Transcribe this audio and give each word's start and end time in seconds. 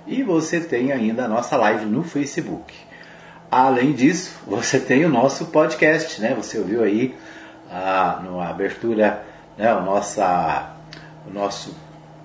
E 0.10 0.24
você 0.24 0.60
tem 0.60 0.92
ainda 0.92 1.26
a 1.26 1.28
nossa 1.28 1.56
live 1.56 1.86
no 1.86 2.02
Facebook. 2.02 2.74
Além 3.52 3.94
disso, 3.94 4.40
você 4.48 4.80
tem 4.80 5.06
o 5.06 5.10
nosso 5.10 5.46
podcast, 5.46 6.20
né? 6.20 6.34
Você 6.34 6.58
ouviu 6.58 6.84
aí 6.84 7.16
a, 7.70 8.20
na 8.24 8.50
abertura, 8.50 9.24
né? 9.56 9.72
O 9.76 9.82
nossa, 9.82 10.74
o 11.28 11.32
nosso, 11.32 11.78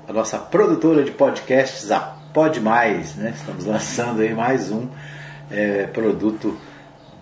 a 0.09 0.15
nossa 0.15 0.39
produtora 0.39 1.05
de 1.05 1.11
podcasts, 1.11 1.91
a 1.91 2.01
Pod 2.33 2.59
Mais, 2.59 3.17
né? 3.17 3.35
Estamos 3.37 3.67
lançando 3.67 4.23
aí 4.23 4.33
mais 4.33 4.71
um 4.71 4.89
é, 5.51 5.87
produto 5.87 6.57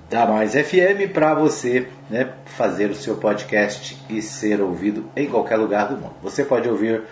da 0.09 0.27
Mais 0.27 0.53
FM 0.53 1.11
para 1.13 1.35
você 1.35 1.89
né, 2.09 2.35
fazer 2.45 2.89
o 2.89 2.95
seu 2.95 3.17
podcast 3.17 3.99
e 4.09 4.23
ser 4.23 4.61
ouvido 4.61 5.11
em 5.17 5.29
qualquer 5.29 5.57
lugar 5.57 5.89
do 5.89 5.97
mundo. 5.97 6.15
Você 6.23 6.45
pode 6.45 6.69
ouvir 6.69 7.03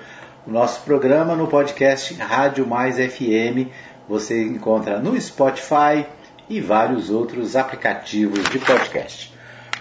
o 0.46 0.50
nosso 0.50 0.80
programa 0.82 1.34
no 1.34 1.46
podcast 1.46 2.14
Rádio 2.14 2.66
Mais 2.66 2.96
FM. 2.96 3.68
Você 4.08 4.42
encontra 4.42 4.98
no 4.98 5.20
Spotify 5.20 6.06
e 6.48 6.60
vários 6.60 7.10
outros 7.10 7.56
aplicativos 7.56 8.44
de 8.48 8.58
podcast. 8.58 9.32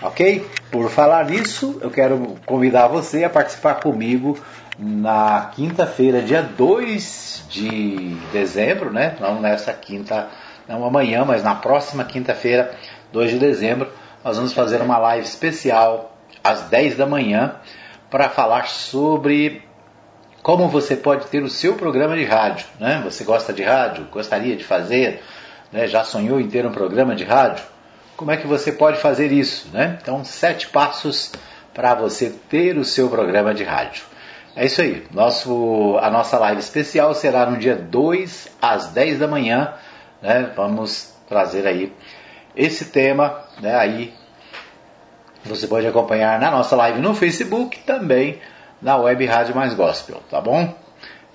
Ok? 0.01 0.45
Por 0.71 0.89
falar 0.89 1.25
nisso, 1.25 1.79
eu 1.81 1.89
quero 1.89 2.35
convidar 2.45 2.88
você 2.88 3.23
a 3.23 3.29
participar 3.29 3.75
comigo 3.75 4.38
na 4.77 5.51
quinta-feira, 5.55 6.21
dia 6.21 6.41
2 6.41 7.45
de 7.49 8.16
dezembro, 8.31 8.91
né? 8.91 9.16
Não 9.19 9.41
nessa 9.41 9.73
quinta, 9.73 10.27
não 10.67 10.85
amanhã, 10.85 11.25
mas 11.25 11.44
na 11.44 11.55
próxima 11.55 12.03
quinta-feira, 12.03 12.71
2 13.11 13.31
de 13.31 13.39
dezembro, 13.39 13.89
nós 14.23 14.38
vamos 14.38 14.53
fazer 14.53 14.81
uma 14.81 14.97
live 14.97 15.25
especial 15.25 16.17
às 16.44 16.61
10 16.63 16.95
da 16.95 17.05
manhã 17.05 17.55
para 18.09 18.29
falar 18.29 18.67
sobre 18.67 19.69
como 20.41 20.67
você 20.67 20.95
pode 20.95 21.27
ter 21.27 21.43
o 21.43 21.49
seu 21.49 21.75
programa 21.75 22.15
de 22.15 22.23
rádio. 22.23 22.65
Né? 22.79 23.01
Você 23.03 23.23
gosta 23.23 23.51
de 23.51 23.63
rádio? 23.63 24.07
Gostaria 24.11 24.55
de 24.55 24.63
fazer? 24.63 25.21
Né? 25.71 25.87
Já 25.87 26.03
sonhou 26.03 26.39
em 26.39 26.47
ter 26.47 26.65
um 26.65 26.71
programa 26.71 27.15
de 27.15 27.23
rádio? 27.23 27.63
Como 28.15 28.31
é 28.31 28.37
que 28.37 28.47
você 28.47 28.71
pode 28.71 28.99
fazer 28.99 29.31
isso? 29.31 29.69
Né? 29.73 29.97
Então, 30.01 30.23
sete 30.23 30.67
passos 30.67 31.31
para 31.73 31.93
você 31.95 32.29
ter 32.49 32.77
o 32.77 32.83
seu 32.83 33.09
programa 33.09 33.53
de 33.53 33.63
rádio. 33.63 34.03
É 34.55 34.65
isso 34.65 34.81
aí. 34.81 35.05
Nosso, 35.13 35.97
a 36.01 36.09
nossa 36.09 36.37
live 36.37 36.59
especial 36.59 37.13
será 37.13 37.45
no 37.45 37.57
dia 37.57 37.75
2 37.75 38.57
às 38.61 38.87
10 38.87 39.19
da 39.19 39.27
manhã. 39.27 39.73
Né? 40.21 40.51
Vamos 40.55 41.13
trazer 41.27 41.67
aí 41.67 41.93
esse 42.55 42.85
tema. 42.85 43.43
Né? 43.61 43.75
Aí 43.75 44.13
você 45.45 45.67
pode 45.67 45.87
acompanhar 45.87 46.39
na 46.39 46.51
nossa 46.51 46.75
live 46.75 46.99
no 46.99 47.13
Facebook 47.13 47.79
também 47.79 48.41
na 48.81 48.97
Web 48.97 49.25
Rádio 49.25 49.55
Mais 49.55 49.73
Gospel, 49.73 50.22
tá 50.30 50.39
bom? 50.39 50.73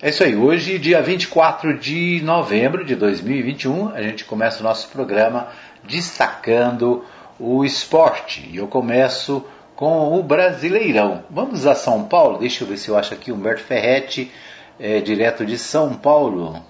É 0.01 0.09
isso 0.09 0.23
aí, 0.23 0.35
hoje, 0.35 0.77
dia 0.77 1.01
24 1.01 1.77
de 1.77 2.21
novembro 2.23 2.83
de 2.83 2.95
2021, 2.95 3.89
a 3.89 4.01
gente 4.01 4.25
começa 4.25 4.59
o 4.59 4.63
nosso 4.63 4.89
programa 4.89 5.47
destacando 5.83 7.03
o 7.39 7.63
esporte. 7.63 8.47
E 8.51 8.57
eu 8.57 8.67
começo 8.67 9.45
com 9.75 10.17
o 10.17 10.23
Brasileirão. 10.23 11.23
Vamos 11.29 11.65
a 11.65 11.75
São 11.75 12.03
Paulo, 12.03 12.39
deixa 12.39 12.63
eu 12.63 12.67
ver 12.67 12.77
se 12.77 12.89
eu 12.89 12.97
acho 12.97 13.13
aqui 13.13 13.31
Humberto 13.31 13.63
Ferretti, 13.63 14.31
é, 14.79 14.99
direto 14.99 15.45
de 15.45 15.57
São 15.57 15.93
Paulo. 15.93 16.61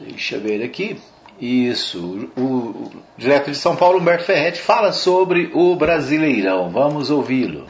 Deixa 0.00 0.36
eu 0.36 0.40
ver 0.40 0.62
aqui. 0.62 1.00
Isso, 1.40 2.30
o, 2.36 2.40
o 2.40 2.92
direto 3.16 3.50
de 3.50 3.56
São 3.56 3.74
Paulo, 3.74 3.98
Humberto 3.98 4.24
Ferretti, 4.24 4.60
fala 4.60 4.92
sobre 4.92 5.50
o 5.54 5.74
Brasileirão. 5.74 6.70
Vamos 6.70 7.10
ouvi-lo. 7.10 7.66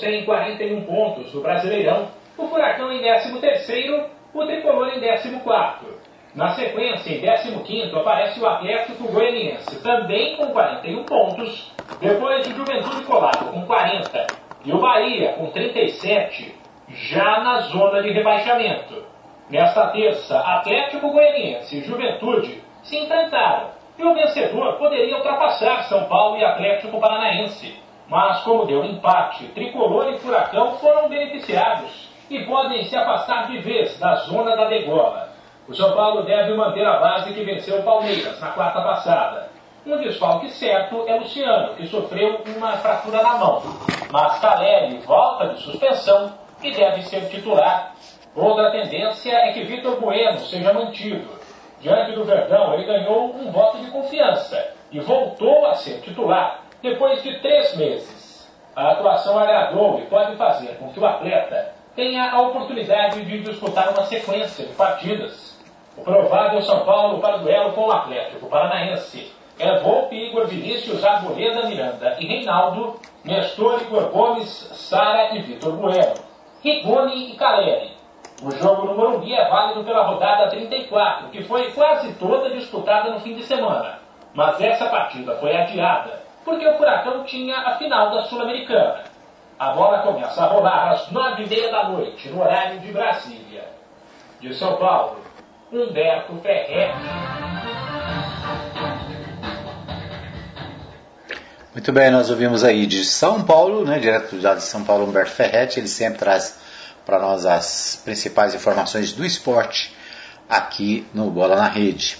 Têm 0.00 0.24
41 0.24 0.84
pontos 0.84 1.32
no 1.34 1.40
Brasileirão, 1.40 2.08
o 2.36 2.46
Furacão 2.46 2.92
em 2.92 3.02
13º, 3.02 4.06
o 4.34 4.46
Tricolor 4.46 4.88
em 4.88 5.00
14º. 5.00 6.08
Na 6.34 6.50
sequência, 6.50 7.10
em 7.10 7.62
15 7.62 7.96
aparece 7.96 8.38
o 8.38 8.46
Atlético 8.46 9.10
Goianiense, 9.10 9.82
também 9.82 10.36
com 10.36 10.48
41 10.48 11.04
pontos, 11.04 11.72
depois 12.00 12.46
o 12.46 12.54
Juventude 12.54 13.04
Colado 13.04 13.50
com 13.50 13.66
40 13.66 14.26
e 14.64 14.72
o 14.72 14.78
Bahia 14.78 15.32
com 15.32 15.50
37, 15.50 16.54
já 16.90 17.40
na 17.40 17.60
zona 17.62 18.02
de 18.02 18.12
rebaixamento. 18.12 19.04
Nesta 19.50 19.88
terça, 19.88 20.38
Atlético 20.38 21.10
Goianiense 21.10 21.78
e 21.78 21.84
Juventude 21.84 22.62
se 22.82 22.98
enfrentaram 22.98 23.70
e 23.98 24.04
o 24.04 24.14
vencedor 24.14 24.74
poderia 24.74 25.16
ultrapassar 25.16 25.84
São 25.84 26.04
Paulo 26.04 26.36
e 26.36 26.44
Atlético 26.44 27.00
Paranaense. 27.00 27.74
Mas, 28.08 28.40
como 28.40 28.64
deu 28.64 28.84
empate, 28.84 29.48
Tricolor 29.48 30.08
e 30.08 30.18
Furacão 30.18 30.76
foram 30.78 31.08
beneficiados 31.08 32.08
e 32.30 32.40
podem 32.44 32.84
se 32.84 32.96
afastar 32.96 33.48
de 33.48 33.58
vez 33.58 33.98
da 33.98 34.14
zona 34.16 34.56
da 34.56 34.66
degola. 34.68 35.28
O 35.68 35.74
São 35.74 35.92
Paulo 35.92 36.22
deve 36.22 36.54
manter 36.54 36.86
a 36.86 36.98
base 36.98 37.34
que 37.34 37.44
venceu 37.44 37.80
o 37.80 37.82
Palmeiras 37.82 38.40
na 38.40 38.48
quarta 38.48 38.80
passada. 38.80 39.50
Um 39.86 39.98
desfalque 39.98 40.50
certo 40.50 41.04
é 41.06 41.18
Luciano, 41.18 41.74
que 41.74 41.86
sofreu 41.86 42.42
uma 42.56 42.72
fratura 42.78 43.22
na 43.22 43.36
mão. 43.36 43.62
Mas 44.10 44.38
Caleri 44.38 44.96
volta 44.98 45.48
de 45.48 45.60
suspensão 45.60 46.32
e 46.62 46.70
deve 46.70 47.02
ser 47.02 47.28
titular. 47.28 47.92
Outra 48.34 48.70
tendência 48.70 49.32
é 49.32 49.52
que 49.52 49.64
Vitor 49.64 50.00
Bueno 50.00 50.38
seja 50.40 50.72
mantido. 50.72 51.28
Diante 51.80 52.12
do 52.12 52.24
Verdão, 52.24 52.74
ele 52.74 52.84
ganhou 52.84 53.34
um 53.36 53.50
voto 53.50 53.78
de 53.78 53.90
confiança 53.90 54.72
e 54.90 54.98
voltou 55.00 55.66
a 55.66 55.74
ser 55.74 56.00
titular 56.00 56.67
depois 56.82 57.22
de 57.22 57.40
três 57.40 57.76
meses. 57.76 58.48
A 58.74 58.92
atuação 58.92 59.38
agradou 59.38 59.98
e 59.98 60.06
pode 60.06 60.36
fazer 60.36 60.76
com 60.78 60.92
que 60.92 61.00
o 61.00 61.06
atleta 61.06 61.74
tenha 61.96 62.30
a 62.30 62.40
oportunidade 62.42 63.24
de 63.24 63.40
disputar 63.40 63.88
uma 63.90 64.04
sequência 64.04 64.66
de 64.66 64.72
partidas. 64.74 65.58
O 65.96 66.02
provável 66.02 66.62
São 66.62 66.84
Paulo 66.84 67.20
para 67.20 67.38
o 67.38 67.40
duelo 67.40 67.72
com 67.72 67.86
o 67.86 67.92
Atlético 67.92 68.46
Paranaense 68.46 69.32
é 69.58 69.80
Volpe, 69.80 70.14
Igor 70.14 70.46
Vinícius, 70.46 71.04
Arboleda, 71.04 71.66
Miranda 71.66 72.16
e 72.20 72.26
Reinaldo, 72.26 73.00
Nestor, 73.24 73.82
Igor 73.82 74.10
Gomes, 74.10 74.48
Sara 74.48 75.34
e 75.34 75.42
Vitor 75.42 75.72
Bueno, 75.72 76.14
Rigoni 76.62 77.32
e 77.32 77.36
Caleri. 77.36 77.98
O 78.40 78.52
jogo 78.52 78.86
no 78.86 78.94
Morumbi 78.94 79.34
é 79.34 79.48
válido 79.48 79.82
pela 79.82 80.06
rodada 80.06 80.48
34, 80.48 81.30
que 81.30 81.42
foi 81.42 81.72
quase 81.72 82.14
toda 82.14 82.50
disputada 82.50 83.10
no 83.10 83.18
fim 83.18 83.34
de 83.34 83.42
semana. 83.42 83.98
Mas 84.32 84.60
essa 84.60 84.88
partida 84.88 85.34
foi 85.38 85.56
adiada, 85.56 86.22
porque 86.48 86.66
o 86.66 86.78
Furacão 86.78 87.24
tinha 87.24 87.58
a 87.58 87.76
final 87.76 88.10
da 88.10 88.22
Sul-Americana. 88.22 89.04
A 89.58 89.72
bola 89.72 89.98
começa 89.98 90.42
a 90.42 90.46
rolar 90.46 90.92
às 90.92 91.10
nove 91.10 91.42
e 91.44 91.48
meia 91.48 91.70
da 91.70 91.88
noite, 91.90 92.28
no 92.30 92.40
horário 92.40 92.80
de 92.80 92.90
Brasília. 92.90 93.68
De 94.40 94.54
São 94.54 94.76
Paulo, 94.76 95.20
Humberto 95.70 96.34
Ferretti. 96.40 96.96
Muito 101.74 101.92
bem, 101.92 102.10
nós 102.10 102.30
ouvimos 102.30 102.64
aí 102.64 102.86
de 102.86 103.04
São 103.04 103.44
Paulo, 103.44 103.84
né, 103.84 103.98
direto 103.98 104.36
de 104.36 104.62
São 104.62 104.84
Paulo, 104.84 105.04
Humberto 105.04 105.32
Ferretti, 105.32 105.78
ele 105.78 105.88
sempre 105.88 106.18
traz 106.18 106.60
para 107.04 107.18
nós 107.18 107.44
as 107.44 108.00
principais 108.04 108.54
informações 108.54 109.12
do 109.12 109.24
esporte 109.24 109.94
aqui 110.48 111.06
no 111.12 111.30
Bola 111.30 111.56
na 111.56 111.68
Rede. 111.68 112.16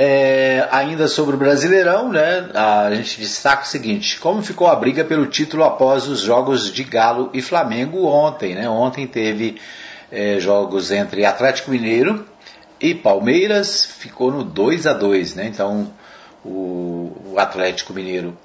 É, 0.00 0.68
ainda 0.70 1.08
sobre 1.08 1.34
o 1.34 1.38
Brasileirão, 1.38 2.08
né, 2.08 2.48
a 2.54 2.88
gente 2.94 3.20
destaca 3.20 3.64
o 3.64 3.66
seguinte: 3.66 4.20
como 4.20 4.40
ficou 4.40 4.68
a 4.68 4.76
briga 4.76 5.04
pelo 5.04 5.26
título 5.26 5.64
após 5.64 6.06
os 6.06 6.20
jogos 6.20 6.72
de 6.72 6.84
Galo 6.84 7.30
e 7.34 7.42
Flamengo 7.42 8.06
ontem? 8.06 8.54
Né? 8.54 8.68
Ontem 8.68 9.08
teve 9.08 9.60
é, 10.12 10.38
jogos 10.38 10.92
entre 10.92 11.24
Atlético 11.24 11.72
Mineiro 11.72 12.24
e 12.80 12.94
Palmeiras, 12.94 13.84
ficou 13.84 14.30
no 14.30 14.44
2 14.44 14.86
a 14.86 14.92
2 14.92 15.34
né? 15.34 15.46
Então 15.46 15.92
o, 16.44 17.32
o 17.32 17.34
Atlético 17.36 17.92
Mineiro 17.92 18.38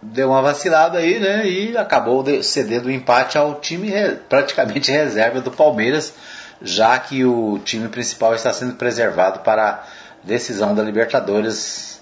deu 0.00 0.30
uma 0.30 0.40
vacilada 0.40 0.96
aí, 0.96 1.20
né? 1.20 1.46
E 1.46 1.76
acabou 1.76 2.24
cedendo 2.42 2.86
o 2.86 2.90
empate 2.90 3.36
ao 3.36 3.60
time 3.60 3.92
praticamente 4.26 4.90
reserva 4.90 5.42
do 5.42 5.50
Palmeiras, 5.50 6.14
já 6.62 6.98
que 6.98 7.26
o 7.26 7.58
time 7.62 7.88
principal 7.88 8.34
está 8.34 8.54
sendo 8.54 8.76
preservado 8.76 9.40
para 9.40 9.84
decisão 10.22 10.74
da 10.74 10.82
Libertadores 10.82 12.00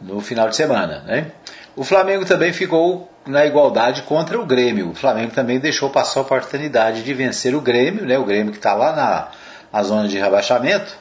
no 0.00 0.20
final 0.20 0.48
de 0.48 0.56
semana, 0.56 1.02
né? 1.06 1.32
O 1.76 1.82
Flamengo 1.82 2.24
também 2.24 2.52
ficou 2.52 3.10
na 3.26 3.44
igualdade 3.44 4.02
contra 4.02 4.38
o 4.38 4.46
Grêmio. 4.46 4.90
O 4.90 4.94
Flamengo 4.94 5.32
também 5.32 5.58
deixou 5.58 5.90
passar 5.90 6.20
a 6.20 6.22
oportunidade 6.22 7.02
de 7.02 7.14
vencer 7.14 7.54
o 7.54 7.60
Grêmio, 7.60 8.04
né? 8.06 8.18
O 8.18 8.24
Grêmio 8.24 8.52
que 8.52 8.58
está 8.58 8.74
lá 8.74 8.94
na, 8.94 9.28
na 9.72 9.82
zona 9.82 10.06
de 10.06 10.18
rebaixamento. 10.18 10.96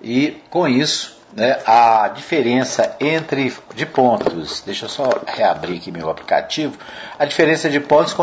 E 0.00 0.40
com 0.48 0.66
isso 0.66 1.18
né, 1.32 1.58
a 1.66 2.08
diferença 2.08 2.96
entre 3.00 3.52
de 3.74 3.84
pontos, 3.84 4.62
deixa 4.64 4.86
eu 4.86 4.88
só 4.88 5.10
reabrir 5.26 5.76
aqui 5.76 5.90
meu 5.90 6.08
aplicativo, 6.08 6.78
a 7.18 7.24
diferença 7.24 7.68
de 7.68 7.78
pontos 7.80 8.14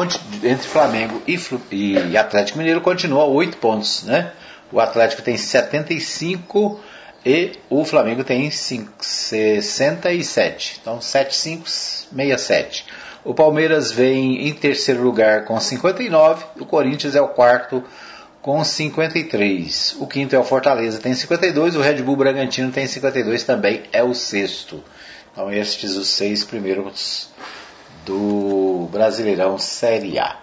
entre 0.44 0.68
Flamengo 0.68 1.22
e, 1.28 1.38
e 1.72 2.18
Atlético 2.18 2.58
Mineiro 2.58 2.82
continua 2.82 3.26
8 3.26 3.58
pontos, 3.58 4.04
né? 4.04 4.32
O 4.72 4.80
Atlético 4.80 5.22
tem 5.22 5.38
75 5.38 6.80
e 7.26 7.54
o 7.70 7.84
Flamengo 7.84 8.24
tem 8.24 8.52
5, 8.52 9.04
67. 9.04 10.80
Então 10.82 11.02
7567. 11.02 12.86
O 13.24 13.34
Palmeiras 13.34 13.92
vem 13.92 14.48
em 14.48 14.54
terceiro 14.54 15.02
lugar 15.02 15.46
com 15.46 15.60
59, 15.60 16.46
o 16.60 16.66
Corinthians 16.66 17.16
é 17.16 17.22
o 17.22 17.30
quarto 17.30 17.84
com 18.46 18.64
53. 18.64 19.96
O 20.00 20.06
quinto 20.06 20.36
é 20.36 20.40
o 20.40 20.44
Fortaleza, 20.44 21.00
tem 21.00 21.16
52. 21.16 21.76
O 21.76 21.82
Red 21.82 22.04
Bull 22.04 22.16
Bragantino 22.16 22.72
tem 22.72 22.86
52 22.86 23.44
também, 23.44 23.82
é 23.92 24.04
o 24.04 24.14
sexto. 24.14 24.84
Então, 25.32 25.52
estes 25.52 25.96
os 25.96 26.08
seis 26.10 26.44
primeiros 26.44 27.30
do 28.06 28.88
Brasileirão 28.92 29.58
Série 29.58 30.20
A. 30.20 30.38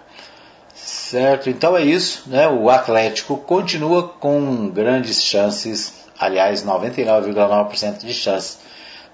Certo? 0.74 1.48
Então 1.48 1.76
é 1.76 1.84
isso. 1.84 2.24
Né? 2.26 2.48
O 2.48 2.68
Atlético 2.68 3.36
continua 3.36 4.08
com 4.08 4.68
grandes 4.68 5.22
chances, 5.22 6.01
aliás, 6.22 6.64
99,9% 6.64 7.98
de 7.98 8.14
chance 8.14 8.58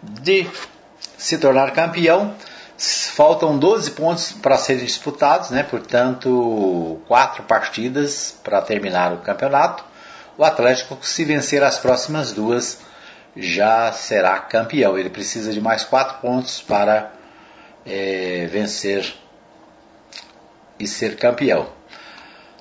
de 0.03 0.47
se 1.17 1.39
tornar 1.39 1.73
campeão. 1.73 2.35
Faltam 2.77 3.59
12 3.59 3.91
pontos 3.93 4.31
para 4.31 4.57
serem 4.57 4.85
disputados, 4.85 5.51
né? 5.51 5.65
portanto, 5.65 7.01
quatro 7.09 7.43
partidas 7.43 8.39
para 8.45 8.63
terminar 8.63 9.13
o 9.13 9.19
campeonato. 9.19 9.85
O 10.37 10.45
Atlético, 10.45 10.97
se 11.03 11.25
vencer 11.25 11.65
as 11.65 11.79
próximas 11.79 12.31
duas, 12.31 12.79
já 13.35 13.91
será 13.91 14.39
campeão. 14.39 14.97
Ele 14.97 15.11
precisa 15.11 15.53
de 15.53 15.61
mais 15.61 15.83
quatro 15.83 16.19
pontos 16.19 16.61
para 16.63 17.11
é, 17.85 18.47
vencer 18.49 19.13
e 20.79 20.87
ser 20.87 21.17
campeão. 21.17 21.78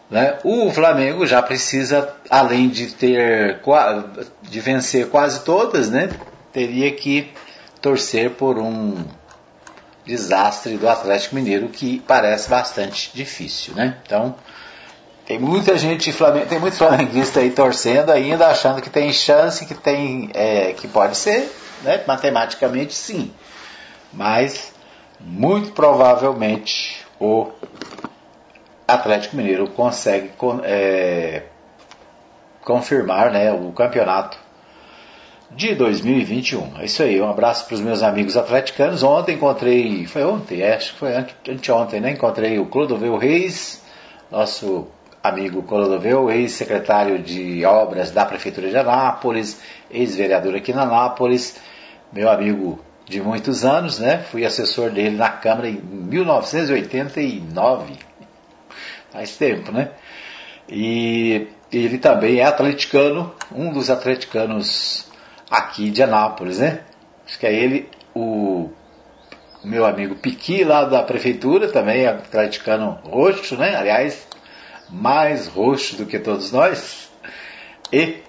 Né? 0.10 0.38
O 0.44 0.72
Flamengo 0.72 1.26
já 1.26 1.42
precisa, 1.42 2.14
além 2.30 2.70
de 2.70 2.94
ter 2.94 3.60
de 4.42 4.60
vencer 4.60 5.10
quase 5.10 5.42
todas, 5.44 5.90
né? 5.90 6.10
teria 6.58 6.92
que 6.92 7.32
torcer 7.80 8.32
por 8.32 8.58
um 8.58 9.06
desastre 10.04 10.76
do 10.76 10.90
Atlético 10.90 11.36
Mineiro 11.36 11.70
que 11.70 12.00
parece 12.08 12.50
bastante 12.50 13.12
difícil, 13.14 13.76
né? 13.76 13.98
Então, 14.04 14.36
tem 15.28 15.38
muita 15.38 15.78
gente, 15.78 16.12
tem 16.50 16.60
muito 16.60 16.78
flamenguista 16.78 17.42
aí 17.42 17.52
torcendo 17.52 18.12
ainda, 18.12 18.48
achando 18.48 18.82
que 18.82 18.90
tem 18.90 19.14
chance, 19.14 19.68
que 19.68 19.76
tem, 19.76 20.32
é, 20.34 20.74
que 20.74 20.88
pode 20.88 21.16
ser, 21.16 21.48
né? 21.84 22.04
Matematicamente 22.08 22.96
sim, 22.96 23.32
mas 24.12 24.74
muito 25.20 25.74
provavelmente 25.74 27.06
o 27.20 27.52
Atlético 28.88 29.36
Mineiro 29.36 29.68
consegue 29.68 30.32
é, 30.64 31.44
confirmar, 32.64 33.32
né, 33.32 33.52
o 33.52 33.74
campeonato 33.74 34.38
de 35.52 35.76
2021. 35.76 36.80
É 36.80 36.86
isso 36.86 37.04
aí, 37.04 37.22
um 37.22 37.30
abraço 37.30 37.66
para 37.66 37.76
os 37.76 37.82
meus 37.82 38.02
amigos 38.04 38.38
atleticanos. 38.38 39.04
Ontem 39.04 39.36
encontrei, 39.36 40.06
foi 40.06 40.24
ontem, 40.24 40.62
é, 40.62 40.76
acho 40.76 40.94
que 40.94 41.00
foi 41.00 41.14
anteontem, 41.50 42.00
né? 42.00 42.12
Encontrei 42.12 42.58
o 42.60 42.66
Clodoveu 42.66 43.18
Reis, 43.18 43.84
nosso 44.32 44.88
amigo 45.24 45.64
Clodoveu, 45.64 46.30
ex-secretário 46.32 47.20
de 47.20 47.66
obras 47.66 48.12
da 48.12 48.26
Prefeitura 48.26 48.70
de 48.70 48.78
Anápolis, 48.78 49.62
ex-vereador 49.92 50.56
aqui 50.56 50.72
na 50.74 50.84
Anápolis, 50.84 51.60
meu 52.12 52.30
amigo 52.30 52.80
de 53.06 53.22
muitos 53.22 53.66
anos, 53.66 54.00
né? 54.00 54.20
Fui 54.20 54.46
assessor 54.46 54.92
dele 54.92 55.16
na 55.16 55.30
Câmara 55.30 55.70
em 55.70 55.80
1989. 55.82 57.94
Faz 59.18 59.36
tempo, 59.36 59.72
né? 59.72 59.90
E 60.70 61.48
ele 61.72 61.98
também 61.98 62.40
é 62.40 62.44
atleticano, 62.44 63.34
um 63.52 63.74
dos 63.74 63.90
atleticanos 63.90 65.08
aqui 65.50 65.90
de 65.90 66.04
Anápolis, 66.04 66.60
né? 66.60 66.82
Acho 67.26 67.40
que 67.40 67.48
é 67.48 67.52
ele, 67.52 67.90
o 68.14 68.70
meu 69.64 69.88
amigo 69.88 70.14
Piqui 70.14 70.64
lá 70.64 70.86
da 70.86 71.02
prefeitura, 71.02 71.68
também 71.68 72.04
é 72.04 72.10
atleticano 72.10 73.00
roxo, 73.06 73.58
né? 73.58 73.76
Aliás, 73.76 74.28
mais 74.88 75.48
roxo 75.48 75.98
do 75.98 76.06
que 76.06 76.20
todos 76.20 76.52
nós. 76.52 77.12
E, 77.92 78.22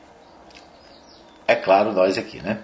é 1.46 1.54
claro, 1.54 1.92
nós 1.92 2.16
aqui, 2.16 2.40
né? 2.40 2.60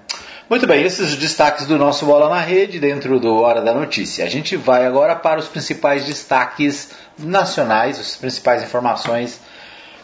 Muito 0.49 0.67
bem, 0.67 0.83
esses 0.85 1.13
os 1.13 1.17
destaques 1.17 1.67
do 1.67 1.79
nosso 1.79 2.05
Bola 2.05 2.29
na 2.29 2.39
Rede 2.39 2.79
dentro 2.79 3.19
do 3.19 3.35
Hora 3.35 3.63
da 3.63 3.73
Notícia. 3.73 4.27
A 4.27 4.29
gente 4.29 4.57
vai 4.57 4.85
agora 4.85 5.17
para 5.17 5.41
os 5.41 5.49
principais 5.49 6.05
destaques 6.05 6.91
nacionais, 7.19 7.99
as 7.99 8.15
principais 8.15 8.63
informações 8.63 9.41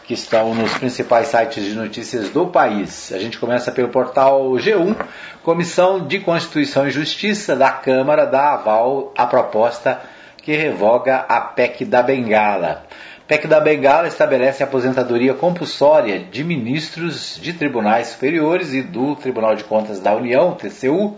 que 0.03 0.15
estão 0.15 0.55
nos 0.55 0.73
principais 0.73 1.27
sites 1.27 1.63
de 1.63 1.75
notícias 1.75 2.31
do 2.31 2.47
país. 2.47 3.13
A 3.13 3.19
gente 3.19 3.37
começa 3.37 3.71
pelo 3.71 3.89
portal 3.89 4.41
G1. 4.53 4.95
Comissão 5.43 6.07
de 6.07 6.19
Constituição 6.19 6.87
e 6.87 6.91
Justiça 6.91 7.55
da 7.55 7.69
Câmara 7.69 8.25
dá 8.25 8.53
aval 8.53 9.13
à 9.15 9.27
proposta 9.27 10.01
que 10.37 10.55
revoga 10.55 11.17
a 11.29 11.39
PEC 11.39 11.85
da 11.85 12.01
Bengala. 12.01 12.83
PEC 13.31 13.47
da 13.47 13.61
Bengala 13.61 14.09
estabelece 14.09 14.61
a 14.61 14.65
aposentadoria 14.65 15.33
compulsória 15.33 16.19
de 16.19 16.43
ministros 16.43 17.39
de 17.41 17.53
tribunais 17.53 18.07
superiores 18.07 18.73
e 18.73 18.81
do 18.81 19.15
Tribunal 19.15 19.55
de 19.55 19.63
Contas 19.63 20.01
da 20.01 20.13
União, 20.13 20.53
TCU, 20.53 21.17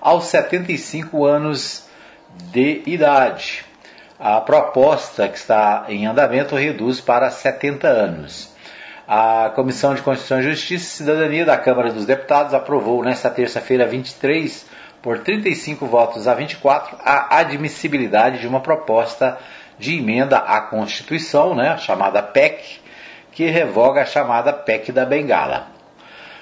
aos 0.00 0.26
75 0.26 1.24
anos 1.24 1.84
de 2.52 2.84
idade. 2.86 3.64
A 4.20 4.40
proposta 4.40 5.26
que 5.26 5.36
está 5.36 5.86
em 5.88 6.06
andamento 6.06 6.54
reduz 6.54 7.00
para 7.00 7.28
70 7.28 7.88
anos. 7.88 8.54
A 9.08 9.50
Comissão 9.56 9.96
de 9.96 10.02
Constituição 10.02 10.40
Justiça 10.40 10.84
e 10.84 10.96
Cidadania 10.98 11.44
da 11.44 11.56
Câmara 11.56 11.92
dos 11.92 12.06
Deputados 12.06 12.54
aprovou 12.54 13.02
nesta 13.02 13.30
terça-feira 13.30 13.84
23, 13.84 14.64
por 15.02 15.18
35 15.18 15.86
votos 15.86 16.28
a 16.28 16.34
24, 16.34 16.98
a 17.00 17.36
admissibilidade 17.38 18.38
de 18.38 18.46
uma 18.46 18.60
proposta 18.60 19.36
de 19.78 19.96
emenda 19.96 20.38
à 20.38 20.60
Constituição, 20.60 21.54
né, 21.54 21.76
chamada 21.78 22.22
PEC, 22.22 22.80
que 23.32 23.46
revoga 23.46 24.02
a 24.02 24.06
chamada 24.06 24.52
PEC 24.52 24.90
da 24.90 25.04
Bengala. 25.04 25.68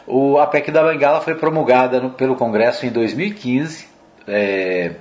O, 0.06 0.38
a 0.38 0.46
PEC 0.46 0.70
da 0.70 0.82
Bengala 0.82 1.20
foi 1.20 1.34
promulgada 1.34 2.00
no, 2.00 2.10
pelo 2.10 2.36
Congresso 2.36 2.86
em 2.86 2.90
2015. 2.90 3.88
É, 4.28 4.92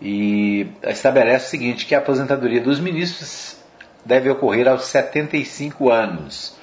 e 0.00 0.68
estabelece 0.84 1.46
o 1.46 1.50
seguinte, 1.50 1.86
que 1.86 1.94
a 1.94 1.98
aposentadoria 1.98 2.60
dos 2.60 2.78
ministros 2.78 3.56
deve 4.04 4.30
ocorrer 4.30 4.68
aos 4.68 4.84
75 4.84 5.90
anos. 5.90 6.56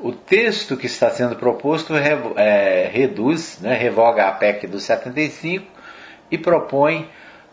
O 0.00 0.12
texto 0.12 0.76
que 0.76 0.86
está 0.86 1.10
sendo 1.10 1.36
proposto 1.36 1.94
é, 1.94 2.88
reduz, 2.90 3.58
né, 3.60 3.74
revoga 3.74 4.28
a 4.28 4.32
PEC 4.32 4.66
dos 4.66 4.84
75 4.84 5.66
e 6.30 6.38
propõe 6.38 7.08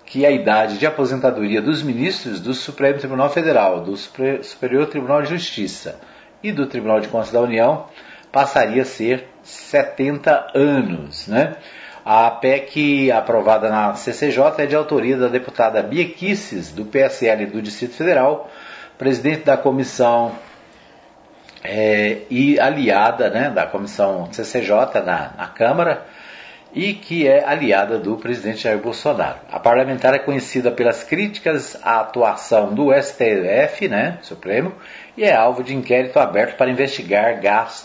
que 0.06 0.26
a 0.26 0.32
idade 0.32 0.78
de 0.78 0.86
aposentadoria 0.86 1.62
dos 1.62 1.82
ministros 1.82 2.40
do 2.40 2.54
Supremo 2.54 3.00
Tribunal 3.00 3.30
Federal, 3.30 3.82
do 3.82 3.98
Superior 3.98 4.88
Tribunal 4.88 5.22
de 5.24 5.30
Justiça 5.30 6.00
e 6.44 6.52
do 6.52 6.68
Tribunal 6.68 7.00
de 7.00 7.08
Contas 7.08 7.32
da 7.32 7.42
União 7.42 7.88
passaria 8.32 8.84
a 8.84 8.86
ser 8.86 9.28
70 9.42 10.52
anos. 10.54 11.28
Né? 11.28 11.56
A 12.06 12.30
PEC 12.30 13.12
aprovada 13.12 13.70
na 13.70 13.96
CCJ 13.96 14.44
é 14.60 14.66
de 14.66 14.76
autoria 14.76 15.18
da 15.18 15.28
deputada 15.28 15.82
Bia 15.82 16.08
Kisses, 16.08 16.72
do 16.72 16.86
PSL 16.86 17.48
do 17.48 17.62
Distrito 17.62 17.96
Federal, 17.96 18.52
presidente 18.98 19.44
da 19.44 19.58
comissão 19.58 20.34
é, 21.64 22.20
e 22.30 22.60
aliada 22.60 23.30
né, 23.30 23.50
da 23.50 23.66
comissão 23.66 24.32
CCJ 24.32 25.02
na, 25.04 25.32
na 25.36 25.48
Câmara 25.48 26.06
e 26.76 26.94
que 26.94 27.26
é 27.26 27.48
aliada 27.48 27.98
do 27.98 28.18
presidente 28.18 28.64
Jair 28.64 28.78
Bolsonaro. 28.80 29.40
A 29.50 29.58
parlamentar 29.58 30.14
é 30.14 30.20
conhecida 30.20 30.70
pelas 30.70 31.06
críticas 31.06 31.78
à 31.82 32.02
atuação 32.02 32.74
do 32.74 32.94
STF, 32.94 33.88
né, 33.88 34.20
Supremo, 34.22 34.74
e 35.16 35.24
é 35.24 35.34
alvo 35.34 35.64
de 35.64 35.74
inquérito 35.74 36.20
aberto 36.20 36.58
para 36.58 36.70
investigar 36.70 37.40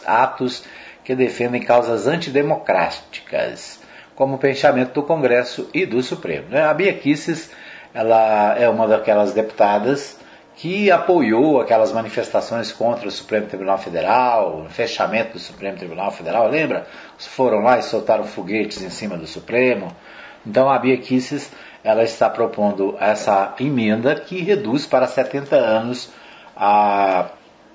atos 0.04 0.64
que 1.04 1.14
defendem 1.14 1.62
causas 1.62 2.08
antidemocráticas 2.08 3.80
como 4.16 4.38
pensamento 4.38 4.92
do 4.92 5.02
Congresso 5.04 5.70
e 5.72 5.86
do 5.86 6.02
Supremo. 6.02 6.48
Né? 6.50 6.62
A 6.62 6.74
Bia 6.74 6.92
Kicis 6.92 7.50
ela 7.94 8.56
é 8.58 8.68
uma 8.68 8.86
daquelas 8.86 9.32
deputadas 9.32 10.18
que 10.60 10.90
apoiou 10.90 11.58
aquelas 11.58 11.90
manifestações 11.90 12.70
contra 12.70 13.08
o 13.08 13.10
Supremo 13.10 13.46
Tribunal 13.46 13.78
Federal, 13.78 14.60
o 14.60 14.68
fechamento 14.68 15.32
do 15.32 15.38
Supremo 15.38 15.78
Tribunal 15.78 16.10
Federal, 16.10 16.50
lembra? 16.50 16.86
Foram 17.16 17.60
lá 17.60 17.78
e 17.78 17.82
soltaram 17.82 18.24
foguetes 18.24 18.82
em 18.82 18.90
cima 18.90 19.16
do 19.16 19.26
Supremo. 19.26 19.90
Então 20.46 20.70
a 20.70 20.78
Bia 20.78 20.98
Kicis, 20.98 21.50
ela 21.82 22.02
está 22.02 22.28
propondo 22.28 22.94
essa 23.00 23.54
emenda 23.58 24.14
que 24.14 24.42
reduz 24.42 24.84
para 24.86 25.06
70 25.06 25.56
anos 25.56 26.12
a 26.54 27.30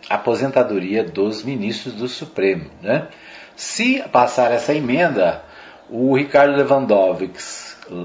aposentadoria 0.08 1.04
dos 1.04 1.44
ministros 1.44 1.96
do 1.96 2.08
Supremo. 2.08 2.70
Né? 2.84 3.08
Se 3.56 4.04
passar 4.12 4.52
essa 4.52 4.76
emenda, 4.76 5.42
o 5.90 6.16
Ricardo 6.16 6.56
Lewandowski, 6.56 7.32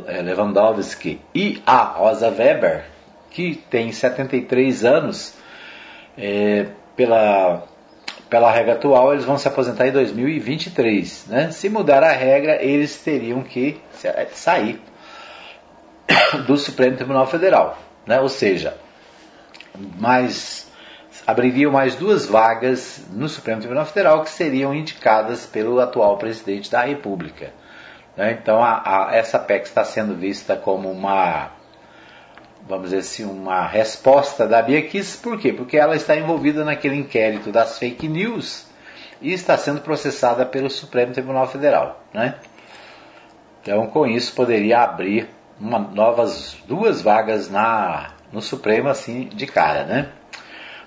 eh, 0.07 0.23
Lewandowski 0.23 1.21
e 1.35 1.63
a 1.67 1.83
Rosa 1.83 2.31
Weber, 2.31 2.87
que 3.31 3.55
tem 3.71 3.93
73 3.93 4.85
anos, 4.85 5.35
é, 6.19 6.67
pela, 6.97 7.65
pela 8.29 8.51
regra 8.51 8.75
atual, 8.75 9.13
eles 9.13 9.25
vão 9.25 9.39
se 9.39 9.49
aposentar 9.49 9.87
em 9.87 9.93
2023. 9.93 11.27
Né? 11.29 11.51
Se 11.51 11.69
mudar 11.69 12.03
a 12.03 12.13
regra, 12.13 12.63
eles 12.63 12.97
teriam 13.03 13.43
que 13.43 13.81
sair 14.33 14.81
do 16.47 16.57
Supremo 16.57 16.97
Tribunal 16.97 17.27
Federal. 17.27 17.79
Né? 18.07 18.21
Ou 18.21 18.29
seja, 18.29 18.77
mais 19.99 20.69
abririam 21.27 21.71
mais 21.71 21.95
duas 21.95 22.27
vagas 22.27 23.05
no 23.13 23.29
Supremo 23.29 23.61
Tribunal 23.61 23.85
Federal 23.87 24.23
que 24.23 24.31
seriam 24.31 24.75
indicadas 24.75 25.47
pelo 25.47 25.81
atual 25.81 26.17
presidente 26.19 26.71
da 26.71 26.83
República. 26.83 27.53
Né? 28.17 28.39
Então, 28.41 28.63
a, 28.63 29.09
a, 29.09 29.17
essa 29.17 29.39
PEC 29.39 29.67
está 29.67 29.85
sendo 29.85 30.15
vista 30.15 30.57
como 30.57 30.91
uma, 30.91 31.51
vamos 32.69 32.91
dizer 32.91 32.99
assim, 32.99 33.25
uma 33.25 33.67
resposta 33.67 34.47
da 34.47 34.63
Bia 34.63 34.83
Kiss. 34.83 35.19
Por 35.19 35.39
quê? 35.39 35.53
Porque 35.53 35.77
ela 35.77 35.97
está 35.97 36.17
envolvida 36.17 36.65
naquele 36.65 36.97
inquérito 36.97 37.51
das 37.51 37.79
fake 37.79 38.09
news 38.09 38.67
e 39.21 39.33
está 39.33 39.57
sendo 39.57 39.81
processada 39.81 40.47
pelo 40.47 40.71
Supremo 40.71 41.13
Tribunal 41.13 41.47
Federal. 41.47 42.03
Né? 42.13 42.35
Então, 43.63 43.87
com 43.87 44.07
isso, 44.07 44.35
poderia 44.35 44.81
abrir 44.81 45.29
uma, 45.61 45.79
novas 45.79 46.57
duas 46.67 47.03
vagas 47.03 47.51
na, 47.51 48.11
no 48.33 48.41
Supremo, 48.41 48.89
assim, 48.89 49.29
de 49.29 49.47
cara, 49.47 49.85
né? 49.85 50.09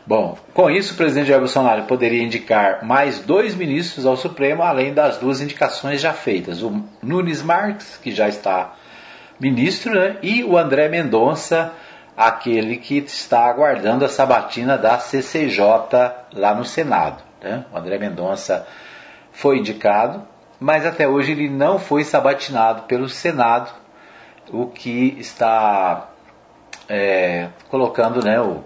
Bom, 0.06 0.38
com 0.54 0.70
isso 0.70 0.94
o 0.94 0.98
presidente 0.98 1.28
Jair 1.28 1.40
Bolsonaro 1.40 1.84
poderia 1.84 2.22
indicar 2.22 2.84
mais 2.84 3.20
dois 3.20 3.56
ministros 3.56 4.06
ao 4.06 4.18
Supremo, 4.18 4.62
além 4.62 4.94
das 4.94 5.18
duas 5.18 5.40
indicações 5.40 6.02
já 6.02 6.12
feitas. 6.12 6.62
O 6.62 6.84
Nunes 7.02 7.42
Marques, 7.42 7.98
que 8.04 8.12
já 8.12 8.28
está 8.28 8.76
ministro, 9.44 9.94
né? 9.94 10.16
e 10.24 10.42
o 10.42 10.58
André 10.58 10.88
Mendonça, 10.88 11.74
aquele 12.16 12.78
que 12.78 13.00
está 13.00 13.46
aguardando 13.46 14.06
a 14.06 14.10
sabatina 14.10 14.78
da 14.78 14.98
CCJ 14.98 15.60
lá 16.34 16.56
no 16.56 16.64
Senado. 16.64 17.22
Né? 17.42 17.66
O 17.74 17.78
André 17.78 17.98
Mendonça 17.98 18.66
foi 19.34 19.58
indicado, 19.58 20.26
mas 20.62 20.86
até 20.86 21.06
hoje 21.06 21.34
ele 21.34 21.50
não 21.50 21.78
foi 21.78 22.06
sabatinado 22.06 22.84
pelo 22.84 23.10
Senado, 23.10 23.70
o 24.50 24.68
que 24.68 25.18
está 25.20 26.10
é, 26.88 27.50
colocando 27.70 28.24
né, 28.24 28.40
o 28.40 28.64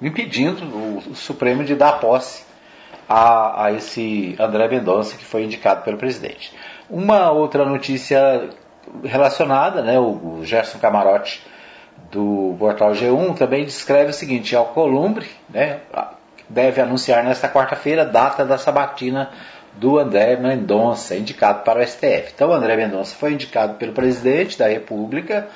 impedindo 0.00 0.64
o, 0.64 1.14
Supremo 1.14 1.64
de 1.64 1.74
dar 1.74 2.00
posse 2.00 2.44
a, 3.08 3.66
a, 3.66 3.72
esse 3.72 4.36
André 4.38 4.68
Mendonça 4.68 5.16
que 5.16 5.24
foi 5.24 5.44
indicado 5.44 5.82
pelo 5.82 5.96
presidente. 5.96 6.52
Uma 6.90 7.30
outra 7.30 7.64
notícia 7.64 8.48
relacionada, 9.04 9.82
né, 9.82 9.98
o, 9.98 10.40
Gerson 10.42 10.78
Camarote 10.78 11.44
do 12.10 12.54
portal 12.58 12.92
G1 12.92 13.36
também 13.36 13.64
descreve 13.64 14.10
o 14.10 14.14
seguinte: 14.14 14.54
Alcolumbre 14.54 15.26
né, 15.48 15.80
deve 16.48 16.80
anunciar 16.80 17.24
nesta 17.24 17.48
quarta-feira 17.48 18.04
data 18.04 18.44
da 18.44 18.58
sabatina 18.58 19.30
do 19.74 19.98
André 19.98 20.36
Mendonça, 20.36 21.14
indicado 21.14 21.62
para 21.62 21.80
o 21.80 21.86
STF. 21.86 22.32
Então, 22.34 22.50
o 22.50 22.52
André 22.52 22.76
Mendonça 22.76 23.14
foi 23.14 23.32
indicado 23.32 23.74
pelo 23.74 23.92
presidente 23.92 24.58
da 24.58 24.66
República 24.66 25.48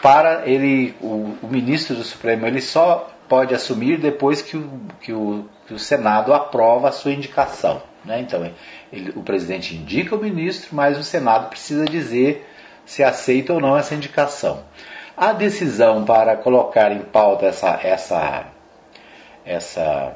para 0.00 0.46
ele, 0.46 0.94
o, 1.00 1.34
o 1.42 1.48
ministro 1.48 1.96
do 1.96 2.04
Supremo, 2.04 2.46
ele 2.46 2.60
só 2.60 3.10
pode 3.28 3.54
assumir 3.54 3.98
depois 3.98 4.40
que 4.40 4.56
o, 4.56 4.80
que 5.00 5.12
o, 5.12 5.44
que 5.66 5.74
o 5.74 5.78
Senado 5.78 6.32
aprova 6.32 6.88
a 6.88 6.92
sua 6.92 7.12
indicação. 7.12 7.82
Né? 8.04 8.20
Então, 8.20 8.50
ele, 8.92 9.12
o 9.16 9.22
presidente 9.22 9.74
indica 9.74 10.14
o 10.14 10.18
ministro, 10.18 10.74
mas 10.74 10.98
o 10.98 11.02
Senado 11.02 11.48
precisa 11.48 11.84
dizer 11.84 12.47
se 12.88 13.04
aceita 13.04 13.52
ou 13.52 13.60
não 13.60 13.76
essa 13.76 13.94
indicação. 13.94 14.64
A 15.14 15.34
decisão 15.34 16.06
para 16.06 16.36
colocar 16.36 16.90
em 16.90 17.00
pauta 17.00 17.44
essa, 17.44 17.78
essa, 17.82 18.46
essa 19.44 20.14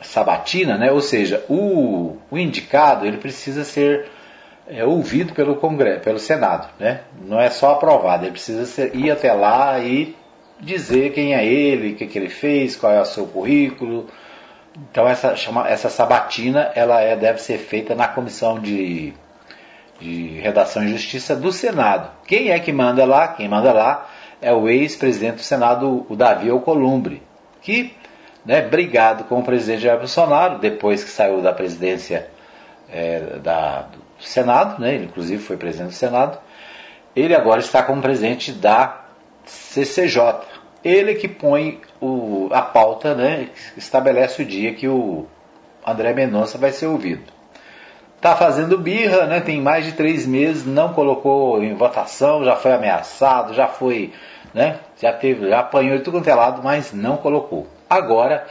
sabatina, 0.00 0.78
né? 0.78 0.90
ou 0.90 1.02
seja, 1.02 1.44
o, 1.50 2.16
o 2.30 2.38
indicado 2.38 3.04
ele 3.04 3.18
precisa 3.18 3.62
ser 3.62 4.06
é, 4.66 4.82
ouvido 4.86 5.34
pelo 5.34 5.56
Congresso, 5.56 6.00
pelo 6.00 6.18
Senado, 6.18 6.66
né? 6.78 7.02
não 7.26 7.38
é 7.38 7.50
só 7.50 7.72
aprovado, 7.72 8.24
ele 8.24 8.32
precisa 8.32 8.64
ser, 8.64 8.96
ir 8.96 9.10
até 9.10 9.30
lá 9.34 9.78
e 9.80 10.16
dizer 10.58 11.12
quem 11.12 11.34
é 11.34 11.44
ele, 11.44 11.92
o 11.92 11.96
que, 11.96 12.06
que 12.06 12.18
ele 12.18 12.30
fez, 12.30 12.74
qual 12.74 12.90
é 12.90 13.00
o 13.02 13.04
seu 13.04 13.26
currículo. 13.26 14.06
Então 14.90 15.06
essa, 15.06 15.36
chama, 15.36 15.68
essa 15.68 15.90
sabatina 15.90 16.70
ela 16.74 17.02
é, 17.02 17.14
deve 17.14 17.38
ser 17.38 17.58
feita 17.58 17.94
na 17.94 18.08
comissão 18.08 18.58
de, 18.58 19.12
de 20.00 20.40
redação 20.40 20.82
e 20.82 20.88
justiça 20.88 21.36
do 21.36 21.52
Senado. 21.52 22.10
Quem 22.26 22.50
é 22.50 22.58
que 22.58 22.72
manda 22.72 23.04
lá? 23.04 23.28
Quem 23.28 23.48
manda 23.48 23.72
lá 23.72 24.08
é 24.40 24.52
o 24.52 24.68
ex-presidente 24.68 25.36
do 25.36 25.42
Senado, 25.42 26.06
o 26.08 26.16
Davi 26.16 26.48
Alcolumbre, 26.48 27.22
que, 27.60 27.94
né, 28.44 28.62
brigado 28.62 29.24
com 29.24 29.38
o 29.38 29.44
presidente 29.44 29.82
Jair 29.82 29.98
Bolsonaro, 29.98 30.58
depois 30.58 31.04
que 31.04 31.10
saiu 31.10 31.42
da 31.42 31.52
presidência 31.52 32.28
é, 32.88 33.38
da, 33.42 33.82
do 33.82 34.24
Senado, 34.24 34.80
né, 34.80 34.94
ele 34.94 35.04
inclusive 35.04 35.42
foi 35.42 35.58
presidente 35.58 35.90
do 35.90 35.94
Senado, 35.94 36.38
ele 37.14 37.34
agora 37.34 37.60
está 37.60 37.82
como 37.82 38.00
presidente 38.00 38.52
da 38.52 39.04
CCJ. 39.44 40.40
Ele 40.82 41.14
que 41.14 41.28
põe 41.28 41.80
o, 42.00 42.48
a 42.52 42.62
pauta, 42.62 43.14
né, 43.14 43.50
estabelece 43.76 44.40
o 44.40 44.44
dia 44.46 44.72
que 44.72 44.88
o 44.88 45.26
André 45.86 46.14
Mendonça 46.14 46.56
vai 46.56 46.72
ser 46.72 46.86
ouvido. 46.86 47.39
Está 48.20 48.36
fazendo 48.36 48.76
birra, 48.76 49.24
né, 49.24 49.40
tem 49.40 49.62
mais 49.62 49.86
de 49.86 49.92
três 49.92 50.26
meses, 50.26 50.66
não 50.66 50.92
colocou 50.92 51.64
em 51.64 51.72
votação, 51.72 52.44
já 52.44 52.54
foi 52.54 52.70
ameaçado, 52.72 53.54
já 53.54 53.66
foi, 53.66 54.12
né, 54.52 54.78
já 55.00 55.10
teve, 55.10 55.48
já 55.48 55.60
apanhou 55.60 55.96
de 55.96 56.04
tudo 56.04 56.18
quanto 56.18 56.28
é 56.28 56.34
lado, 56.34 56.60
mas 56.62 56.92
não 56.92 57.16
colocou. 57.16 57.66
Agora, 57.88 58.46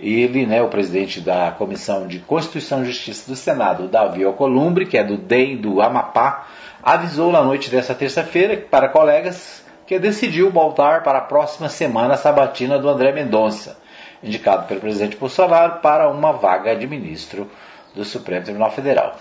ele, 0.00 0.46
né, 0.46 0.62
o 0.62 0.68
presidente 0.68 1.20
da 1.20 1.50
Comissão 1.50 2.06
de 2.06 2.18
Constituição 2.20 2.80
e 2.80 2.86
Justiça 2.86 3.30
do 3.30 3.36
Senado, 3.36 3.88
Davi 3.88 4.24
Alcolumbre, 4.24 4.86
que 4.86 4.96
é 4.96 5.04
do 5.04 5.18
DEM 5.18 5.58
do 5.58 5.82
Amapá, 5.82 6.46
avisou 6.82 7.30
na 7.30 7.42
noite 7.42 7.70
dessa 7.70 7.94
terça-feira 7.94 8.56
para 8.70 8.88
colegas 8.88 9.62
que 9.86 9.98
decidiu 9.98 10.50
voltar 10.50 11.02
para 11.02 11.18
a 11.18 11.22
próxima 11.22 11.68
semana 11.68 12.14
a 12.14 12.16
sabatina 12.16 12.78
do 12.78 12.88
André 12.88 13.12
Mendonça, 13.12 13.76
indicado 14.22 14.66
pelo 14.66 14.80
presidente 14.80 15.18
Bolsonaro 15.18 15.80
para 15.82 16.08
uma 16.08 16.32
vaga 16.32 16.74
de 16.74 16.86
ministro 16.86 17.50
do 17.94 18.04
Supremo 18.04 18.44
Tribunal 18.44 18.70
Federal. 18.70 19.16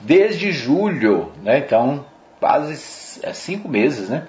Desde 0.00 0.52
julho, 0.52 1.32
né, 1.42 1.58
então 1.58 2.04
quase 2.40 3.20
é, 3.22 3.32
cinco 3.32 3.68
meses, 3.68 4.08
né? 4.08 4.24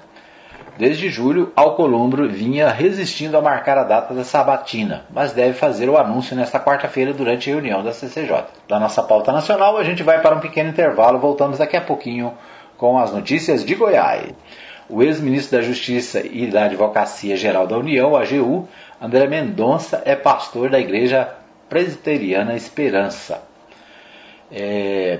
Desde 0.77 1.09
julho, 1.09 1.53
Alcolumbro 1.55 2.29
vinha 2.29 2.69
resistindo 2.69 3.37
a 3.37 3.41
marcar 3.41 3.77
a 3.77 3.83
data 3.83 4.13
da 4.13 4.23
sabatina, 4.25 5.05
mas 5.09 5.31
deve 5.31 5.53
fazer 5.53 5.89
o 5.89 5.97
anúncio 5.97 6.35
nesta 6.35 6.59
quarta-feira 6.59 7.13
durante 7.13 7.49
a 7.49 7.53
reunião 7.53 7.81
da 7.81 7.93
CCJ. 7.93 8.45
Da 8.67 8.79
nossa 8.79 9.01
pauta 9.01 9.31
nacional, 9.31 9.77
a 9.77 9.83
gente 9.83 10.03
vai 10.03 10.21
para 10.21 10.35
um 10.35 10.39
pequeno 10.39 10.69
intervalo, 10.69 11.19
voltamos 11.19 11.59
daqui 11.59 11.77
a 11.77 11.81
pouquinho 11.81 12.33
com 12.77 12.97
as 12.97 13.13
notícias 13.13 13.63
de 13.63 13.73
Goiás 13.73 14.33
o 14.89 15.01
ex-ministro 15.01 15.57
da 15.57 15.63
Justiça 15.63 16.21
e 16.25 16.47
da 16.47 16.65
Advocacia 16.65 17.35
Geral 17.35 17.65
da 17.67 17.77
União, 17.77 18.15
AGU, 18.15 18.67
André 19.01 19.27
Mendonça, 19.27 20.01
é 20.05 20.15
pastor 20.15 20.69
da 20.69 20.79
Igreja 20.79 21.33
Presbiteriana 21.67 22.55
Esperança. 22.55 23.41
É, 24.51 25.19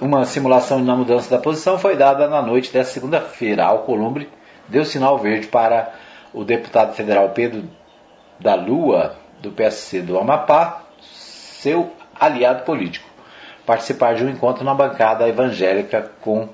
uma 0.00 0.24
simulação 0.24 0.78
na 0.80 0.96
mudança 0.96 1.30
da 1.30 1.40
posição 1.40 1.78
foi 1.78 1.96
dada 1.96 2.28
na 2.28 2.42
noite 2.42 2.72
desta 2.72 2.92
segunda-feira. 2.92 3.64
Alcolumbre 3.64 4.28
deu 4.68 4.84
sinal 4.84 5.18
verde 5.18 5.46
para 5.46 5.92
o 6.32 6.44
deputado 6.44 6.94
federal 6.94 7.30
Pedro 7.30 7.64
da 8.40 8.54
Lua, 8.54 9.16
do 9.40 9.50
PSC 9.50 10.00
do 10.00 10.18
Amapá, 10.18 10.82
seu 11.00 11.92
aliado 12.18 12.64
político, 12.64 13.08
participar 13.64 14.14
de 14.14 14.24
um 14.24 14.30
encontro 14.30 14.64
na 14.64 14.74
bancada 14.74 15.28
evangélica 15.28 16.10
com 16.20 16.48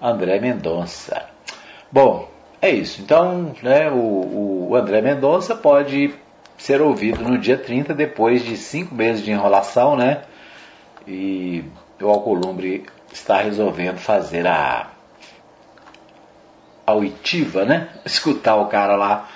André 0.00 0.40
Mendonça. 0.40 1.26
Bom, 1.90 2.28
é 2.60 2.70
isso. 2.70 3.00
Então, 3.02 3.52
né, 3.62 3.90
o, 3.90 4.68
o 4.70 4.76
André 4.76 5.00
Mendonça 5.00 5.54
pode 5.54 6.14
ser 6.56 6.80
ouvido 6.80 7.22
no 7.22 7.38
dia 7.38 7.56
30, 7.56 7.94
depois 7.94 8.44
de 8.44 8.56
cinco 8.56 8.94
meses 8.94 9.24
de 9.24 9.30
enrolação, 9.30 9.96
né? 9.96 10.22
E 11.08 11.64
o 12.00 12.06
Alcolumbre 12.06 12.84
está 13.10 13.38
resolvendo 13.38 13.96
fazer 13.96 14.46
a, 14.46 14.88
a 16.86 16.92
oitiva, 16.92 17.64
né? 17.64 17.88
Escutar 18.04 18.56
o 18.56 18.66
cara 18.66 18.94
lá. 18.94 19.28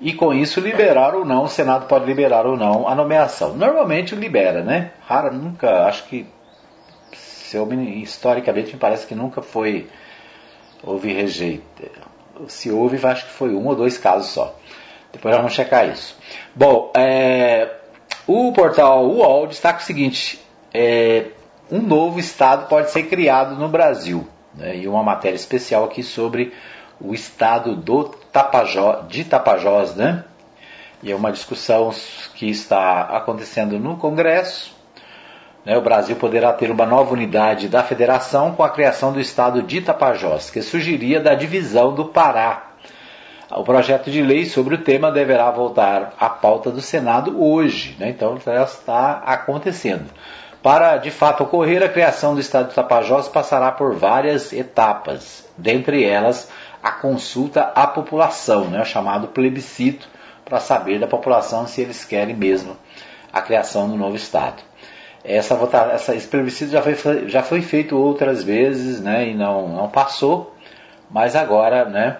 E 0.00 0.12
com 0.12 0.34
isso 0.34 0.60
liberar 0.60 1.14
ou 1.14 1.24
não, 1.24 1.44
o 1.44 1.48
Senado 1.48 1.86
pode 1.86 2.04
liberar 2.04 2.44
ou 2.44 2.58
não 2.58 2.86
a 2.86 2.94
nomeação. 2.94 3.54
Normalmente 3.54 4.14
libera, 4.14 4.62
né? 4.62 4.90
Rara, 5.06 5.30
nunca, 5.30 5.86
acho 5.86 6.04
que 6.04 6.26
se 7.12 7.56
eu, 7.56 7.72
historicamente 7.72 8.74
me 8.74 8.78
parece 8.78 9.06
que 9.06 9.14
nunca 9.14 9.40
foi 9.40 9.88
houve 10.82 11.12
rejeito. 11.12 11.64
Se 12.48 12.70
houve, 12.70 13.04
acho 13.06 13.24
que 13.24 13.30
foi 13.30 13.54
um 13.54 13.66
ou 13.66 13.74
dois 13.74 13.96
casos 13.96 14.30
só. 14.30 14.54
Depois 15.12 15.34
vamos 15.34 15.52
checar 15.52 15.88
isso. 15.88 16.18
Bom, 16.54 16.92
é, 16.94 17.70
o 18.26 18.52
portal 18.52 19.06
UOL 19.06 19.46
destaca 19.46 19.78
o 19.78 19.82
seguinte: 19.82 20.43
é, 20.74 21.26
um 21.70 21.80
novo 21.80 22.18
estado 22.18 22.68
pode 22.68 22.90
ser 22.90 23.04
criado 23.04 23.54
no 23.54 23.68
Brasil. 23.68 24.28
Né, 24.54 24.78
e 24.78 24.88
uma 24.88 25.02
matéria 25.02 25.36
especial 25.36 25.84
aqui 25.84 26.02
sobre 26.02 26.52
o 27.00 27.14
estado 27.14 27.74
do 27.76 28.04
Tapajós, 28.04 29.08
de 29.08 29.24
Tapajós, 29.24 29.94
né? 29.94 30.24
E 31.02 31.10
é 31.12 31.16
uma 31.16 31.32
discussão 31.32 31.90
que 32.34 32.48
está 32.48 33.02
acontecendo 33.02 33.78
no 33.78 33.96
Congresso. 33.96 34.74
Né, 35.64 35.76
o 35.76 35.82
Brasil 35.82 36.16
poderá 36.16 36.52
ter 36.52 36.70
uma 36.70 36.86
nova 36.86 37.12
unidade 37.12 37.68
da 37.68 37.82
federação 37.82 38.54
com 38.54 38.62
a 38.62 38.70
criação 38.70 39.12
do 39.12 39.20
estado 39.20 39.62
de 39.62 39.80
Tapajós, 39.80 40.50
que 40.50 40.62
surgiria 40.62 41.20
da 41.20 41.34
divisão 41.34 41.94
do 41.94 42.06
Pará. 42.06 42.70
O 43.50 43.62
projeto 43.62 44.10
de 44.10 44.22
lei 44.22 44.46
sobre 44.46 44.74
o 44.74 44.82
tema 44.82 45.12
deverá 45.12 45.50
voltar 45.50 46.14
à 46.18 46.28
pauta 46.28 46.70
do 46.70 46.80
Senado 46.80 47.42
hoje, 47.42 47.96
né, 47.98 48.08
então 48.08 48.38
já 48.38 48.62
está 48.62 49.22
acontecendo. 49.26 50.10
Para 50.64 50.96
de 50.96 51.10
fato 51.10 51.42
ocorrer, 51.44 51.82
a 51.82 51.90
criação 51.90 52.32
do 52.32 52.40
Estado 52.40 52.70
de 52.70 52.74
Tapajós 52.74 53.28
passará 53.28 53.70
por 53.70 53.94
várias 53.94 54.50
etapas, 54.50 55.46
dentre 55.58 56.02
elas 56.02 56.50
a 56.82 56.90
consulta 56.90 57.70
à 57.74 57.86
população, 57.86 58.70
né, 58.70 58.82
chamado 58.82 59.28
plebiscito, 59.28 60.08
para 60.42 60.58
saber 60.60 60.98
da 60.98 61.06
população 61.06 61.66
se 61.66 61.82
eles 61.82 62.02
querem 62.02 62.34
mesmo 62.34 62.78
a 63.30 63.42
criação 63.42 63.90
do 63.90 63.94
novo 63.94 64.16
Estado. 64.16 64.62
Essa, 65.22 65.54
essa, 65.92 66.14
esse 66.14 66.28
plebiscito 66.28 66.72
já 66.72 66.80
foi, 66.80 67.28
já 67.28 67.42
foi 67.42 67.60
feito 67.60 67.94
outras 67.98 68.42
vezes 68.42 69.02
né, 69.02 69.28
e 69.28 69.34
não, 69.34 69.68
não 69.68 69.90
passou, 69.90 70.54
mas 71.10 71.36
agora 71.36 71.84
né, 71.84 72.16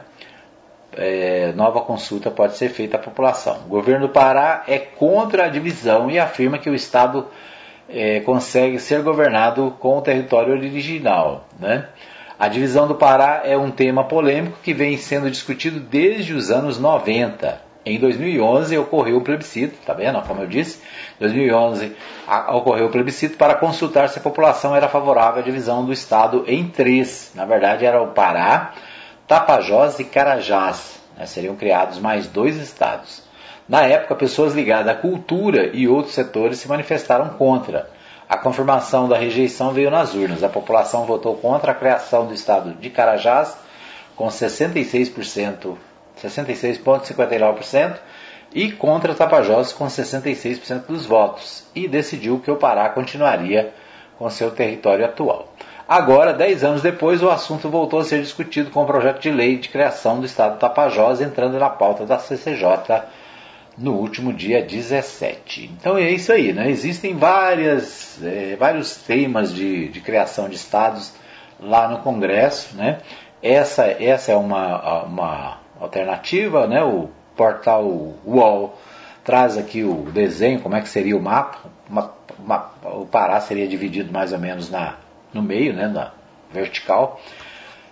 é, 0.99 1.51
nova 1.57 1.81
consulta 1.81 2.31
pode 2.31 2.59
ser 2.59 2.69
feita 2.69 2.99
à 2.99 3.01
população. 3.01 3.63
O 3.65 3.71
governo 3.71 4.07
do 4.07 4.13
Pará 4.13 4.65
é 4.69 4.79
contra 4.79 5.47
a 5.47 5.49
divisão 5.49 6.11
e 6.11 6.19
afirma 6.19 6.59
que 6.59 6.69
o 6.69 6.75
Estado 6.75 7.27
é, 7.89 8.21
consegue 8.21 8.79
ser 8.79 9.03
governado 9.03 9.75
com 9.79 9.99
o 9.99 10.03
território 10.03 10.53
original. 10.53 11.47
Né? 11.59 11.87
A 12.39 12.49
divisão 12.49 12.89
do 12.89 12.95
Pará 12.95 13.43
é 13.45 13.57
um 13.57 13.71
tema 13.71 14.05
polêmico 14.05 14.59
que 14.63 14.75
vem 14.75 14.97
sendo 14.97 15.31
discutido 15.31 15.81
desde 15.81 16.35
os 16.35 16.51
anos 16.51 16.79
90. 16.79 17.63
Em 17.87 17.99
2011 17.99 18.79
ocorreu 18.79 19.19
o 19.19 19.21
plebiscito, 19.21 19.77
tá 19.85 19.93
vendo? 19.93 20.21
Como 20.23 20.41
eu 20.41 20.47
disse, 20.47 20.81
em 21.17 21.21
2011 21.21 21.95
ocorreu 22.49 22.87
o 22.87 22.91
plebiscito 22.91 23.37
para 23.37 23.55
consultar 23.55 24.09
se 24.09 24.19
a 24.19 24.23
população 24.23 24.75
era 24.75 24.89
favorável 24.89 25.43
à 25.43 25.45
divisão 25.45 25.85
do 25.85 25.93
estado 25.93 26.45
em 26.47 26.67
três. 26.67 27.33
Na 27.35 27.45
verdade, 27.45 27.85
era 27.85 28.03
o 28.03 28.09
Pará, 28.09 28.73
Tapajós 29.29 29.99
e 29.99 30.05
Carajás. 30.05 30.99
Né? 31.17 31.27
Seriam 31.27 31.57
criados 31.57 31.99
mais 31.99 32.27
dois 32.27 32.57
estados. 32.57 33.24
Na 33.67 33.83
época, 33.83 34.15
pessoas 34.15 34.53
ligadas 34.53 34.95
à 34.95 34.95
cultura 34.95 35.71
e 35.73 35.89
outros 35.89 36.15
setores 36.15 36.59
se 36.59 36.69
manifestaram 36.69 37.31
contra. 37.31 37.89
A 38.29 38.37
confirmação 38.37 39.09
da 39.09 39.17
rejeição 39.17 39.73
veio 39.73 39.91
nas 39.91 40.15
urnas. 40.15 40.43
A 40.43 40.51
população 40.51 41.07
votou 41.07 41.37
contra 41.37 41.73
a 41.73 41.75
criação 41.75 42.27
do 42.27 42.35
estado 42.35 42.75
de 42.75 42.91
Carajás, 42.91 43.57
com 44.15 44.27
66%, 44.27 45.77
66,59%, 46.23 47.97
e 48.55 48.71
contra 48.71 49.15
Tapajós, 49.15 49.73
com 49.73 49.87
66% 49.87 50.87
dos 50.87 51.07
votos, 51.07 51.65
e 51.75 51.89
decidiu 51.89 52.41
que 52.41 52.51
o 52.51 52.57
Pará 52.57 52.91
continuaria 52.91 53.73
com 54.19 54.29
seu 54.29 54.51
território 54.51 55.07
atual. 55.07 55.49
Agora, 55.89 56.33
dez 56.33 56.63
anos 56.63 56.83
depois, 56.83 57.23
o 57.23 57.31
assunto 57.31 57.69
voltou 57.69 58.01
a 58.01 58.05
ser 58.05 58.21
discutido 58.21 58.71
com 58.71 58.83
o 58.83 58.87
projeto 58.87 59.21
de 59.21 59.31
lei 59.31 59.57
de 59.57 59.71
criação 59.71 60.21
do 60.21 60.27
Estado 60.27 60.55
de 60.55 60.61
Tapajós, 60.61 61.21
entrando 61.21 61.59
na 61.59 61.69
pauta 61.69 62.07
da 62.07 62.19
CCJ 62.19 63.03
no 63.77 63.93
último 63.93 64.33
dia 64.33 64.63
17. 64.63 65.71
Então 65.79 65.97
é 65.97 66.11
isso 66.11 66.33
aí, 66.33 66.53
né? 66.53 66.71
Existem 66.71 67.17
várias, 67.17 68.23
é, 68.23 68.57
vários 68.57 68.97
temas 68.99 69.53
de, 69.53 69.89
de 69.89 70.01
criação 70.01 70.49
de 70.49 70.57
estados 70.57 71.13
lá 71.61 71.89
no 71.89 71.99
Congresso, 71.99 72.77
né? 72.77 73.01
Essa, 73.43 73.85
essa 73.85 74.33
é 74.33 74.37
uma, 74.37 75.03
uma 75.05 75.59
alternativa, 75.81 76.67
né? 76.67 76.83
O 76.83 77.11
portal 77.37 77.85
UOL 78.25 78.79
traz 79.25 79.59
aqui 79.59 79.83
o 79.83 80.11
desenho, 80.11 80.61
como 80.61 80.77
é 80.77 80.81
que 80.81 80.89
seria 80.89 81.17
o 81.17 81.23
mapa. 81.23 81.59
Uma, 81.89 82.13
uma, 82.39 82.71
o 82.85 83.07
Pará 83.07 83.41
seria 83.41 83.67
dividido 83.67 84.13
mais 84.13 84.33
ou 84.33 84.39
menos 84.39 84.71
na, 84.71 84.97
no 85.33 85.43
meio, 85.43 85.75
né? 85.75 85.89
Na 85.89 86.13
vertical. 86.53 87.21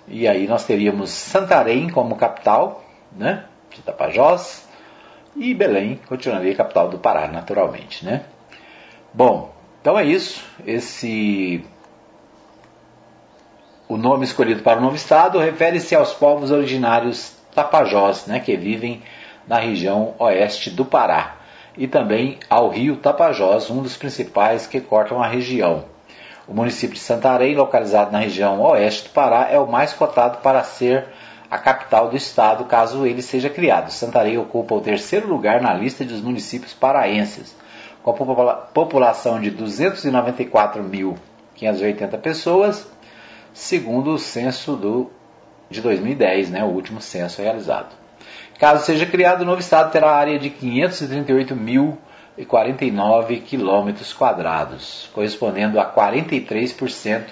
E 0.06 0.28
aí 0.28 0.46
nós 0.46 0.64
teríamos 0.64 1.10
Santarém 1.10 1.88
como 1.88 2.16
capital, 2.16 2.84
né? 3.12 3.44
De 3.70 3.82
Tapajós, 3.82 4.68
e 5.36 5.54
Belém 5.54 6.00
continuaria 6.08 6.54
capital 6.54 6.88
do 6.88 6.98
Pará, 6.98 7.28
naturalmente, 7.28 8.04
né? 8.04 8.24
Bom, 9.12 9.54
então 9.80 9.98
é 9.98 10.04
isso. 10.04 10.44
Esse 10.66 11.64
o 13.88 13.96
nome 13.96 14.24
escolhido 14.24 14.62
para 14.62 14.78
o 14.78 14.82
novo 14.82 14.96
estado 14.96 15.38
refere-se 15.38 15.94
aos 15.94 16.12
povos 16.12 16.50
originários 16.50 17.36
tapajós, 17.54 18.26
né, 18.26 18.40
que 18.40 18.56
vivem 18.56 19.02
na 19.46 19.58
região 19.58 20.14
oeste 20.18 20.70
do 20.70 20.84
Pará, 20.84 21.36
e 21.76 21.86
também 21.86 22.38
ao 22.48 22.68
rio 22.68 22.96
Tapajós, 22.96 23.70
um 23.70 23.82
dos 23.82 23.96
principais 23.96 24.66
que 24.66 24.80
cortam 24.80 25.22
a 25.22 25.26
região. 25.26 25.84
O 26.46 26.54
município 26.54 26.94
de 26.94 27.00
Santarém, 27.00 27.54
localizado 27.54 28.12
na 28.12 28.18
região 28.18 28.60
oeste 28.60 29.08
do 29.08 29.10
Pará, 29.10 29.48
é 29.50 29.58
o 29.58 29.70
mais 29.70 29.92
cotado 29.92 30.38
para 30.38 30.62
ser 30.62 31.06
a 31.52 31.58
capital 31.58 32.08
do 32.08 32.16
estado, 32.16 32.64
caso 32.64 33.06
ele 33.06 33.20
seja 33.20 33.50
criado. 33.50 33.90
Santarém 33.90 34.38
ocupa 34.38 34.74
o 34.74 34.80
terceiro 34.80 35.28
lugar 35.28 35.60
na 35.60 35.74
lista 35.74 36.02
dos 36.02 36.22
municípios 36.22 36.72
paraenses, 36.72 37.54
com 38.02 38.10
a 38.10 38.14
população 38.72 39.38
de 39.38 39.52
294.580 39.52 42.18
pessoas, 42.22 42.90
segundo 43.52 44.14
o 44.14 44.18
censo 44.18 44.76
do, 44.76 45.10
de 45.68 45.82
2010, 45.82 46.48
né, 46.48 46.64
o 46.64 46.68
último 46.68 47.02
censo 47.02 47.42
realizado. 47.42 47.94
Caso 48.58 48.86
seja 48.86 49.04
criado, 49.04 49.42
o 49.42 49.44
novo 49.44 49.60
estado 49.60 49.92
terá 49.92 50.10
área 50.10 50.38
de 50.38 50.48
538.049 50.48 53.42
quilômetros 53.42 54.14
quadrados, 54.14 55.10
correspondendo 55.12 55.78
a 55.78 55.84
43% 55.84 57.24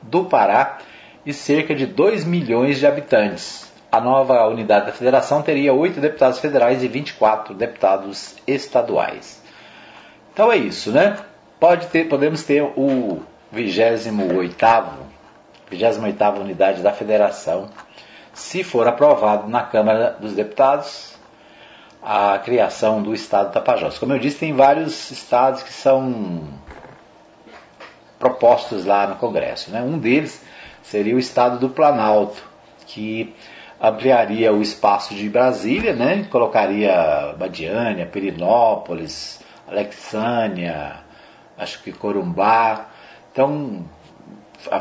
do 0.00 0.26
Pará 0.26 0.78
e 1.24 1.32
cerca 1.32 1.74
de 1.74 1.86
2 1.86 2.24
milhões 2.24 2.78
de 2.78 2.86
habitantes. 2.86 3.72
A 3.90 4.00
nova 4.00 4.46
unidade 4.48 4.86
da 4.86 4.92
federação 4.92 5.42
teria 5.42 5.72
8 5.72 6.00
deputados 6.00 6.38
federais 6.38 6.82
e 6.82 6.88
24 6.88 7.54
deputados 7.54 8.36
estaduais. 8.46 9.42
Então 10.32 10.50
é 10.50 10.56
isso, 10.56 10.90
né? 10.90 11.16
Pode 11.60 11.86
ter, 11.86 12.08
podemos 12.08 12.42
ter 12.42 12.62
o 12.62 13.22
28º, 13.54 14.88
28ª 15.70 16.40
unidade 16.40 16.82
da 16.82 16.92
federação, 16.92 17.70
se 18.32 18.64
for 18.64 18.88
aprovado 18.88 19.48
na 19.48 19.62
Câmara 19.62 20.16
dos 20.18 20.34
Deputados 20.34 21.14
a 22.02 22.38
criação 22.38 23.00
do 23.00 23.14
estado 23.14 23.52
Tapajós. 23.52 23.96
Como 23.96 24.12
eu 24.12 24.18
disse, 24.18 24.40
tem 24.40 24.52
vários 24.52 25.10
estados 25.10 25.62
que 25.62 25.72
são 25.72 26.42
propostos 28.18 28.84
lá 28.84 29.06
no 29.06 29.16
Congresso. 29.16 29.70
Né? 29.70 29.80
Um 29.80 29.98
deles 29.98 30.44
seria 30.84 31.16
o 31.16 31.18
estado 31.18 31.58
do 31.58 31.68
Planalto, 31.68 32.40
que 32.86 33.34
ampliaria 33.80 34.52
o 34.52 34.62
espaço 34.62 35.14
de 35.14 35.28
Brasília, 35.28 35.92
né? 35.92 36.26
colocaria 36.30 37.34
Badiânia, 37.36 38.06
Perinópolis, 38.06 39.40
Alexânia, 39.66 41.00
acho 41.58 41.82
que 41.82 41.92
Corumbá, 41.92 42.88
então 43.32 43.84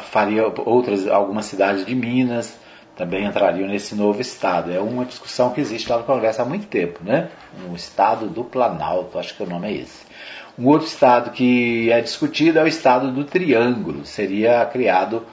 faria 0.02 0.44
outras 0.66 1.08
algumas 1.08 1.46
cidades 1.46 1.86
de 1.86 1.96
Minas 1.96 2.58
também 2.96 3.26
entrariam 3.26 3.68
nesse 3.68 3.96
novo 3.96 4.22
estado. 4.22 4.72
É 4.72 4.80
uma 4.80 5.06
discussão 5.06 5.50
que 5.52 5.60
existe 5.60 5.90
lá 5.90 5.98
no 5.98 6.04
Congresso 6.04 6.42
há 6.42 6.46
muito 6.46 6.68
tempo, 6.68 7.00
né? 7.04 7.30
Um 7.68 7.76
estado 7.76 8.28
do 8.28 8.44
Planalto, 8.44 9.18
acho 9.18 9.36
que 9.36 9.42
o 9.42 9.50
nome 9.50 9.68
é 9.68 9.82
esse. 9.82 10.06
Um 10.58 10.68
outro 10.68 10.88
estado 10.88 11.32
que 11.32 11.92
é 11.92 12.00
discutido 12.02 12.60
é 12.60 12.64
o 12.64 12.68
estado 12.68 13.12
do 13.12 13.24
Triângulo. 13.24 14.06
Seria 14.06 14.64
criado 14.68 15.26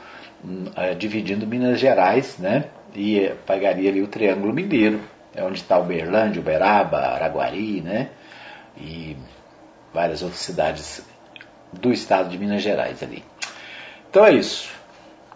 dividindo 0.98 1.46
Minas 1.46 1.79
Gerais, 1.79 2.38
né? 2.38 2.64
E 2.94 3.33
pegaria 3.46 3.90
ali 3.90 4.03
o 4.03 4.09
Triângulo 4.09 4.53
Mineiro, 4.53 5.00
é 5.35 5.44
onde 5.44 5.59
está 5.59 5.79
Uberlândia, 5.79 6.40
Uberaba, 6.40 6.98
Araguari, 6.98 7.81
né? 7.81 8.09
E 8.76 9.16
várias 9.92 10.22
outras 10.22 10.40
cidades 10.40 11.05
do 11.72 11.92
estado 11.92 12.29
de 12.29 12.38
Minas 12.38 12.62
Gerais 12.62 13.03
ali. 13.03 13.24
Então 14.09 14.24
é 14.24 14.33
isso. 14.33 14.70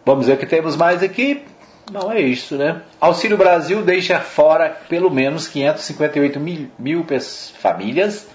Vamos 0.04 0.26
ver 0.26 0.34
o 0.34 0.36
que 0.36 0.46
temos 0.46 0.76
mais 0.76 1.02
aqui. 1.02 1.44
Não 1.92 2.10
é 2.10 2.20
isso, 2.20 2.56
né? 2.56 2.80
Auxílio 3.00 3.36
Brasil 3.36 3.82
deixa 3.82 4.18
fora 4.18 4.70
pelo 4.88 5.10
menos 5.10 5.46
558 5.46 6.40
mil, 6.40 6.70
mil 6.78 7.06
famílias 7.58 8.26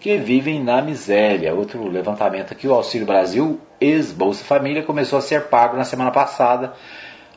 que 0.00 0.16
vivem 0.16 0.62
na 0.62 0.82
miséria. 0.82 1.54
Outro 1.54 1.88
levantamento 1.88 2.52
aqui, 2.52 2.68
o 2.68 2.74
Auxílio 2.74 3.06
Brasil, 3.06 3.60
ex-Bolsa 3.80 4.44
Família, 4.44 4.82
começou 4.82 5.18
a 5.18 5.22
ser 5.22 5.44
pago 5.44 5.76
na 5.76 5.84
semana 5.84 6.10
passada 6.10 6.74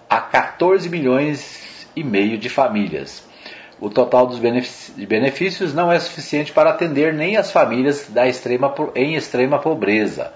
a 0.10 0.19
14 0.19 0.89
milhões 0.89 1.88
e 1.95 2.04
meio 2.04 2.38
de 2.38 2.50
famílias. 2.50 3.28
O 3.80 3.89
total 3.89 4.28
dos 4.28 4.39
benefícios 4.39 5.74
não 5.74 5.91
é 5.91 6.00
suficiente 6.00 6.52
para 6.52 6.72
atender 6.72 7.13
nem 7.13 7.38
as 7.38 7.52
famílias 7.52 8.10
da 8.10 8.28
extrema, 8.28 8.74
em 8.93 9.15
extrema 9.15 9.58
pobreza 9.60 10.34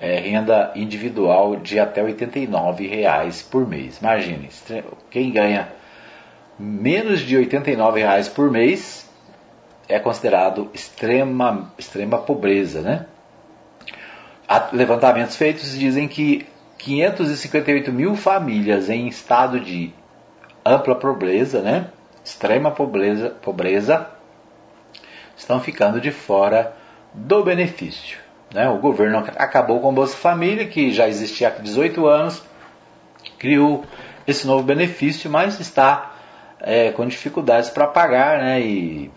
é, 0.00 0.18
renda 0.18 0.72
individual 0.74 1.56
de 1.56 1.78
até 1.78 2.02
89 2.02 2.86
reais 2.86 3.42
por 3.42 3.66
mês. 3.66 3.98
Imagine, 3.98 4.48
quem 5.10 5.30
ganha 5.30 5.68
menos 6.58 7.20
de 7.20 7.36
89 7.36 8.00
reais 8.00 8.28
por 8.28 8.50
mês 8.50 9.03
é 9.88 9.98
considerado 9.98 10.70
extrema, 10.72 11.72
extrema 11.78 12.18
pobreza, 12.18 12.80
né? 12.80 13.06
Levantamentos 14.72 15.36
feitos 15.36 15.78
dizem 15.78 16.06
que 16.06 16.46
558 16.78 17.92
mil 17.92 18.14
famílias 18.14 18.90
em 18.90 19.08
estado 19.08 19.58
de 19.58 19.92
ampla 20.64 20.94
pobreza, 20.94 21.60
né? 21.60 21.90
extrema 22.24 22.70
pobreza, 22.70 23.30
pobreza, 23.30 24.08
estão 25.36 25.60
ficando 25.60 26.00
de 26.00 26.10
fora 26.10 26.74
do 27.12 27.44
benefício. 27.44 28.18
Né? 28.52 28.68
O 28.68 28.78
governo 28.78 29.18
acabou 29.36 29.80
com 29.80 29.90
o 29.90 29.92
Bolsa 29.92 30.16
Família, 30.16 30.66
que 30.66 30.90
já 30.90 31.06
existia 31.06 31.48
há 31.48 31.50
18 31.50 32.06
anos, 32.06 32.42
criou 33.38 33.84
esse 34.26 34.46
novo 34.46 34.62
benefício, 34.62 35.30
mas 35.30 35.60
está 35.60 36.14
é, 36.60 36.90
com 36.92 37.06
dificuldades 37.06 37.68
para 37.68 37.86
pagar, 37.86 38.38
né? 38.38 38.60
e 38.60 39.10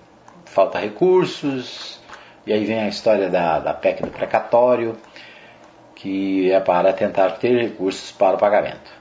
falta 0.58 0.80
recursos, 0.80 2.00
e 2.44 2.52
aí 2.52 2.66
vem 2.66 2.80
a 2.80 2.88
história 2.88 3.30
da, 3.30 3.60
da 3.60 3.76
PEC 3.76 4.02
do 4.02 4.10
precatório, 4.10 4.98
que 5.94 6.52
é 6.52 6.60
para 6.60 6.92
tentar 6.94 7.34
ter 7.34 7.62
recursos 7.62 8.12
para 8.12 8.38
o 8.38 8.40
pagamento. 8.40 8.92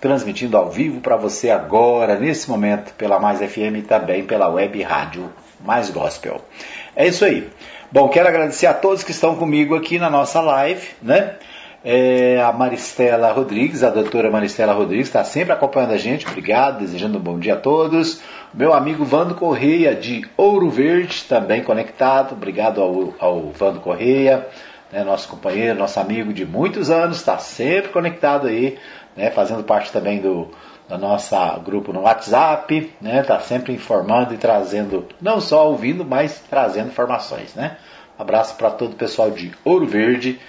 transmitindo 0.00 0.56
ao 0.56 0.70
vivo 0.70 1.00
para 1.00 1.16
você 1.16 1.50
agora, 1.50 2.16
nesse 2.16 2.48
momento, 2.48 2.92
pela 2.94 3.18
Mais 3.18 3.40
FM 3.40 3.78
e 3.78 3.82
também 3.82 4.24
pela 4.24 4.48
web 4.48 4.80
rádio 4.82 5.32
Mais 5.60 5.90
Gospel. 5.90 6.40
É 6.94 7.06
isso 7.06 7.24
aí. 7.24 7.48
Bom, 7.90 8.08
quero 8.08 8.28
agradecer 8.28 8.66
a 8.66 8.74
todos 8.74 9.02
que 9.02 9.12
estão 9.12 9.36
comigo 9.36 9.74
aqui 9.74 9.98
na 9.98 10.10
nossa 10.10 10.40
live, 10.40 10.86
né? 11.00 11.36
É, 11.88 12.42
a 12.42 12.52
Maristela 12.52 13.30
Rodrigues, 13.30 13.84
a 13.84 13.90
doutora 13.90 14.28
Maristela 14.28 14.72
Rodrigues, 14.72 15.06
está 15.06 15.22
sempre 15.22 15.52
acompanhando 15.52 15.92
a 15.92 15.96
gente. 15.96 16.26
Obrigado, 16.26 16.80
desejando 16.80 17.16
um 17.16 17.20
bom 17.20 17.38
dia 17.38 17.54
a 17.54 17.56
todos. 17.56 18.20
Meu 18.52 18.74
amigo 18.74 19.04
Vando 19.04 19.36
Correia, 19.36 19.94
de 19.94 20.28
Ouro 20.36 20.68
Verde, 20.68 21.22
também 21.28 21.62
conectado. 21.62 22.32
Obrigado 22.32 22.82
ao, 22.82 23.14
ao 23.20 23.50
Vando 23.52 23.78
Correia, 23.78 24.48
né, 24.90 25.04
nosso 25.04 25.28
companheiro, 25.28 25.78
nosso 25.78 26.00
amigo 26.00 26.32
de 26.32 26.44
muitos 26.44 26.90
anos, 26.90 27.18
está 27.18 27.38
sempre 27.38 27.92
conectado 27.92 28.48
aí, 28.48 28.76
né, 29.16 29.30
fazendo 29.30 29.62
parte 29.62 29.92
também 29.92 30.20
do, 30.20 30.50
do 30.88 30.98
nosso 30.98 31.36
grupo 31.64 31.92
no 31.92 32.00
WhatsApp, 32.00 32.92
né, 33.00 33.20
está 33.20 33.38
sempre 33.38 33.72
informando 33.72 34.34
e 34.34 34.36
trazendo, 34.36 35.06
não 35.20 35.40
só 35.40 35.68
ouvindo, 35.68 36.04
mas 36.04 36.42
trazendo 36.50 36.88
informações. 36.88 37.54
Né. 37.54 37.76
abraço 38.18 38.56
para 38.56 38.70
todo 38.70 38.94
o 38.94 38.96
pessoal 38.96 39.30
de 39.30 39.52
Ouro 39.64 39.86
Verde 39.86 40.40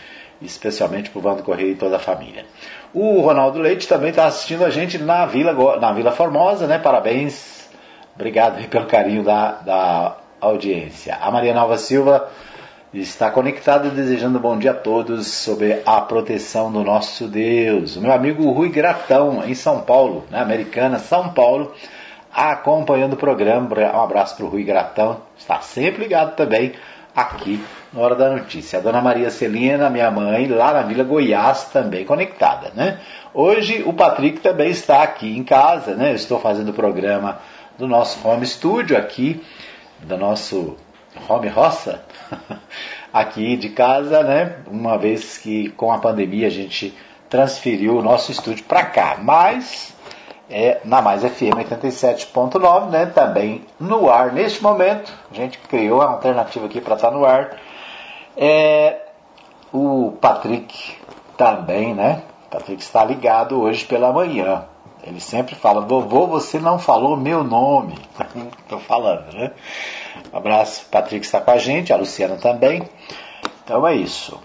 especialmente 0.42 1.10
para 1.10 1.20
o 1.20 1.22
Vando 1.22 1.44
Correia 1.44 1.72
e 1.72 1.76
toda 1.76 1.96
a 1.96 2.00
família. 2.00 2.46
O 2.94 3.22
Ronaldo 3.22 3.60
Leite 3.60 3.88
também 3.88 4.10
está 4.10 4.26
assistindo 4.26 4.64
a 4.64 4.70
gente 4.70 4.98
na 4.98 5.26
Vila, 5.26 5.78
na 5.80 5.92
Vila 5.92 6.12
Formosa, 6.12 6.68
né? 6.68 6.78
Parabéns, 6.78 7.70
obrigado 8.16 8.66
pelo 8.68 8.86
carinho 8.86 9.24
da, 9.24 9.52
da 9.54 10.18
audiência. 10.40 11.18
A 11.22 11.32
Maria 11.32 11.54
Nova 11.54 11.78
Silva 11.78 12.30
está 12.94 13.30
conectada 13.30 13.90
desejando 13.90 14.40
bom 14.40 14.58
dia 14.58 14.72
a 14.72 14.76
todos 14.76 15.28
sobre 15.28 15.82
a 15.86 16.00
proteção 16.02 16.72
do 16.72 16.84
nosso 16.84 17.28
Deus. 17.28 17.96
O 17.96 18.02
meu 18.02 18.12
amigo 18.12 18.50
Rui 18.52 18.70
Gratão, 18.70 19.44
em 19.46 19.54
São 19.54 19.82
Paulo, 19.82 20.24
na 20.30 20.42
Americana, 20.42 20.98
São 20.98 21.30
Paulo, 21.30 21.74
acompanhando 22.34 23.14
o 23.14 23.18
programa. 23.18 23.68
Um 23.76 24.02
abraço 24.02 24.38
para 24.38 24.46
o 24.46 24.50
Rui 24.50 24.64
Gratão, 24.64 25.18
está 25.38 25.60
sempre 25.60 26.04
ligado 26.04 26.36
também 26.36 26.74
aqui 27.18 27.60
na 27.92 28.00
Hora 28.00 28.16
da 28.16 28.30
Notícia. 28.30 28.78
A 28.78 28.82
Dona 28.82 29.02
Maria 29.02 29.32
Celina, 29.32 29.90
minha 29.90 30.12
mãe, 30.12 30.48
lá 30.48 30.72
na 30.72 30.84
Vila 30.84 31.04
Goiás, 31.04 31.64
também 31.74 32.06
conectada, 32.06 32.72
né? 32.76 33.00
Hoje 33.34 33.82
o 33.88 33.92
Patrick 33.92 34.40
também 34.40 34.70
está 34.70 35.02
aqui 35.02 35.36
em 35.36 35.44
casa, 35.44 35.96
né? 35.96 36.12
Eu 36.12 36.16
estou 36.16 36.40
fazendo 36.40 36.70
o 36.70 36.74
programa 36.74 37.40
do 37.76 37.88
nosso 37.88 38.26
home 38.28 38.46
studio 38.46 38.96
aqui, 38.96 39.44
do 40.04 40.16
nosso 40.16 40.78
home 41.28 41.48
roça, 41.48 42.04
aqui 43.12 43.58
de 43.58 43.70
casa, 43.70 44.22
né? 44.22 44.58
Uma 44.68 44.96
vez 44.96 45.40
que 45.40 45.70
com 45.70 45.92
a 45.92 45.98
pandemia 45.98 46.46
a 46.46 46.52
gente 46.52 46.96
transferiu 47.28 47.98
o 47.98 48.04
nosso 48.04 48.32
estúdio 48.32 48.64
para 48.66 48.86
cá, 48.86 49.18
mas 49.20 49.97
é 50.50 50.80
na 50.86 51.02
Mais 51.02 51.22
FM 51.24 51.56
87.9, 51.70 52.90
né? 52.90 53.06
Também 53.08 53.66
no 53.80 54.10
ar 54.10 54.32
neste 54.32 54.64
momento. 54.64 55.12
A 55.32 55.34
gente 55.34 55.58
criou 55.60 56.02
a 56.02 56.12
alternativa 56.12 56.66
aqui 56.66 56.80
para 56.80 56.96
estar 56.96 57.10
tá 57.10 57.14
no 57.14 57.26
ar. 57.26 57.58
É, 58.36 59.02
o 59.74 60.14
Patrick 60.22 60.96
também, 61.36 61.94
né? 61.94 62.24
O 62.48 62.50
Patrick 62.50 62.82
está 62.82 63.04
ligado 63.04 63.60
hoje 63.60 63.86
pela 63.86 64.12
manhã. 64.14 64.66
Ele 65.04 65.20
sempre 65.20 65.56
fala, 65.56 65.82
vovô, 65.82 66.28
você 66.28 66.60
não 66.60 66.80
falou 66.80 67.16
meu 67.16 67.44
nome. 67.44 67.98
Estou 68.64 68.80
falando, 68.80 69.34
né? 69.34 69.52
Um 70.34 70.38
abraço, 70.38 70.86
Patrick 70.92 71.26
está 71.26 71.40
com 71.40 71.52
a 71.52 71.58
gente, 71.58 71.94
a 71.94 71.98
Luciana 71.98 72.36
também. 72.38 72.84
Então 73.64 73.88
é 73.88 73.96
isso. 73.96 74.40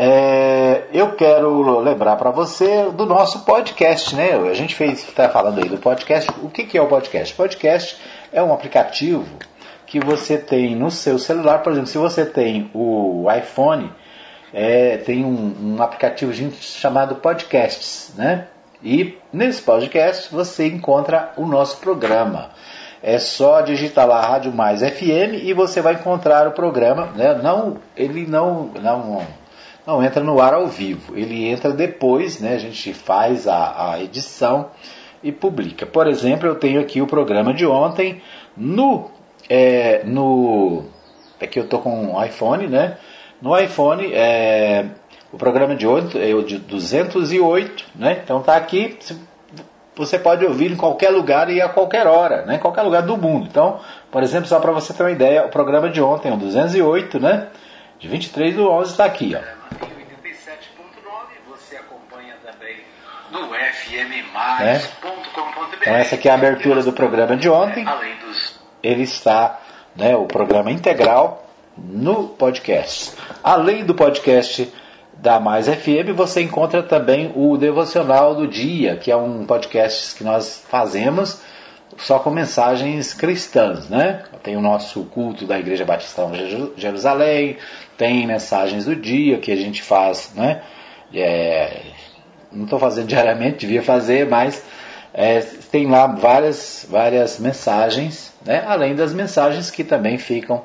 É, 0.00 0.84
eu 0.92 1.16
quero 1.16 1.80
lembrar 1.80 2.14
para 2.14 2.30
você 2.30 2.88
do 2.92 3.04
nosso 3.04 3.40
podcast, 3.44 4.14
né? 4.14 4.32
A 4.48 4.54
gente 4.54 4.76
fez, 4.76 5.00
está 5.00 5.28
falando 5.28 5.60
aí 5.60 5.68
do 5.68 5.76
podcast. 5.76 6.30
O 6.40 6.48
que, 6.48 6.62
que 6.62 6.78
é 6.78 6.80
o 6.80 6.86
podcast? 6.86 7.34
Podcast 7.34 7.96
é 8.32 8.40
um 8.40 8.52
aplicativo 8.52 9.26
que 9.86 9.98
você 9.98 10.38
tem 10.38 10.76
no 10.76 10.88
seu 10.88 11.18
celular. 11.18 11.64
Por 11.64 11.72
exemplo, 11.72 11.88
se 11.88 11.98
você 11.98 12.24
tem 12.24 12.70
o 12.72 13.26
iPhone, 13.28 13.92
é, 14.54 14.98
tem 14.98 15.24
um, 15.24 15.74
um 15.76 15.82
aplicativo 15.82 16.32
chamado 16.60 17.16
Podcasts, 17.16 18.12
né? 18.16 18.46
E 18.80 19.18
nesse 19.32 19.62
podcast 19.62 20.32
você 20.32 20.68
encontra 20.68 21.32
o 21.36 21.44
nosso 21.44 21.78
programa. 21.78 22.50
É 23.02 23.18
só 23.18 23.62
digitar 23.62 24.06
lá 24.06 24.20
Rádio 24.20 24.52
Mais 24.52 24.80
FM 24.80 25.42
e 25.42 25.52
você 25.52 25.80
vai 25.80 25.94
encontrar 25.94 26.46
o 26.46 26.52
programa. 26.52 27.06
Né? 27.16 27.34
Não, 27.42 27.78
ele 27.96 28.28
não, 28.28 28.70
não 28.80 29.26
não 29.88 30.04
entra 30.04 30.22
no 30.22 30.38
ar 30.38 30.52
ao 30.52 30.66
vivo, 30.66 31.16
ele 31.16 31.48
entra 31.48 31.72
depois, 31.72 32.40
né? 32.40 32.52
A 32.52 32.58
gente 32.58 32.92
faz 32.92 33.48
a, 33.48 33.92
a 33.92 34.02
edição 34.02 34.66
e 35.22 35.32
publica. 35.32 35.86
Por 35.86 36.06
exemplo, 36.06 36.46
eu 36.46 36.56
tenho 36.56 36.78
aqui 36.78 37.00
o 37.00 37.06
programa 37.06 37.54
de 37.54 37.64
ontem 37.64 38.20
no 38.54 39.10
é, 39.48 40.02
no 40.04 40.84
aqui 41.40 41.58
eu 41.58 41.64
estou 41.64 41.80
com 41.80 42.12
um 42.12 42.22
iPhone, 42.22 42.66
né? 42.66 42.98
No 43.40 43.58
iPhone 43.58 44.12
é, 44.12 44.84
o 45.32 45.38
programa 45.38 45.74
de 45.74 45.86
ontem 45.86 46.30
é 46.30 46.34
o 46.34 46.42
de 46.42 46.58
208, 46.58 47.86
né? 47.94 48.20
Então 48.22 48.42
tá 48.42 48.56
aqui, 48.56 48.98
você 49.96 50.18
pode 50.18 50.44
ouvir 50.44 50.70
em 50.70 50.76
qualquer 50.76 51.08
lugar 51.08 51.48
e 51.48 51.62
a 51.62 51.68
qualquer 51.70 52.06
hora, 52.06 52.44
né? 52.44 52.56
Em 52.56 52.60
qualquer 52.60 52.82
lugar 52.82 53.04
do 53.04 53.16
mundo. 53.16 53.46
Então, 53.50 53.80
por 54.12 54.22
exemplo, 54.22 54.48
só 54.48 54.60
para 54.60 54.70
você 54.70 54.92
ter 54.92 55.02
uma 55.02 55.12
ideia, 55.12 55.46
o 55.46 55.48
programa 55.48 55.88
de 55.88 56.02
ontem, 56.02 56.30
o 56.30 56.36
208, 56.36 57.18
né? 57.18 57.46
De 57.98 58.06
23 58.06 58.54
do 58.54 58.68
11 58.70 58.90
está 58.90 59.06
aqui, 59.06 59.34
ó. 59.34 59.58
no 63.30 63.48
fmmais.com.br. 63.54 64.47
Né? 64.58 64.82
Então 65.80 65.94
essa 65.94 66.14
aqui 66.14 66.28
é 66.28 66.32
a 66.32 66.34
abertura 66.34 66.82
do 66.82 66.92
programa 66.92 67.36
de 67.36 67.48
ontem. 67.48 67.84
Ele 68.82 69.02
está, 69.02 69.60
né, 69.96 70.16
o 70.16 70.26
programa 70.26 70.70
integral 70.70 71.46
no 71.76 72.28
podcast. 72.28 73.12
Além 73.42 73.84
do 73.84 73.94
podcast 73.94 74.72
da 75.14 75.40
Mais 75.40 75.68
FM, 75.68 76.14
você 76.14 76.42
encontra 76.42 76.82
também 76.82 77.32
o 77.34 77.56
Devocional 77.56 78.34
do 78.34 78.46
Dia, 78.46 78.96
que 78.96 79.10
é 79.10 79.16
um 79.16 79.44
podcast 79.46 80.14
que 80.16 80.24
nós 80.24 80.64
fazemos 80.68 81.40
só 81.96 82.18
com 82.18 82.30
mensagens 82.30 83.14
cristãs, 83.14 83.88
né? 83.88 84.22
Tem 84.42 84.56
o 84.56 84.60
nosso 84.60 85.04
culto 85.06 85.46
da 85.46 85.58
Igreja 85.58 85.84
Batista 85.84 86.26
de 86.26 86.72
Jerusalém, 86.76 87.56
tem 87.96 88.26
mensagens 88.26 88.84
do 88.84 88.94
dia 88.94 89.38
que 89.38 89.50
a 89.50 89.56
gente 89.56 89.82
faz, 89.82 90.32
né? 90.34 90.62
É, 91.12 91.80
não 92.52 92.64
estou 92.64 92.78
fazendo 92.78 93.06
diariamente, 93.08 93.58
devia 93.58 93.82
fazer, 93.82 94.28
mas 94.28 94.64
é, 95.12 95.40
tem 95.70 95.86
lá 95.86 96.06
várias, 96.06 96.86
várias 96.88 97.38
mensagens, 97.38 98.32
né? 98.44 98.64
além 98.66 98.94
das 98.94 99.12
mensagens 99.12 99.70
que 99.70 99.84
também 99.84 100.18
ficam, 100.18 100.62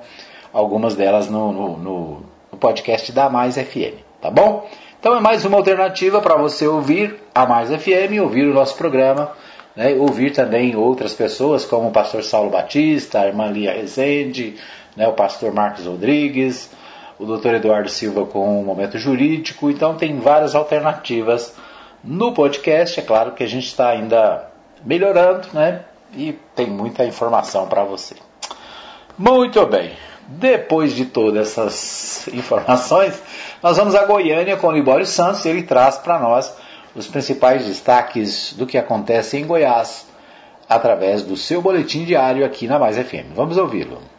algumas 0.51 0.95
delas 0.95 1.29
no, 1.29 1.51
no, 1.51 1.77
no, 1.77 2.25
no 2.51 2.57
podcast 2.57 3.11
da 3.11 3.29
Mais 3.29 3.55
FM, 3.55 3.95
tá 4.21 4.29
bom? 4.29 4.69
Então 4.99 5.17
é 5.17 5.19
mais 5.19 5.43
uma 5.43 5.57
alternativa 5.57 6.21
para 6.21 6.35
você 6.37 6.67
ouvir 6.67 7.19
a 7.33 7.45
Mais 7.45 7.69
FM, 7.69 8.21
ouvir 8.21 8.47
o 8.47 8.53
nosso 8.53 8.77
programa, 8.77 9.31
né? 9.75 9.93
ouvir 9.95 10.31
também 10.31 10.75
outras 10.75 11.13
pessoas, 11.13 11.65
como 11.65 11.89
o 11.89 11.91
pastor 11.91 12.23
Saulo 12.23 12.49
Batista, 12.49 13.19
a 13.19 13.27
irmã 13.27 13.47
Lia 13.47 13.73
Rezende, 13.73 14.55
né? 14.95 15.07
o 15.07 15.13
pastor 15.13 15.51
Marcos 15.51 15.85
Rodrigues, 15.85 16.69
o 17.19 17.25
doutor 17.25 17.55
Eduardo 17.55 17.89
Silva 17.89 18.25
com 18.25 18.61
o 18.61 18.63
Momento 18.63 18.97
Jurídico. 18.97 19.69
Então 19.69 19.95
tem 19.95 20.17
várias 20.19 20.55
alternativas 20.55 21.53
no 22.03 22.33
podcast. 22.33 22.99
É 22.99 23.03
claro 23.03 23.31
que 23.31 23.43
a 23.43 23.47
gente 23.47 23.67
está 23.67 23.89
ainda 23.89 24.49
melhorando, 24.83 25.47
né? 25.53 25.85
E 26.15 26.33
tem 26.55 26.67
muita 26.67 27.05
informação 27.05 27.67
para 27.67 27.83
você. 27.83 28.15
Muito 29.17 29.65
bem. 29.65 29.93
Depois 30.27 30.93
de 30.93 31.05
todas 31.05 31.49
essas 31.49 32.27
informações, 32.33 33.21
nós 33.61 33.77
vamos 33.77 33.95
a 33.95 34.05
Goiânia 34.05 34.57
com 34.57 34.67
o 34.67 34.71
Libório 34.71 35.05
Santos. 35.05 35.45
Ele 35.45 35.63
traz 35.63 35.97
para 35.97 36.19
nós 36.19 36.55
os 36.95 37.07
principais 37.07 37.65
destaques 37.65 38.53
do 38.53 38.65
que 38.65 38.77
acontece 38.77 39.37
em 39.37 39.45
Goiás 39.45 40.07
através 40.69 41.23
do 41.23 41.35
seu 41.35 41.61
boletim 41.61 42.05
diário 42.05 42.45
aqui 42.45 42.67
na 42.67 42.79
Mais 42.79 42.97
FM. 42.97 43.33
Vamos 43.35 43.57
ouvi-lo. 43.57 44.12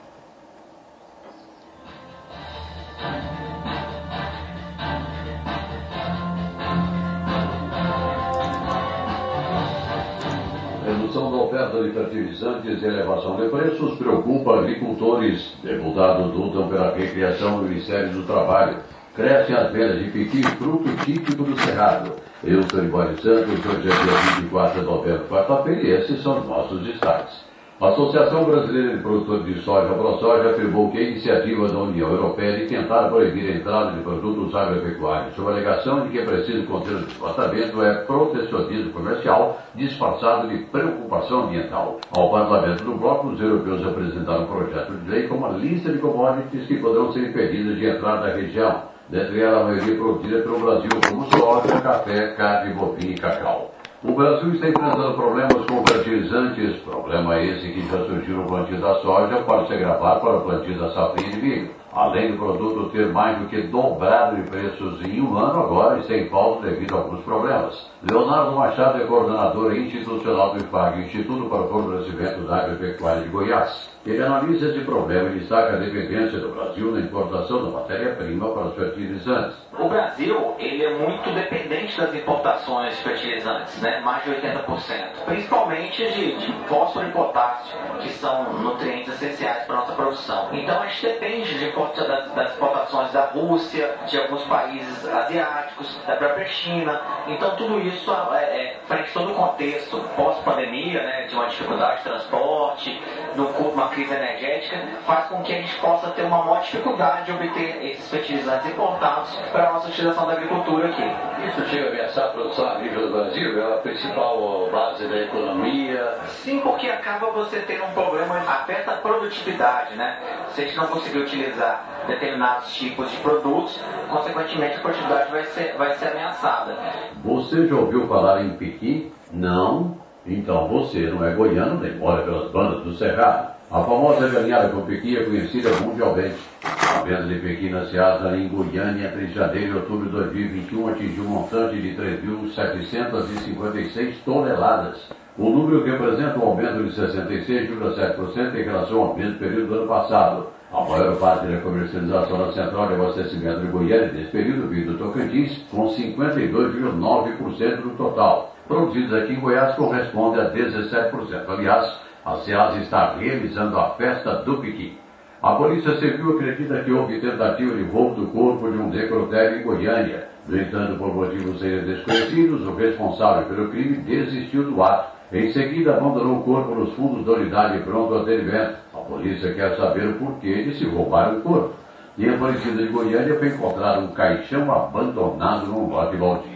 Oferta 11.64 11.82
de 11.82 11.90
fertilizantes 11.90 12.82
e 12.82 12.86
elevação 12.86 13.36
de 13.36 13.48
preços 13.48 13.98
preocupa 13.98 14.58
agricultores. 14.58 15.54
Deputados 15.62 16.34
lutam 16.34 16.68
pela 16.68 16.94
recriação 16.94 17.58
do 17.58 17.68
Ministério 17.68 18.12
do 18.12 18.22
Trabalho. 18.22 18.76
Crescem 19.14 19.54
as 19.54 19.72
vendas 19.72 19.98
de 20.00 20.10
piqui, 20.10 20.42
fruto 20.42 20.88
típico 21.04 21.44
do 21.44 21.56
Cerrado. 21.60 22.12
Eu 22.42 22.62
sou 22.64 22.80
Libório 22.80 23.16
Santos, 23.20 23.64
hoje 23.64 23.88
é 23.88 24.02
dia 24.02 24.40
24 24.40 24.80
de 24.80 24.86
novembro, 24.86 25.24
quarta-feira, 25.28 25.82
e 25.82 25.90
esses 25.92 26.22
são 26.22 26.40
os 26.40 26.48
nossos 26.48 26.82
destaques. 26.82 27.44
A 27.84 27.88
Associação 27.88 28.44
Brasileira 28.44 28.96
de 28.96 29.02
Produtores 29.02 29.44
de 29.44 29.60
Soja, 29.60 29.92
ProSoja, 29.92 30.52
afirmou 30.52 30.90
que 30.90 30.96
a 30.96 31.02
iniciativa 31.02 31.68
da 31.68 31.80
União 31.80 32.10
Europeia 32.10 32.60
de 32.60 32.64
tentar 32.64 33.10
proibir 33.10 33.52
a 33.52 33.56
entrada 33.56 33.92
de 33.92 34.02
produtos 34.02 34.54
agropecuários 34.54 35.36
sob 35.36 35.48
a 35.48 35.52
alegação 35.52 36.00
de 36.00 36.08
que 36.08 36.18
é 36.18 36.24
preciso 36.24 36.66
conter 36.66 36.94
o 36.94 37.04
desmatamento 37.04 37.82
é 37.82 37.94
protecionismo 38.04 38.90
comercial 38.90 39.60
disfarçado 39.74 40.48
de 40.48 40.64
preocupação 40.64 41.42
ambiental. 41.42 42.00
Ao 42.10 42.30
Parlamento 42.30 42.84
do 42.84 42.94
Bloco, 42.94 43.28
os 43.28 43.38
europeus 43.38 43.86
apresentaram 43.86 44.44
um 44.44 44.46
projeto 44.46 44.92
de 44.94 45.10
lei 45.10 45.28
com 45.28 45.34
uma 45.34 45.50
lista 45.50 45.92
de 45.92 45.98
commodities 45.98 46.66
que 46.66 46.78
poderão 46.78 47.12
ser 47.12 47.28
impedidas 47.28 47.76
de 47.76 47.84
entrar 47.84 48.18
na 48.18 48.28
região, 48.28 48.80
dentre 49.10 49.42
elas 49.42 49.60
a 49.60 49.64
maioria 49.64 49.94
produzida 49.94 50.40
pelo 50.40 50.58
Brasil, 50.58 50.90
como 51.06 51.26
soja, 51.26 51.82
café, 51.82 52.28
carne 52.28 52.72
bovina 52.72 53.12
e 53.12 53.14
cacau. 53.14 53.73
O 54.06 54.12
Brasil 54.12 54.52
está 54.52 54.68
enfrentando 54.68 55.14
problemas 55.14 55.64
com 55.64 55.82
fertilizantes, 55.86 56.76
problema 56.82 57.40
esse 57.40 57.72
que 57.72 57.80
já 57.88 58.04
surgiu 58.04 58.36
no 58.36 58.44
plantio 58.44 58.78
da 58.78 58.96
soja 58.96 59.40
para 59.44 59.66
se 59.66 59.72
agravar 59.72 60.20
para 60.20 60.36
o 60.36 60.40
plantio 60.42 60.78
da 60.78 60.92
safrinha 60.92 61.30
de 61.30 61.40
milho. 61.40 61.70
Além 61.90 62.32
do 62.32 62.36
produto 62.36 62.90
ter 62.90 63.10
mais 63.10 63.38
do 63.38 63.46
que 63.46 63.62
dobrado 63.62 64.36
de 64.36 64.42
preços 64.42 65.00
em 65.06 65.22
um 65.22 65.38
ano 65.38 65.58
agora 65.58 66.00
e 66.00 66.06
sem 66.06 66.28
falta 66.28 66.66
devido 66.66 66.94
a 66.94 66.98
alguns 66.98 67.24
problemas. 67.24 67.90
Leonardo 68.02 68.52
Machado 68.54 69.02
é 69.02 69.06
coordenador 69.06 69.74
institucional 69.74 70.50
do 70.52 70.58
IFAG, 70.58 71.00
Instituto 71.00 71.48
para 71.48 71.62
o 71.62 71.68
Fortalecimento 71.68 72.42
da 72.42 72.56
Agropecuária 72.56 73.22
de 73.22 73.28
Goiás. 73.30 73.93
Ele 74.06 74.22
analisa 74.22 74.68
esse 74.68 74.80
problema 74.80 75.30
e 75.30 75.38
destaca 75.38 75.74
a 75.74 75.76
dependência 75.76 76.38
do 76.38 76.50
Brasil 76.50 76.92
na 76.92 77.00
importação 77.00 77.64
da 77.64 77.70
matéria-prima 77.70 78.52
para 78.52 78.66
os 78.66 78.74
fertilizantes. 78.74 79.56
O 79.78 79.88
Brasil 79.88 80.54
ele 80.58 80.84
é 80.84 80.94
muito 80.94 81.32
dependente 81.32 81.98
das 81.98 82.14
importações 82.14 82.96
de 82.96 83.02
fertilizantes, 83.02 83.80
né? 83.80 84.00
mais 84.00 84.22
de 84.24 84.30
80%, 84.30 85.24
principalmente 85.24 86.06
de, 86.12 86.36
de 86.36 86.52
fósforo 86.68 87.08
e 87.08 87.12
potássio, 87.12 87.74
que 88.02 88.10
são 88.10 88.52
nutrientes 88.52 89.14
essenciais 89.14 89.64
para 89.64 89.76
a 89.76 89.78
nossa 89.80 89.92
produção. 89.94 90.48
Então 90.52 90.82
a 90.82 90.86
gente 90.86 91.06
depende 91.06 91.58
de, 91.58 91.72
das, 91.72 92.32
das 92.32 92.56
importações 92.56 93.10
da 93.10 93.24
Rússia, 93.26 93.94
de 94.06 94.18
alguns 94.18 94.42
países 94.44 95.08
asiáticos, 95.08 95.98
da 96.06 96.16
própria 96.16 96.46
China. 96.46 97.00
Então 97.26 97.56
tudo 97.56 97.80
isso, 97.80 98.12
é, 98.32 98.42
é, 98.42 98.80
frente 98.86 99.12
todo 99.14 99.32
o 99.32 99.34
contexto 99.34 99.98
pós-pandemia, 100.14 101.02
né, 101.02 101.26
de 101.26 101.34
uma 101.34 101.46
dificuldade 101.46 101.98
de 101.98 102.04
transporte, 102.04 103.02
uma 103.34 103.93
crise 103.94 104.12
energética, 104.12 104.76
faz 105.06 105.26
com 105.28 105.42
que 105.42 105.52
a 105.52 105.56
gente 105.56 105.74
possa 105.80 106.10
ter 106.10 106.22
uma 106.22 106.44
maior 106.44 106.60
dificuldade 106.60 107.26
de 107.26 107.32
obter 107.32 107.84
esses 107.84 108.10
fertilizantes 108.10 108.66
importados 108.66 109.34
para 109.52 109.68
a 109.68 109.72
nossa 109.72 109.88
utilização 109.88 110.26
da 110.26 110.32
agricultura 110.32 110.88
aqui. 110.88 111.02
Isso 111.48 111.68
chega 111.68 111.86
a 111.86 111.88
ameaçar 111.90 112.24
a 112.24 112.28
produção 112.28 112.68
agrícola 112.68 113.06
do 113.06 113.12
Brasil? 113.12 113.62
É 113.62 113.74
a 113.74 113.78
principal 113.78 114.68
base 114.70 115.06
da 115.06 115.16
economia? 115.22 116.18
Sim, 116.26 116.60
porque 116.60 116.88
acaba 116.88 117.30
você 117.30 117.60
tendo 117.60 117.84
um 117.84 117.92
problema, 117.92 118.36
afeta 118.38 118.92
a 118.92 118.96
produtividade, 118.96 119.94
né? 119.94 120.18
Se 120.50 120.62
a 120.62 120.64
gente 120.66 120.76
não 120.76 120.88
conseguir 120.88 121.18
utilizar 121.18 121.84
determinados 122.06 122.74
tipos 122.74 123.10
de 123.10 123.16
produtos, 123.18 123.80
consequentemente 124.10 124.76
a 124.76 124.80
produtividade 124.80 125.30
vai 125.30 125.44
ser, 125.44 125.74
vai 125.76 125.94
ser 125.94 126.08
ameaçada. 126.08 126.76
Você 127.24 127.66
já 127.66 127.76
ouviu 127.76 128.06
falar 128.08 128.42
em 128.42 128.56
piqui? 128.56 129.12
Não? 129.32 130.02
Então 130.26 130.68
você 130.68 131.00
não 131.00 131.24
é 131.24 131.34
goiano 131.34 131.80
nem 131.80 131.96
mora 131.96 132.22
pelas 132.22 132.50
bandas 132.50 132.82
do 132.82 132.94
Cerrado. 132.94 133.53
A 133.70 133.82
famosa 133.82 134.28
galinhada 134.28 134.68
com 134.68 134.82
pequi 134.82 135.16
é 135.16 135.24
conhecida 135.24 135.70
mundialmente. 135.80 136.36
A 136.62 137.00
venda 137.02 137.24
de 137.24 137.40
pequi 137.40 137.70
na 137.70 137.86
Seasa 137.86 138.36
em 138.36 138.46
Goiânia 138.48 139.08
entre 139.08 139.28
janeiro 139.28 139.72
e 139.72 139.76
outubro 139.76 140.04
de 140.06 140.12
2021 140.12 140.88
atingiu 140.88 141.24
um 141.24 141.28
montante 141.28 141.80
de 141.80 141.96
3.756 141.96 144.16
toneladas. 144.24 145.08
O 145.38 145.48
número 145.48 145.82
representa 145.82 146.38
um 146.38 146.48
aumento 146.48 146.84
de 146.84 146.90
66,7% 146.94 148.54
em 148.54 148.62
relação 148.62 149.00
ao 149.00 149.16
mesmo 149.16 149.38
período 149.38 149.66
do 149.66 149.74
ano 149.74 149.88
passado. 149.88 150.48
A 150.72 150.80
maior 150.82 151.16
parte 151.16 151.46
da 151.46 151.60
comercialização 151.60 152.38
na 152.38 152.52
central 152.52 152.86
de 152.88 152.94
abastecimento 152.94 153.60
de 153.60 153.68
Goiânia 153.68 154.12
nesse 154.12 154.30
período 154.30 154.68
veio 154.68 154.92
do 154.92 154.98
Tocantins, 154.98 155.64
com 155.70 155.88
52,9% 155.88 157.80
do 157.80 157.96
total. 157.96 158.54
Produzidos 158.68 159.14
aqui 159.14 159.32
em 159.32 159.40
Goiás 159.40 159.74
corresponde 159.74 160.38
a 160.40 160.50
17%. 160.50 161.48
Aliás, 161.48 162.04
a 162.24 162.36
SEAS 162.36 162.76
está 162.82 163.16
realizando 163.18 163.78
a 163.78 163.90
festa 163.90 164.36
do 164.36 164.56
Piqui. 164.56 164.98
A 165.42 165.56
Polícia 165.56 165.94
Civil 165.96 166.36
acredita 166.36 166.82
que 166.82 166.90
houve 166.90 167.20
tentativa 167.20 167.74
de 167.74 167.82
roubo 167.82 168.22
do 168.22 168.26
corpo 168.28 168.70
de 168.70 168.78
um 168.78 168.88
necrotério 168.88 169.60
em 169.60 169.62
Goiânia. 169.62 170.28
No 170.48 170.58
entanto, 170.58 170.96
por 170.96 171.14
motivos 171.14 171.60
desconhecidos, 171.60 172.66
o 172.66 172.74
responsável 172.74 173.46
pelo 173.46 173.68
crime 173.68 173.98
desistiu 173.98 174.64
do 174.64 174.82
ato. 174.82 175.12
Em 175.32 175.52
seguida, 175.52 175.96
abandonou 175.96 176.38
o 176.38 176.42
corpo 176.44 176.74
nos 176.74 176.94
fundos 176.94 177.26
da 177.26 177.32
unidade 177.32 177.78
pronto 177.80 178.14
atendimento. 178.14 178.76
A 178.94 178.98
polícia 178.98 179.52
quer 179.52 179.76
saber 179.76 180.08
o 180.08 180.14
porquê 180.14 180.62
de 180.62 180.78
se 180.78 180.86
roubar 180.86 181.34
o 181.34 181.42
corpo. 181.42 181.74
E 182.16 182.24
em 182.24 182.34
Aparecida 182.34 182.82
de 182.82 182.88
Goiânia 182.88 183.38
foi 183.38 183.48
encontrado 183.48 184.02
um 184.02 184.08
caixão 184.08 184.72
abandonado 184.72 185.66
num 185.66 185.90
lote 185.90 186.16
baldio. 186.16 186.53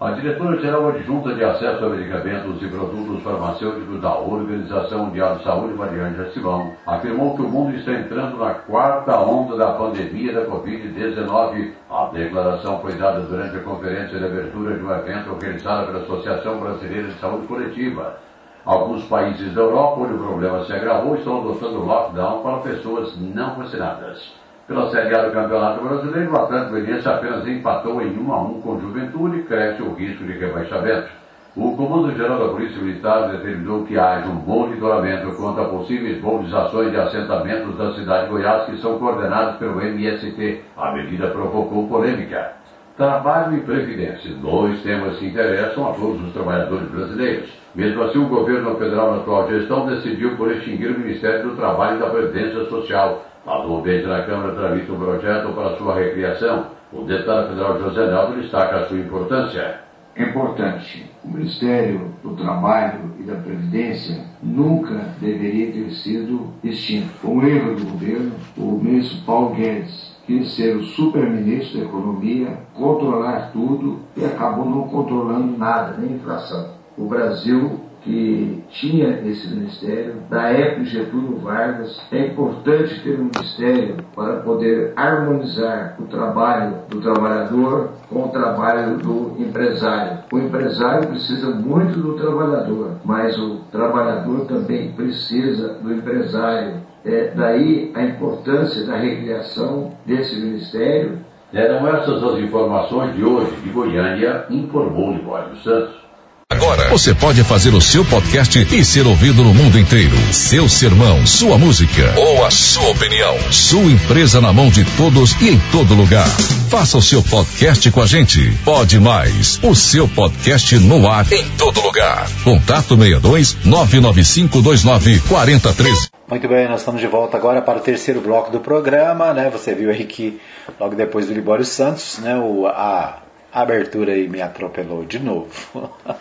A 0.00 0.12
diretora-geral 0.12 0.90
adjunta 0.90 1.34
de 1.34 1.42
acesso 1.42 1.84
a 1.84 1.88
medicamentos 1.88 2.62
e 2.62 2.68
produtos 2.68 3.20
farmacêuticos 3.20 4.00
da 4.00 4.16
Organização 4.16 5.06
Mundial 5.06 5.34
de 5.34 5.42
Saúde, 5.42 5.74
Mariana 5.74 6.30
Simão, 6.30 6.72
afirmou 6.86 7.34
que 7.34 7.42
o 7.42 7.48
mundo 7.48 7.76
está 7.76 7.94
entrando 7.94 8.38
na 8.38 8.54
quarta 8.54 9.18
onda 9.18 9.56
da 9.56 9.72
pandemia 9.72 10.32
da 10.32 10.46
Covid-19. 10.46 11.72
A 11.90 12.10
declaração 12.12 12.78
foi 12.78 12.92
dada 12.92 13.22
durante 13.22 13.56
a 13.56 13.60
conferência 13.60 14.20
de 14.20 14.24
abertura 14.24 14.76
de 14.76 14.84
um 14.84 14.92
evento 14.92 15.30
organizado 15.30 15.88
pela 15.88 16.04
Associação 16.04 16.60
Brasileira 16.60 17.08
de 17.08 17.18
Saúde 17.18 17.48
Coletiva. 17.48 18.20
Alguns 18.64 19.02
países 19.06 19.52
da 19.52 19.62
Europa, 19.62 20.02
onde 20.02 20.14
o 20.14 20.18
problema 20.18 20.64
se 20.64 20.72
agravou, 20.74 21.16
estão 21.16 21.40
adotando 21.40 21.84
lockdown 21.84 22.42
para 22.44 22.58
pessoas 22.58 23.18
não 23.18 23.56
vacinadas. 23.56 24.32
Pela 24.68 24.90
Série 24.90 25.14
A 25.14 25.22
do 25.22 25.32
Campeonato 25.32 25.82
Brasileiro, 25.82 26.30
o 26.30 26.36
Atlético 26.36 26.72
Goianiense 26.72 27.08
apenas 27.08 27.48
empatou 27.48 28.02
em 28.02 28.18
1 28.18 28.32
a 28.34 28.42
1 28.42 28.60
com 28.60 28.74
o 28.74 28.80
Juventude 28.82 29.38
e 29.38 29.42
cresce 29.44 29.80
o 29.80 29.94
risco 29.94 30.24
de 30.24 30.32
rebaixamento. 30.32 31.08
O 31.56 31.74
Comando-Geral 31.74 32.38
da 32.38 32.52
Polícia 32.52 32.78
Militar 32.78 33.30
determinou 33.30 33.86
que 33.86 33.98
haja 33.98 34.28
um 34.28 34.34
monitoramento 34.34 35.34
quanto 35.36 35.62
a 35.62 35.64
possíveis 35.64 36.20
mobilizações 36.20 36.90
de 36.90 36.98
assentamentos 36.98 37.78
da 37.78 37.94
cidade 37.94 38.24
de 38.24 38.30
Goiás 38.30 38.66
que 38.66 38.76
são 38.82 38.98
coordenados 38.98 39.56
pelo 39.56 39.80
MST. 39.80 40.60
A 40.76 40.92
medida 40.92 41.28
provocou 41.28 41.88
polêmica. 41.88 42.52
Trabalho 42.94 43.56
e 43.56 43.60
Previdência, 43.62 44.34
dois 44.34 44.82
temas 44.82 45.16
que 45.16 45.28
interessam 45.28 45.88
a 45.88 45.94
todos 45.94 46.22
os 46.22 46.32
trabalhadores 46.34 46.90
brasileiros. 46.90 47.48
Mesmo 47.74 48.02
assim, 48.02 48.18
o 48.18 48.28
governo 48.28 48.74
federal 48.74 49.12
na 49.12 49.16
atual 49.18 49.48
gestão 49.48 49.86
decidiu 49.86 50.36
por 50.36 50.50
extinguir 50.50 50.90
o 50.90 50.98
Ministério 50.98 51.48
do 51.48 51.56
Trabalho 51.56 51.96
e 51.96 52.00
da 52.00 52.10
Previdência 52.10 52.64
Social. 52.64 53.24
Atualmente 53.46 54.06
na 54.06 54.22
Câmara 54.22 54.54
tramita 54.54 54.92
um 54.92 54.98
projeto 54.98 55.52
para 55.54 55.76
sua 55.76 55.94
recriação. 55.94 56.66
O 56.92 57.02
deputado 57.02 57.48
federal 57.48 57.78
José 57.80 58.06
Nelson 58.06 58.40
destaca 58.40 58.76
a 58.76 58.86
sua 58.86 58.98
importância 58.98 59.80
importante. 60.16 61.08
O 61.24 61.28
Ministério 61.28 62.12
do 62.22 62.34
Trabalho 62.34 63.12
e 63.18 63.22
da 63.22 63.36
Previdência 63.36 64.24
nunca 64.42 64.94
deveria 65.20 65.72
ter 65.72 65.90
sido 65.90 66.48
extinto. 66.64 67.08
Um 67.24 67.42
erro 67.46 67.74
do 67.74 67.84
governo, 67.92 68.32
o 68.56 68.72
ministro 68.82 69.18
Paulo 69.24 69.54
Guedes 69.54 70.16
quis 70.26 70.54
ser 70.56 70.76
o 70.76 70.82
super-ministro 70.82 71.78
da 71.78 71.84
Economia, 71.86 72.58
controlar 72.74 73.50
tudo 73.52 74.00
e 74.16 74.24
acabou 74.24 74.66
não 74.66 74.82
controlando 74.88 75.56
nada, 75.56 75.96
nem 75.98 76.16
inflação. 76.16 76.70
O 76.96 77.06
Brasil 77.06 77.80
que 78.08 78.64
tinha 78.70 79.20
esse 79.26 79.54
ministério, 79.54 80.14
da 80.30 80.48
época 80.48 80.84
de 80.84 80.90
Getúlio 80.90 81.36
Vargas. 81.40 82.00
É 82.10 82.28
importante 82.28 83.02
ter 83.02 83.20
um 83.20 83.24
ministério 83.24 83.96
para 84.16 84.36
poder 84.36 84.94
harmonizar 84.96 85.94
o 86.00 86.04
trabalho 86.04 86.76
do 86.88 87.02
trabalhador 87.02 87.90
com 88.08 88.24
o 88.24 88.28
trabalho 88.28 88.96
do 88.96 89.36
empresário. 89.38 90.20
O 90.32 90.38
empresário 90.38 91.08
precisa 91.08 91.50
muito 91.50 91.98
do 91.98 92.14
trabalhador, 92.14 92.92
mas 93.04 93.38
o 93.38 93.56
trabalhador 93.70 94.46
também 94.46 94.92
precisa 94.92 95.74
do 95.74 95.92
empresário. 95.92 96.76
É 97.04 97.32
daí 97.36 97.92
a 97.94 98.04
importância 98.04 98.86
da 98.86 98.96
recriação 98.96 99.92
desse 100.06 100.40
ministério. 100.40 101.18
Eram 101.52 101.86
essas 101.88 102.22
as 102.22 102.38
informações 102.38 103.14
de 103.14 103.24
hoje 103.24 103.54
de 103.62 103.68
Goiânia, 103.68 104.46
informou 104.48 105.12
Libório 105.12 105.56
Santos. 105.56 106.07
Agora 106.50 106.88
você 106.88 107.14
pode 107.14 107.44
fazer 107.44 107.74
o 107.74 107.80
seu 107.80 108.02
podcast 108.06 108.58
e 108.74 108.82
ser 108.82 109.06
ouvido 109.06 109.44
no 109.44 109.52
mundo 109.52 109.78
inteiro. 109.78 110.16
Seu 110.32 110.66
sermão, 110.66 111.26
sua 111.26 111.58
música 111.58 112.14
ou 112.16 112.42
a 112.42 112.50
sua 112.50 112.88
opinião. 112.88 113.36
Sua 113.52 113.82
empresa 113.82 114.40
na 114.40 114.50
mão 114.50 114.70
de 114.70 114.82
todos 114.96 115.38
e 115.42 115.50
em 115.50 115.60
todo 115.70 115.94
lugar. 115.94 116.26
Faça 116.70 116.96
o 116.96 117.02
seu 117.02 117.22
podcast 117.22 117.90
com 117.90 118.00
a 118.00 118.06
gente. 118.06 118.50
Pode 118.64 118.98
mais. 118.98 119.60
O 119.62 119.74
seu 119.74 120.08
podcast 120.08 120.78
no 120.78 121.06
ar 121.06 121.30
em 121.30 121.46
todo 121.58 121.82
lugar. 121.82 122.26
Contato 122.42 122.96
62 122.96 123.66
995 123.66 124.62
29 124.62 125.20
4013. 125.28 126.08
Muito 126.26 126.48
bem, 126.48 126.66
nós 126.66 126.80
estamos 126.80 127.02
de 127.02 127.06
volta 127.06 127.36
agora 127.36 127.60
para 127.60 127.76
o 127.76 127.82
terceiro 127.82 128.22
bloco 128.22 128.50
do 128.50 128.60
programa, 128.60 129.34
né? 129.34 129.50
Você 129.50 129.74
viu 129.74 129.90
aí 129.90 130.04
que 130.04 130.40
logo 130.80 130.94
depois 130.94 131.26
do 131.26 131.34
Libório 131.34 131.66
Santos, 131.66 132.18
né? 132.20 132.38
O, 132.38 132.66
a 132.66 133.27
a 133.52 133.62
abertura 133.62 134.12
aí 134.12 134.28
me 134.28 134.42
atropelou 134.42 135.04
de 135.04 135.18
novo. 135.18 135.90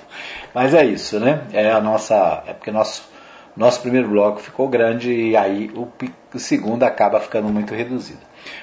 Mas 0.53 0.73
é 0.73 0.85
isso, 0.85 1.19
né? 1.19 1.41
É 1.53 1.71
a 1.71 1.81
nossa. 1.81 2.43
É 2.47 2.53
porque 2.53 2.71
nosso, 2.71 3.09
nosso 3.55 3.81
primeiro 3.81 4.07
bloco 4.07 4.39
ficou 4.39 4.67
grande 4.67 5.11
e 5.11 5.35
aí 5.35 5.69
o, 5.75 5.87
o 6.33 6.39
segundo 6.39 6.83
acaba 6.83 7.19
ficando 7.19 7.49
muito 7.49 7.73
reduzido. 7.73 8.19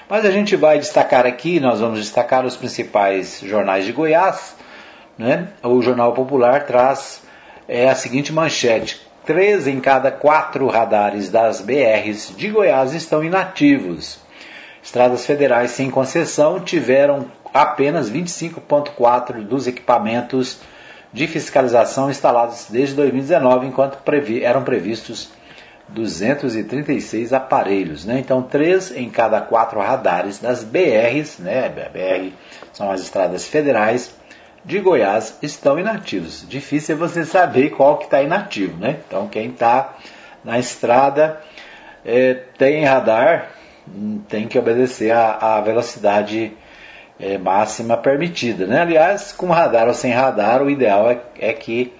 Mas 0.08 0.24
a 0.24 0.30
gente 0.30 0.56
vai 0.56 0.78
destacar 0.78 1.26
aqui, 1.26 1.60
nós 1.60 1.80
vamos 1.80 2.00
destacar 2.00 2.44
os 2.44 2.56
principais 2.56 3.40
jornais 3.40 3.84
de 3.84 3.92
Goiás. 3.92 4.56
Né? 5.18 5.48
O 5.62 5.80
Jornal 5.80 6.12
Popular 6.12 6.64
traz 6.66 7.22
é, 7.68 7.88
a 7.88 7.94
seguinte 7.94 8.32
manchete: 8.32 9.06
três 9.24 9.66
em 9.66 9.78
cada 9.80 10.10
quatro 10.10 10.66
radares 10.66 11.28
das 11.28 11.60
BRs 11.60 12.34
de 12.36 12.48
Goiás 12.48 12.92
estão 12.94 13.22
inativos. 13.22 14.18
Estradas 14.82 15.24
federais 15.24 15.70
sem 15.70 15.90
concessão 15.90 16.60
tiveram 16.60 17.26
apenas 17.54 18.10
25,4% 18.10 19.44
dos 19.44 19.68
equipamentos 19.68 20.60
de 21.12 21.28
fiscalização 21.28 22.10
instalados 22.10 22.66
desde 22.68 22.96
2019, 22.96 23.68
enquanto 23.68 24.02
previ 24.02 24.42
eram 24.42 24.64
previstos 24.64 25.30
236 25.88 27.32
aparelhos. 27.32 28.04
Né? 28.04 28.18
Então, 28.18 28.42
três 28.42 28.90
em 28.90 29.08
cada 29.08 29.40
quatro 29.40 29.78
radares 29.78 30.40
das 30.40 30.64
BRs, 30.64 31.38
né? 31.38 31.68
BR 31.68 32.34
são 32.72 32.90
as 32.90 33.00
estradas 33.00 33.46
federais 33.46 34.12
de 34.64 34.80
Goiás, 34.80 35.38
estão 35.40 35.78
inativos. 35.78 36.44
Difícil 36.48 36.96
é 36.96 36.98
você 36.98 37.24
saber 37.24 37.70
qual 37.70 37.98
que 37.98 38.06
está 38.06 38.20
inativo. 38.22 38.76
Né? 38.78 38.96
Então, 39.06 39.28
quem 39.28 39.50
está 39.50 39.94
na 40.42 40.58
estrada 40.58 41.40
é, 42.04 42.34
tem 42.58 42.84
radar, 42.84 43.50
hum, 43.86 44.20
tem 44.28 44.48
que 44.48 44.58
obedecer 44.58 45.12
à 45.12 45.60
velocidade 45.60 46.56
é, 47.18 47.38
máxima 47.38 47.96
permitida. 47.96 48.66
Né? 48.66 48.80
Aliás, 48.80 49.32
com 49.32 49.46
radar 49.48 49.88
ou 49.88 49.94
sem 49.94 50.12
radar, 50.12 50.62
o 50.62 50.70
ideal 50.70 51.10
é, 51.10 51.20
é 51.38 51.52
que 51.52 51.92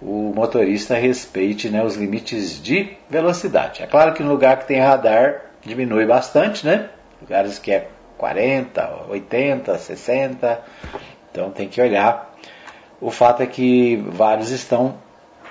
o 0.00 0.32
motorista 0.34 0.94
respeite 0.94 1.68
né, 1.68 1.82
os 1.82 1.96
limites 1.96 2.62
de 2.62 2.96
velocidade. 3.08 3.82
É 3.82 3.86
claro 3.86 4.12
que 4.12 4.22
no 4.22 4.30
lugar 4.30 4.58
que 4.58 4.66
tem 4.66 4.80
radar 4.80 5.42
diminui 5.64 6.06
bastante, 6.06 6.66
né? 6.66 6.90
Lugares 7.20 7.58
que 7.58 7.72
é 7.72 7.88
40, 8.18 9.06
80, 9.08 9.78
60. 9.78 10.60
Então 11.30 11.50
tem 11.50 11.68
que 11.68 11.80
olhar. 11.80 12.34
O 13.00 13.10
fato 13.10 13.42
é 13.42 13.46
que 13.46 13.96
vários 14.08 14.50
estão 14.50 14.96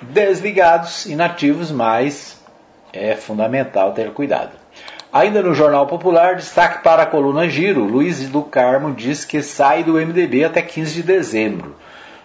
desligados, 0.00 1.06
inativos, 1.06 1.70
mas 1.70 2.40
é 2.92 3.14
fundamental 3.14 3.92
ter 3.92 4.12
cuidado. 4.12 4.65
Ainda 5.16 5.42
no 5.42 5.54
Jornal 5.54 5.86
Popular, 5.86 6.36
destaque 6.36 6.84
para 6.84 7.04
a 7.04 7.06
coluna 7.06 7.48
Giro. 7.48 7.84
Luiz 7.84 8.28
do 8.28 8.42
Carmo 8.42 8.92
diz 8.92 9.24
que 9.24 9.40
sai 9.40 9.82
do 9.82 9.94
MDB 9.94 10.44
até 10.44 10.60
15 10.60 10.92
de 10.96 11.02
dezembro. 11.02 11.74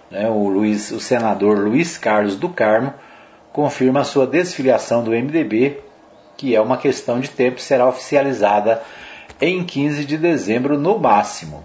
Né, 0.10 0.28
o, 0.28 0.50
Luiz, 0.50 0.92
o 0.92 1.00
senador 1.00 1.58
Luiz 1.58 1.98
Carlos 1.98 2.36
do 2.36 2.50
Carmo 2.50 2.94
confirma 3.54 4.04
sua 4.04 4.28
desfiliação 4.28 5.06
do 5.06 5.12
MDB, 5.12 5.78
que 6.36 6.54
é 6.54 6.60
uma 6.60 6.76
questão 6.76 7.22
de 7.22 7.30
tempo, 7.30 7.62
será 7.62 7.88
oficializada 7.88 8.84
em 9.40 9.64
15 9.64 10.04
de 10.04 10.18
dezembro 10.18 10.78
no 10.78 11.00
máximo. 11.00 11.64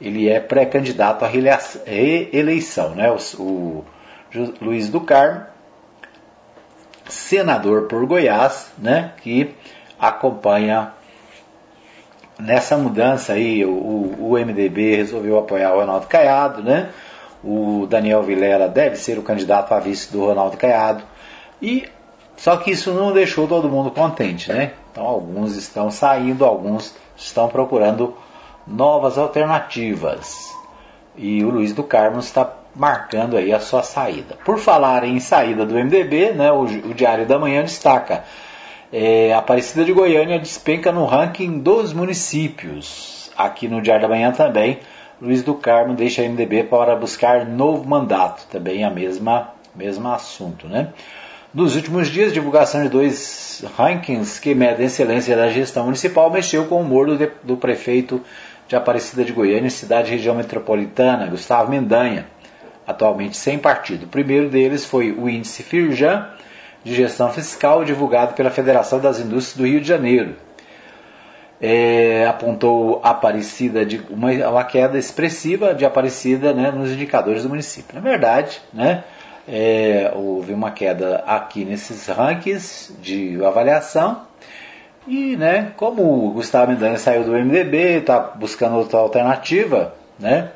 Ele 0.00 0.30
é 0.30 0.40
pré-candidato 0.40 1.26
à 1.26 1.28
reeleição. 1.28 2.94
Né? 2.94 3.10
O, 3.10 3.38
o 3.38 3.84
Luiz 4.62 4.88
do 4.88 5.02
Carmo, 5.02 5.44
senador 7.06 7.82
por 7.82 8.06
Goiás, 8.06 8.72
né? 8.78 9.12
que 9.18 9.54
acompanha 10.08 10.92
nessa 12.38 12.76
mudança 12.76 13.34
aí, 13.34 13.64
o, 13.64 14.14
o 14.18 14.32
MDB 14.32 14.96
resolveu 14.96 15.38
apoiar 15.38 15.72
o 15.72 15.80
Ronaldo 15.80 16.06
Caiado, 16.06 16.62
né? 16.62 16.90
O 17.42 17.86
Daniel 17.88 18.22
Vilela 18.22 18.68
deve 18.68 18.96
ser 18.96 19.18
o 19.18 19.22
candidato 19.22 19.72
a 19.72 19.80
vice 19.80 20.10
do 20.12 20.24
Ronaldo 20.26 20.56
Caiado. 20.56 21.04
E 21.60 21.88
só 22.36 22.56
que 22.56 22.70
isso 22.70 22.92
não 22.92 23.12
deixou 23.12 23.46
todo 23.46 23.68
mundo 23.68 23.90
contente, 23.90 24.52
né? 24.52 24.72
Então 24.90 25.04
alguns 25.04 25.56
estão 25.56 25.90
saindo, 25.90 26.44
alguns 26.44 26.94
estão 27.16 27.48
procurando 27.48 28.16
novas 28.66 29.18
alternativas. 29.18 30.54
E 31.16 31.44
o 31.44 31.50
Luiz 31.50 31.72
do 31.72 31.84
Carmo 31.84 32.18
está 32.18 32.50
marcando 32.74 33.36
aí 33.36 33.52
a 33.52 33.60
sua 33.60 33.82
saída. 33.82 34.36
Por 34.44 34.58
falar 34.58 35.04
em 35.04 35.20
saída 35.20 35.64
do 35.64 35.74
MDB, 35.74 36.32
né, 36.32 36.50
o, 36.50 36.62
o 36.62 36.94
Diário 36.94 37.24
da 37.24 37.38
Manhã 37.38 37.62
destaca 37.62 38.24
é, 38.96 39.34
Aparecida 39.34 39.84
de 39.84 39.92
Goiânia 39.92 40.38
despenca 40.38 40.92
no 40.92 41.04
ranking 41.04 41.58
dos 41.58 41.92
municípios. 41.92 43.28
Aqui 43.36 43.66
no 43.66 43.82
Diário 43.82 44.02
da 44.02 44.08
Manhã 44.08 44.30
também, 44.30 44.78
Luiz 45.20 45.42
do 45.42 45.52
Carmo 45.54 45.94
deixa 45.94 46.22
a 46.22 46.28
MDB 46.28 46.62
para 46.62 46.94
buscar 46.94 47.44
novo 47.44 47.84
mandato. 47.88 48.46
Também 48.46 48.84
a 48.84 48.90
mesma 48.90 49.52
mesmo 49.74 50.08
assunto, 50.12 50.68
né? 50.68 50.90
Nos 51.52 51.74
últimos 51.74 52.06
dias, 52.06 52.32
divulgação 52.32 52.84
de 52.84 52.88
dois 52.88 53.64
rankings 53.76 54.40
que 54.40 54.54
medem 54.54 54.84
a 54.84 54.86
excelência 54.86 55.36
da 55.36 55.48
gestão 55.48 55.86
municipal 55.86 56.30
mexeu 56.30 56.66
com 56.66 56.76
o 56.76 56.80
humor 56.80 57.08
do, 57.08 57.32
do 57.42 57.56
prefeito 57.56 58.20
de 58.68 58.76
Aparecida 58.76 59.24
de 59.24 59.32
Goiânia, 59.32 59.70
cidade 59.70 60.08
e 60.08 60.12
região 60.12 60.36
metropolitana, 60.36 61.26
Gustavo 61.26 61.68
Mendanha, 61.68 62.28
atualmente 62.86 63.36
sem 63.36 63.58
partido. 63.58 64.04
O 64.04 64.08
primeiro 64.08 64.48
deles 64.48 64.84
foi 64.84 65.10
o 65.10 65.28
índice 65.28 65.64
Firjan, 65.64 66.28
de 66.84 66.94
Gestão 66.94 67.30
Fiscal 67.30 67.84
divulgado 67.84 68.34
pela 68.34 68.50
Federação 68.50 69.00
das 69.00 69.18
Indústrias 69.18 69.56
do 69.56 69.66
Rio 69.66 69.80
de 69.80 69.88
Janeiro. 69.88 70.36
É, 71.60 72.26
apontou 72.26 73.00
Aparecida 73.02 73.86
de 73.86 74.02
uma, 74.10 74.30
uma, 74.30 74.64
queda 74.64 74.98
expressiva 74.98 75.74
de 75.74 75.84
Aparecida 75.86 76.52
né, 76.52 76.70
nos 76.70 76.90
indicadores 76.90 77.42
do 77.44 77.48
município. 77.48 77.94
Na 77.94 78.02
verdade, 78.02 78.60
né, 78.72 79.02
é, 79.48 80.12
houve 80.14 80.52
uma 80.52 80.70
queda 80.70 81.24
aqui 81.26 81.64
nesses 81.64 82.06
rankings 82.06 82.92
de 83.00 83.42
avaliação 83.44 84.22
E, 85.06 85.36
né, 85.36 85.72
como 85.76 86.26
o 86.26 86.32
Gustavo 86.32 86.70
Mendanha 86.70 86.98
saiu 86.98 87.24
do 87.24 87.32
MDB, 87.32 87.98
está 87.98 88.20
buscando 88.20 88.76
outra 88.76 88.98
alternativa, 88.98 89.94
né, 90.18 90.50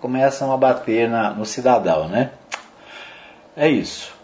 começam 0.00 0.52
a 0.52 0.56
bater 0.56 1.08
na, 1.08 1.30
no 1.30 1.44
cidadão, 1.44 2.08
né. 2.08 2.30
É 3.56 3.68
isso. 3.68 4.19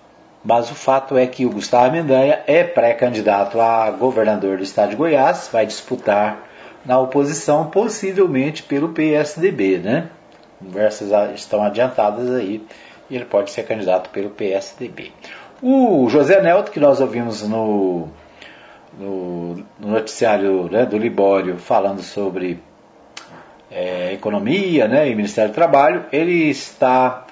Mas 0.47 0.71
o 0.71 0.77
fato 0.77 1.19
é 1.19 1.27
que 1.27 1.45
o 1.45 1.51
Gustavo 1.51 1.91
Mendanha 1.91 2.41
é 2.47 2.63
pré-candidato 2.63 3.61
a 3.61 3.91
governador 3.91 4.59
do 4.59 4.63
estado 4.63 4.91
de 4.91 4.97
Goiás, 4.97 5.51
vai 5.53 5.67
disputar 5.67 6.39
na 6.85 7.01
oposição, 7.01 7.69
possivelmente 7.69 8.63
pelo 8.63 8.91
PSDB, 8.91 9.79
né? 9.79 10.09
Conversas 10.61 11.11
estão 11.35 11.65
adiantadas 11.65 12.31
aí 12.31 12.65
e 13.11 13.17
ele 13.17 13.25
pode 13.25 13.51
ser 13.51 13.65
candidato 13.65 14.09
pelo 14.11 14.31
PSDB. 14.31 15.11
O 15.61 16.09
José 16.09 16.41
Nelto, 16.41 16.71
que 16.71 16.79
nós 16.79 17.01
ouvimos 17.01 17.43
no, 17.43 18.07
no, 18.97 19.55
no 19.81 19.89
noticiário 19.89 20.71
né, 20.71 20.87
do 20.87 20.97
Libório 20.97 21.59
falando 21.59 22.03
sobre 22.03 22.63
é, 23.69 24.13
economia 24.13 24.87
né, 24.87 25.09
e 25.11 25.15
Ministério 25.17 25.51
do 25.51 25.55
Trabalho, 25.57 26.05
ele 26.13 26.49
está 26.51 27.27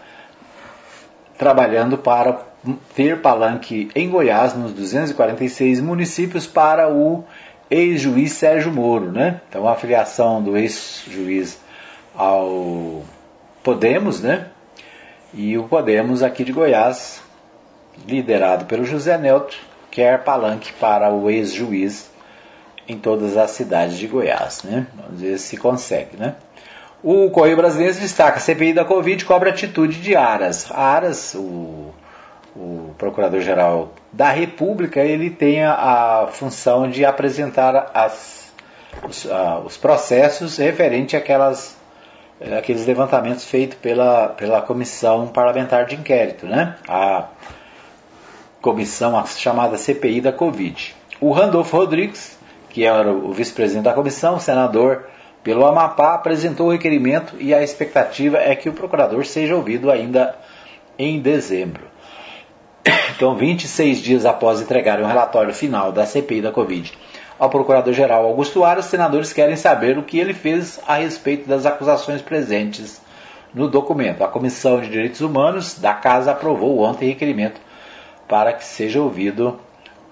trabalhando 1.38 1.96
para 1.96 2.53
ter 2.94 3.20
palanque 3.20 3.90
em 3.94 4.08
Goiás, 4.08 4.54
nos 4.54 4.72
246 4.72 5.80
municípios, 5.80 6.46
para 6.46 6.92
o 6.92 7.24
ex-juiz 7.70 8.32
Sérgio 8.32 8.72
Moro. 8.72 9.10
Né? 9.10 9.40
Então, 9.48 9.68
a 9.68 9.74
filiação 9.74 10.42
do 10.42 10.56
ex-juiz 10.56 11.58
ao 12.14 13.02
Podemos, 13.62 14.20
né? 14.20 14.48
E 15.32 15.56
o 15.58 15.64
Podemos 15.64 16.22
aqui 16.22 16.44
de 16.44 16.52
Goiás, 16.52 17.22
liderado 18.06 18.66
pelo 18.66 18.84
José 18.84 19.16
Neto, 19.18 19.56
quer 19.90 20.22
palanque 20.22 20.72
para 20.74 21.12
o 21.12 21.30
ex-juiz 21.30 22.10
em 22.86 22.98
todas 22.98 23.36
as 23.36 23.50
cidades 23.52 23.96
de 23.96 24.06
Goiás, 24.06 24.62
né? 24.62 24.86
Vamos 24.94 25.20
ver 25.20 25.38
se 25.38 25.56
consegue, 25.56 26.16
né? 26.16 26.34
O 27.02 27.30
Correio 27.30 27.56
Brasileiro 27.56 27.94
destaca: 27.94 28.38
CPI 28.38 28.72
da 28.72 28.84
Covid 28.84 29.24
cobra 29.24 29.50
atitude 29.50 30.00
de 30.00 30.14
Aras. 30.14 30.70
Aras, 30.70 31.34
o, 31.34 31.92
o 32.56 32.94
Procurador-Geral 32.96 33.92
da 34.12 34.30
República, 34.30 35.00
ele 35.00 35.30
tem 35.30 35.64
a, 35.64 36.28
função 36.30 36.88
de 36.88 37.04
apresentar 37.04 37.90
as, 37.92 38.52
os, 39.08 39.30
a, 39.30 39.58
os 39.58 39.76
processos 39.76 40.56
referentes 40.56 41.14
àquelas 41.14 41.76
aqueles 42.58 42.84
levantamentos 42.84 43.44
feitos 43.44 43.78
pela, 43.78 44.28
pela 44.28 44.60
comissão 44.60 45.28
parlamentar 45.28 45.86
de 45.86 45.94
inquérito, 45.94 46.46
né? 46.46 46.76
A 46.86 47.28
comissão 48.60 49.24
chamada 49.26 49.76
CPI 49.76 50.20
da 50.20 50.32
Covid. 50.32 50.94
O 51.20 51.30
Randolfo 51.32 51.76
Rodrigues, 51.76 52.38
que 52.70 52.84
era 52.84 53.10
o 53.10 53.32
vice-presidente 53.32 53.84
da 53.84 53.92
comissão, 53.92 54.38
senador 54.40 55.06
pelo 55.42 55.64
Amapá, 55.64 56.14
apresentou 56.14 56.68
o 56.68 56.72
requerimento 56.72 57.36
e 57.38 57.54
a 57.54 57.62
expectativa 57.62 58.38
é 58.38 58.54
que 58.56 58.68
o 58.68 58.72
procurador 58.72 59.24
seja 59.24 59.54
ouvido 59.54 59.90
ainda 59.90 60.34
em 60.98 61.20
dezembro. 61.20 61.93
Então, 63.16 63.36
26 63.36 63.98
dias 63.98 64.26
após 64.26 64.60
entregar 64.60 65.00
o 65.00 65.06
relatório 65.06 65.54
final 65.54 65.92
da 65.92 66.04
CPI 66.04 66.42
da 66.42 66.52
Covid 66.52 66.92
ao 67.38 67.50
Procurador-Geral 67.50 68.24
Augusto 68.24 68.64
Aras, 68.64 68.84
os 68.84 68.90
senadores 68.90 69.32
querem 69.32 69.56
saber 69.56 69.98
o 69.98 70.02
que 70.02 70.18
ele 70.18 70.32
fez 70.32 70.80
a 70.86 70.96
respeito 70.96 71.48
das 71.48 71.66
acusações 71.66 72.22
presentes 72.22 73.00
no 73.52 73.68
documento. 73.68 74.22
A 74.22 74.28
Comissão 74.28 74.80
de 74.80 74.88
Direitos 74.88 75.20
Humanos 75.20 75.78
da 75.78 75.94
Casa 75.94 76.32
aprovou 76.32 76.80
ontem 76.80 77.08
requerimento 77.08 77.60
para 78.28 78.52
que 78.52 78.64
seja 78.64 79.00
ouvido 79.00 79.58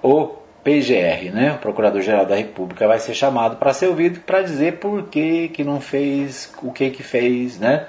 o 0.02 0.26
PGR, 0.64 1.32
né? 1.32 1.54
O 1.54 1.58
Procurador-Geral 1.58 2.26
da 2.26 2.36
República 2.36 2.86
vai 2.86 2.98
ser 2.98 3.14
chamado 3.14 3.56
para 3.56 3.72
ser 3.72 3.86
ouvido 3.86 4.20
para 4.20 4.42
dizer 4.42 4.78
por 4.78 5.04
que, 5.04 5.48
que 5.48 5.64
não 5.64 5.80
fez 5.80 6.52
o 6.62 6.72
que 6.72 6.90
que 6.90 7.02
fez, 7.02 7.58
né? 7.58 7.86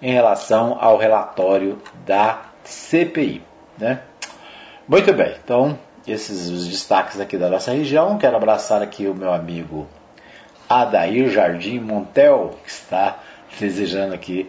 Em 0.00 0.12
relação 0.12 0.76
ao 0.80 0.96
relatório 0.96 1.78
da 2.04 2.42
CPI, 2.64 3.42
né? 3.78 4.00
Muito 4.88 5.12
bem, 5.12 5.34
então 5.42 5.76
esses 6.06 6.48
os 6.48 6.68
destaques 6.68 7.18
aqui 7.18 7.36
da 7.36 7.50
nossa 7.50 7.72
região. 7.72 8.16
Quero 8.18 8.36
abraçar 8.36 8.80
aqui 8.82 9.08
o 9.08 9.14
meu 9.16 9.32
amigo 9.32 9.84
Adair 10.68 11.28
Jardim 11.28 11.80
Montel, 11.80 12.56
que 12.62 12.70
está 12.70 13.18
desejando 13.58 14.14
aqui 14.14 14.48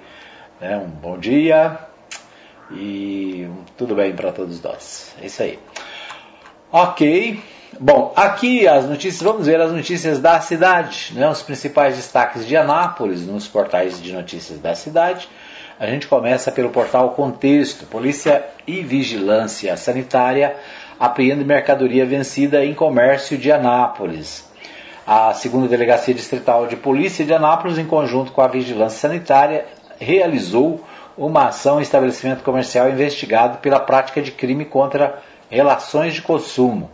né, 0.61 0.77
um 0.77 0.88
bom 0.88 1.17
dia 1.17 1.79
e 2.69 3.49
tudo 3.75 3.95
bem 3.95 4.15
para 4.15 4.31
todos 4.31 4.61
nós. 4.61 5.15
É 5.19 5.25
isso 5.25 5.41
aí. 5.41 5.57
Ok. 6.71 7.41
Bom, 7.79 8.13
aqui 8.15 8.67
as 8.67 8.88
notícias, 8.88 9.23
vamos 9.23 9.47
ver 9.47 9.59
as 9.59 9.71
notícias 9.71 10.19
da 10.19 10.39
cidade, 10.39 11.13
né, 11.15 11.27
os 11.27 11.41
principais 11.41 11.95
destaques 11.95 12.45
de 12.45 12.55
Anápolis 12.55 13.25
nos 13.25 13.47
portais 13.47 13.99
de 13.99 14.13
notícias 14.13 14.59
da 14.59 14.75
cidade. 14.75 15.27
A 15.80 15.86
gente 15.86 16.07
começa 16.07 16.51
pelo 16.51 16.71
portal 16.71 17.11
Contexto. 17.11 17.86
Polícia 17.86 18.43
e 18.65 18.82
Vigilância 18.82 19.78
Sanitária 19.78 20.55
apreende 20.99 21.45
mercadoria 21.45 22.03
vencida 22.03 22.65
em 22.65 22.73
comércio 22.73 23.38
de 23.38 23.51
Anápolis. 23.51 24.49
A 25.05 25.32
segunda 25.36 25.67
Delegacia 25.67 26.15
Distrital 26.15 26.65
de 26.65 26.75
Polícia 26.75 27.23
de 27.23 27.32
Anápolis, 27.32 27.78
em 27.78 27.86
conjunto 27.86 28.32
com 28.32 28.41
a 28.41 28.47
Vigilância 28.47 29.07
Sanitária, 29.07 29.67
realizou 29.99 30.84
uma 31.15 31.49
ação 31.49 31.78
em 31.78 31.84
estabelecimento 31.84 32.43
comercial 32.43 32.89
investigado 32.89 33.59
pela 33.59 33.80
prática 33.80 34.19
de 34.19 34.32
crime 34.32 34.65
contra 34.65 35.19
relações 35.47 36.15
de 36.15 36.23
consumo. 36.23 36.89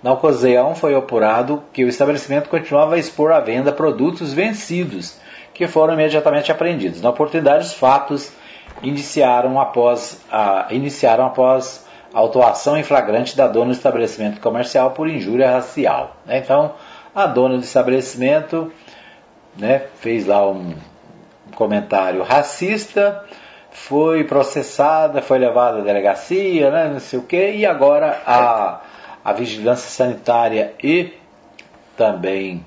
Na 0.00 0.12
ocasião, 0.12 0.76
foi 0.76 0.94
apurado 0.94 1.64
que 1.72 1.84
o 1.84 1.88
estabelecimento 1.88 2.48
continuava 2.48 2.94
a 2.94 2.98
expor 2.98 3.32
à 3.32 3.40
venda 3.40 3.72
produtos 3.72 4.32
vencidos, 4.32 5.18
que 5.58 5.66
foram 5.66 5.94
imediatamente 5.94 6.52
apreendidos. 6.52 7.02
Na 7.02 7.10
oportunidade, 7.10 7.64
os 7.64 7.74
fatos 7.74 8.32
iniciaram 8.80 9.60
após, 9.60 10.24
a, 10.30 10.68
iniciaram 10.70 11.26
após 11.26 11.84
autuação 12.14 12.76
em 12.76 12.84
flagrante 12.84 13.36
da 13.36 13.48
dona 13.48 13.66
do 13.66 13.72
estabelecimento 13.72 14.40
comercial 14.40 14.92
por 14.92 15.08
injúria 15.08 15.50
racial. 15.50 16.16
Né? 16.24 16.38
Então, 16.38 16.74
a 17.12 17.26
dona 17.26 17.56
do 17.56 17.64
estabelecimento 17.64 18.72
né, 19.56 19.82
fez 19.96 20.28
lá 20.28 20.48
um 20.48 20.74
comentário 21.56 22.22
racista, 22.22 23.24
foi 23.68 24.22
processada, 24.22 25.20
foi 25.20 25.38
levada 25.38 25.78
à 25.78 25.82
delegacia, 25.82 26.70
né, 26.70 26.88
não 26.88 27.00
sei 27.00 27.18
o 27.18 27.22
que, 27.22 27.50
e 27.50 27.66
agora 27.66 28.22
a, 28.24 28.80
a 29.24 29.32
vigilância 29.32 29.90
sanitária 29.90 30.72
e 30.80 31.14
também 31.96 32.64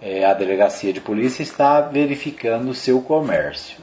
é, 0.00 0.24
a 0.24 0.34
delegacia 0.34 0.92
de 0.92 1.00
polícia 1.00 1.42
está 1.42 1.80
verificando 1.80 2.68
o 2.70 2.74
seu 2.74 3.00
comércio 3.00 3.78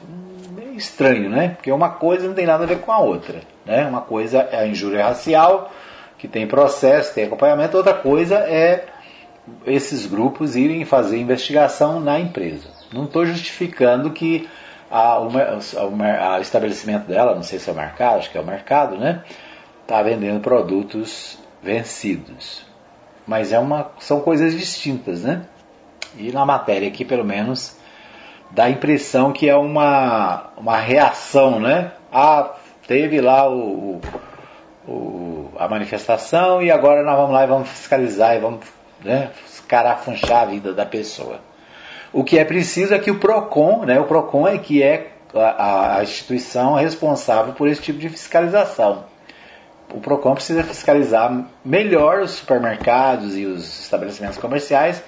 estranho, 0.76 1.28
né? 1.30 1.50
Porque 1.50 1.72
uma 1.72 1.90
coisa 1.90 2.26
não 2.26 2.34
tem 2.34 2.46
nada 2.46 2.64
a 2.64 2.66
ver 2.66 2.80
com 2.80 2.92
a 2.92 2.98
outra. 2.98 3.40
Né? 3.64 3.86
Uma 3.86 4.02
coisa 4.02 4.40
é 4.50 4.58
a 4.58 4.66
injúria 4.66 5.04
racial, 5.04 5.72
que 6.18 6.28
tem 6.28 6.46
processo, 6.46 7.14
tem 7.14 7.24
acompanhamento, 7.24 7.76
outra 7.76 7.94
coisa 7.94 8.36
é 8.36 8.86
esses 9.64 10.06
grupos 10.06 10.56
irem 10.56 10.84
fazer 10.84 11.18
investigação 11.18 12.00
na 12.00 12.18
empresa. 12.18 12.68
Não 12.92 13.04
estou 13.04 13.24
justificando 13.24 14.10
que 14.10 14.48
a, 14.90 15.20
o, 15.20 15.30
estabelecimento 16.40 17.06
dela, 17.06 17.34
não 17.34 17.42
sei 17.42 17.58
se 17.58 17.68
é 17.68 17.72
o 17.72 17.76
mercado, 17.76 18.18
acho 18.18 18.30
que 18.30 18.38
é 18.38 18.40
o 18.40 18.46
mercado, 18.46 18.96
né? 18.96 19.22
Está 19.82 20.02
vendendo 20.02 20.40
produtos 20.40 21.38
vencidos. 21.62 22.64
Mas 23.26 23.52
é 23.52 23.58
uma, 23.58 23.90
são 23.98 24.20
coisas 24.20 24.52
distintas, 24.52 25.22
né? 25.22 25.42
E 26.18 26.32
na 26.32 26.44
matéria 26.44 26.88
aqui, 26.88 27.04
pelo 27.04 27.24
menos, 27.24 27.76
dá 28.50 28.64
a 28.64 28.70
impressão 28.70 29.32
que 29.32 29.48
é 29.48 29.56
uma, 29.56 30.50
uma 30.56 30.76
reação, 30.76 31.60
né? 31.60 31.92
Ah, 32.12 32.54
teve 32.86 33.20
lá 33.20 33.50
o, 33.50 34.00
o, 34.86 35.50
a 35.58 35.68
manifestação 35.68 36.62
e 36.62 36.70
agora 36.70 37.02
nós 37.02 37.16
vamos 37.16 37.32
lá 37.32 37.44
e 37.44 37.46
vamos 37.46 37.68
fiscalizar 37.68 38.36
e 38.36 38.40
vamos 38.40 38.60
né, 39.04 39.30
escarafunchar 39.46 40.42
a 40.42 40.46
vida 40.46 40.72
da 40.72 40.86
pessoa. 40.86 41.40
O 42.12 42.24
que 42.24 42.38
é 42.38 42.44
preciso 42.44 42.94
é 42.94 42.98
que 42.98 43.10
o 43.10 43.18
PROCON, 43.18 43.84
né, 43.84 44.00
o 44.00 44.04
PROCON 44.04 44.48
é 44.48 44.58
que 44.58 44.82
é 44.82 45.12
a, 45.34 45.98
a 45.98 46.02
instituição 46.02 46.74
responsável 46.74 47.52
por 47.52 47.68
esse 47.68 47.82
tipo 47.82 47.98
de 47.98 48.08
fiscalização. 48.08 49.04
O 49.92 50.00
PROCON 50.00 50.34
precisa 50.34 50.64
fiscalizar 50.64 51.44
melhor 51.64 52.20
os 52.20 52.32
supermercados 52.32 53.36
e 53.36 53.44
os 53.44 53.80
estabelecimentos 53.80 54.38
comerciais 54.38 55.02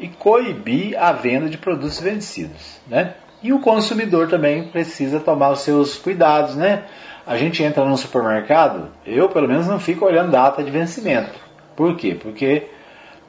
e 0.00 0.08
coibir 0.08 0.98
a 0.98 1.12
venda 1.12 1.48
de 1.48 1.58
produtos 1.58 2.00
vencidos, 2.00 2.80
né? 2.88 3.14
E 3.42 3.52
o 3.52 3.60
consumidor 3.60 4.28
também 4.28 4.64
precisa 4.68 5.20
tomar 5.20 5.50
os 5.50 5.60
seus 5.60 5.96
cuidados, 5.96 6.56
né? 6.56 6.84
A 7.26 7.36
gente 7.36 7.62
entra 7.62 7.84
no 7.84 7.96
supermercado, 7.96 8.88
eu 9.06 9.28
pelo 9.28 9.46
menos 9.46 9.68
não 9.68 9.78
fico 9.78 10.06
olhando 10.06 10.32
data 10.32 10.64
de 10.64 10.70
vencimento. 10.70 11.38
Por 11.76 11.96
quê? 11.96 12.18
Porque 12.20 12.66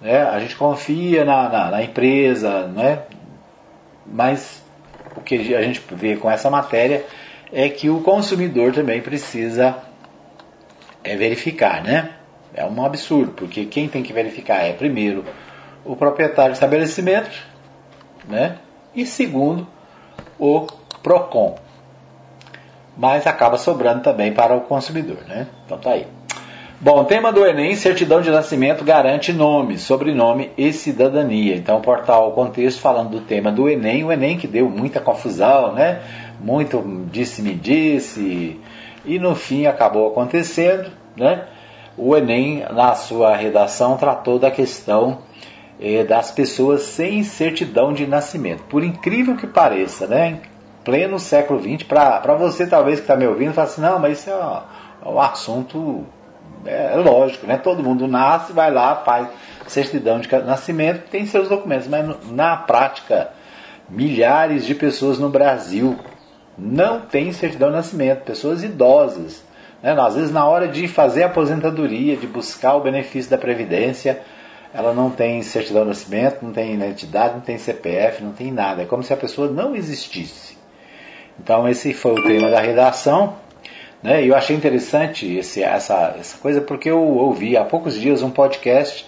né, 0.02 0.24
a 0.24 0.40
gente 0.40 0.56
confia 0.56 1.26
na, 1.26 1.50
na, 1.50 1.72
na 1.72 1.84
empresa, 1.84 2.68
né? 2.68 3.04
Mas 4.06 4.64
o 5.16 5.22
que 5.22 5.54
a 5.54 5.62
gente 5.62 5.82
vê 5.92 6.16
com 6.16 6.32
essa 6.32 6.50
matéria 6.50 7.06
é 7.52 7.68
que 7.68 7.90
o 7.90 8.00
consumidor 8.02 8.74
também 8.74 9.02
precisa 9.02 9.78
é, 11.04 11.16
verificar, 11.18 11.84
né? 11.84 12.12
É 12.54 12.66
um 12.66 12.86
absurdo, 12.86 13.34
porque 13.34 13.66
quem 13.66 13.88
tem 13.88 14.04
que 14.04 14.12
verificar 14.12 14.66
é 14.66 14.74
primeiro 14.74 15.24
o 15.86 15.96
proprietário 15.96 16.52
do 16.52 16.56
estabelecimento, 16.56 17.32
né? 18.28 18.58
E 18.96 19.06
segundo, 19.06 19.68
o 20.40 20.68
PROCON. 21.02 21.56
Mas 22.98 23.26
acaba 23.26 23.58
sobrando 23.58 24.04
também 24.04 24.34
para 24.34 24.56
o 24.56 24.62
consumidor, 24.62 25.24
né? 25.28 25.48
Então 25.66 25.78
tá 25.78 25.92
aí. 25.92 26.06
Bom, 26.84 27.04
tema 27.04 27.32
do 27.32 27.46
Enem, 27.46 27.76
certidão 27.76 28.22
de 28.22 28.32
nascimento 28.32 28.84
garante 28.84 29.32
nome, 29.32 29.78
sobrenome 29.78 30.50
e 30.58 30.74
cidadania. 30.74 31.56
Então, 31.56 31.78
o 31.78 31.82
portal 31.82 32.32
Contexto 32.32 32.82
falando 32.82 33.12
do 33.12 33.22
tema 33.22 33.52
do 33.52 33.70
Enem, 33.70 34.04
o 34.04 34.12
Enem 34.12 34.36
que 34.36 34.48
deu 34.48 34.68
muita 34.68 35.00
confusão, 35.00 35.74
né? 35.74 36.02
Muito 36.40 36.84
disse-me 37.12 37.54
disse, 37.54 38.60
e 39.06 39.20
no 39.20 39.36
fim 39.36 39.68
acabou 39.68 40.08
acontecendo, 40.08 40.90
né? 41.16 41.44
O 41.96 42.18
Enem, 42.18 42.66
na 42.72 42.96
sua 42.96 43.36
redação, 43.36 43.96
tratou 43.96 44.40
da 44.40 44.50
questão 44.50 45.20
eh, 45.82 46.04
das 46.04 46.32
pessoas 46.32 46.84
sem 46.84 47.24
certidão 47.24 47.92
de 47.92 48.06
nascimento. 48.06 48.64
Por 48.64 48.84
incrível 48.84 49.36
que 49.36 49.48
pareça, 49.48 50.06
né? 50.08 50.30
Em 50.30 50.42
pleno 50.84 51.20
século 51.20 51.60
XX, 51.60 51.84
para 51.84 52.36
você 52.36 52.68
talvez 52.68 53.00
que 53.00 53.04
está 53.04 53.16
me 53.16 53.26
ouvindo, 53.26 53.54
fala 53.54 53.68
assim, 53.68 53.82
não, 53.82 54.00
mas 54.00 54.20
isso 54.20 54.30
é, 54.30 54.34
é 54.34 55.10
um 55.10 55.20
assunto 55.20 56.06
é, 56.66 56.94
é 56.94 56.96
lógico, 56.96 57.48
né? 57.48 57.58
Todo 57.58 57.84
mundo 57.84 58.08
nasce, 58.08 58.54
vai 58.54 58.72
lá, 58.72 58.98
faz 58.98 59.28
certidão 59.68 60.20
de 60.20 60.30
nascimento, 60.44 61.10
tem 61.10 61.26
seus 61.26 61.48
documentos, 61.48 61.88
mas 61.88 62.30
na 62.32 62.58
prática, 62.58 63.30
milhares 63.90 64.66
de 64.66 64.76
pessoas 64.76 65.18
no 65.18 65.30
Brasil 65.30 65.98
não 66.58 67.02
têm 67.02 67.32
certidão 67.32 67.70
de 67.70 67.76
nascimento, 67.76 68.24
pessoas 68.24 68.64
idosas. 68.64 69.44
Né? 69.82 70.00
Às 70.00 70.16
vezes, 70.16 70.32
na 70.32 70.46
hora 70.46 70.68
de 70.68 70.88
fazer 70.88 71.24
a 71.24 71.28
aposentadoria, 71.28 72.16
de 72.16 72.28
buscar 72.28 72.76
o 72.76 72.82
benefício 72.82 73.32
da 73.32 73.38
Previdência, 73.38 74.22
ela 74.74 74.94
não 74.94 75.10
tem 75.10 75.42
certidão 75.42 75.84
de 75.84 75.90
nascimento, 75.90 76.44
não 76.44 76.52
tem 76.52 76.74
identidade, 76.74 77.34
não 77.34 77.42
tem 77.42 77.58
CPF, 77.58 78.24
não 78.24 78.32
tem 78.32 78.52
nada. 78.52 78.84
É 78.84 78.86
como 78.86 79.04
se 79.04 79.14
a 79.14 79.18
pessoa 79.18 79.50
não 79.50 79.76
existisse. 79.76 80.58
Então, 81.40 81.68
esse 81.68 81.94
foi 81.94 82.14
o 82.14 82.24
tema 82.24 82.50
da 82.50 82.60
redação. 82.60 83.36
Né? 84.02 84.24
E 84.24 84.30
eu 84.30 84.36
achei 84.36 84.56
interessante 84.56 85.36
esse, 85.36 85.62
essa, 85.62 86.16
essa 86.18 86.38
coisa 86.38 86.62
porque 86.62 86.90
eu 86.90 87.02
ouvi 87.02 87.58
há 87.58 87.64
poucos 87.64 88.00
dias 88.00 88.22
um 88.22 88.32
podcast 88.32 89.06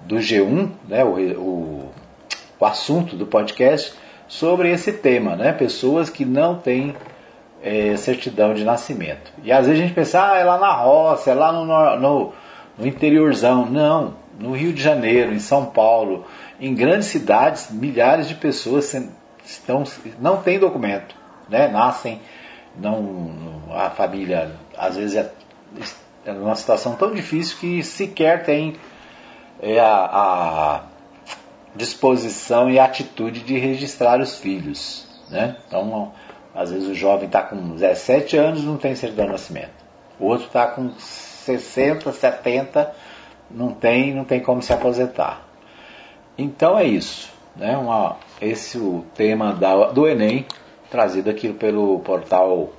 do 0.00 0.16
G1, 0.16 0.70
né? 0.88 1.04
o, 1.04 1.40
o, 1.40 1.92
o 2.58 2.64
assunto 2.64 3.14
do 3.14 3.26
podcast, 3.26 3.94
sobre 4.26 4.70
esse 4.70 4.92
tema, 4.92 5.36
né? 5.36 5.52
pessoas 5.52 6.08
que 6.08 6.24
não 6.24 6.56
têm 6.56 6.96
é, 7.62 7.94
certidão 7.96 8.54
de 8.54 8.64
nascimento. 8.64 9.30
E 9.44 9.52
às 9.52 9.66
vezes 9.66 9.80
a 9.80 9.84
gente 9.84 9.94
pensa, 9.94 10.32
ah, 10.32 10.38
é 10.38 10.44
lá 10.44 10.58
na 10.58 10.72
roça, 10.72 11.30
é 11.30 11.34
lá 11.34 11.52
no, 11.52 11.64
no, 11.98 12.32
no 12.78 12.86
interiorzão. 12.86 13.66
Não, 13.66 14.14
no 14.38 14.52
Rio 14.52 14.72
de 14.72 14.82
Janeiro, 14.82 15.32
em 15.32 15.38
São 15.38 15.66
Paulo, 15.66 16.26
em 16.60 16.74
grandes 16.74 17.08
cidades, 17.08 17.70
milhares 17.70 18.28
de 18.28 18.34
pessoas 18.34 18.94
estão, 19.44 19.84
não 20.20 20.42
têm 20.42 20.58
documento, 20.58 21.14
né? 21.48 21.68
nascem 21.68 22.20
não 22.76 23.62
a 23.70 23.90
família 23.90 24.52
às 24.76 24.96
vezes 24.96 25.16
é, 25.16 25.30
é 26.24 26.32
numa 26.32 26.54
situação 26.54 26.94
tão 26.94 27.12
difícil 27.14 27.58
que 27.58 27.82
sequer 27.82 28.44
tem 28.44 28.76
é, 29.60 29.78
a, 29.78 29.86
a, 29.86 30.80
disposição 31.74 32.70
e 32.70 32.78
atitude 32.78 33.40
de 33.40 33.58
registrar 33.58 34.20
os 34.20 34.36
filhos. 34.36 35.06
Né? 35.30 35.56
Então, 35.66 36.12
às 36.54 36.70
vezes 36.70 36.86
o 36.86 36.94
jovem 36.94 37.26
está 37.26 37.42
com 37.42 37.56
17 37.74 38.36
anos 38.36 38.64
não 38.64 38.76
tem 38.76 38.94
certidão 38.94 39.26
de 39.26 39.32
nascimento. 39.32 39.82
O 40.20 40.26
outro 40.26 40.46
está 40.46 40.66
com 40.66 40.92
60, 40.98 42.12
70, 42.12 42.94
não 43.50 43.72
tem, 43.72 44.14
não 44.14 44.24
tem 44.24 44.40
como 44.40 44.62
se 44.62 44.72
aposentar. 44.72 45.46
Então 46.36 46.78
é 46.78 46.84
isso. 46.84 47.30
Né? 47.56 47.76
Uma, 47.76 48.16
esse 48.40 48.78
é 48.78 48.80
o 48.80 49.04
tema 49.14 49.52
da, 49.52 49.90
do 49.90 50.08
Enem 50.08 50.46
trazido 50.90 51.30
aqui 51.30 51.52
pelo 51.52 52.00
portal 52.00 52.70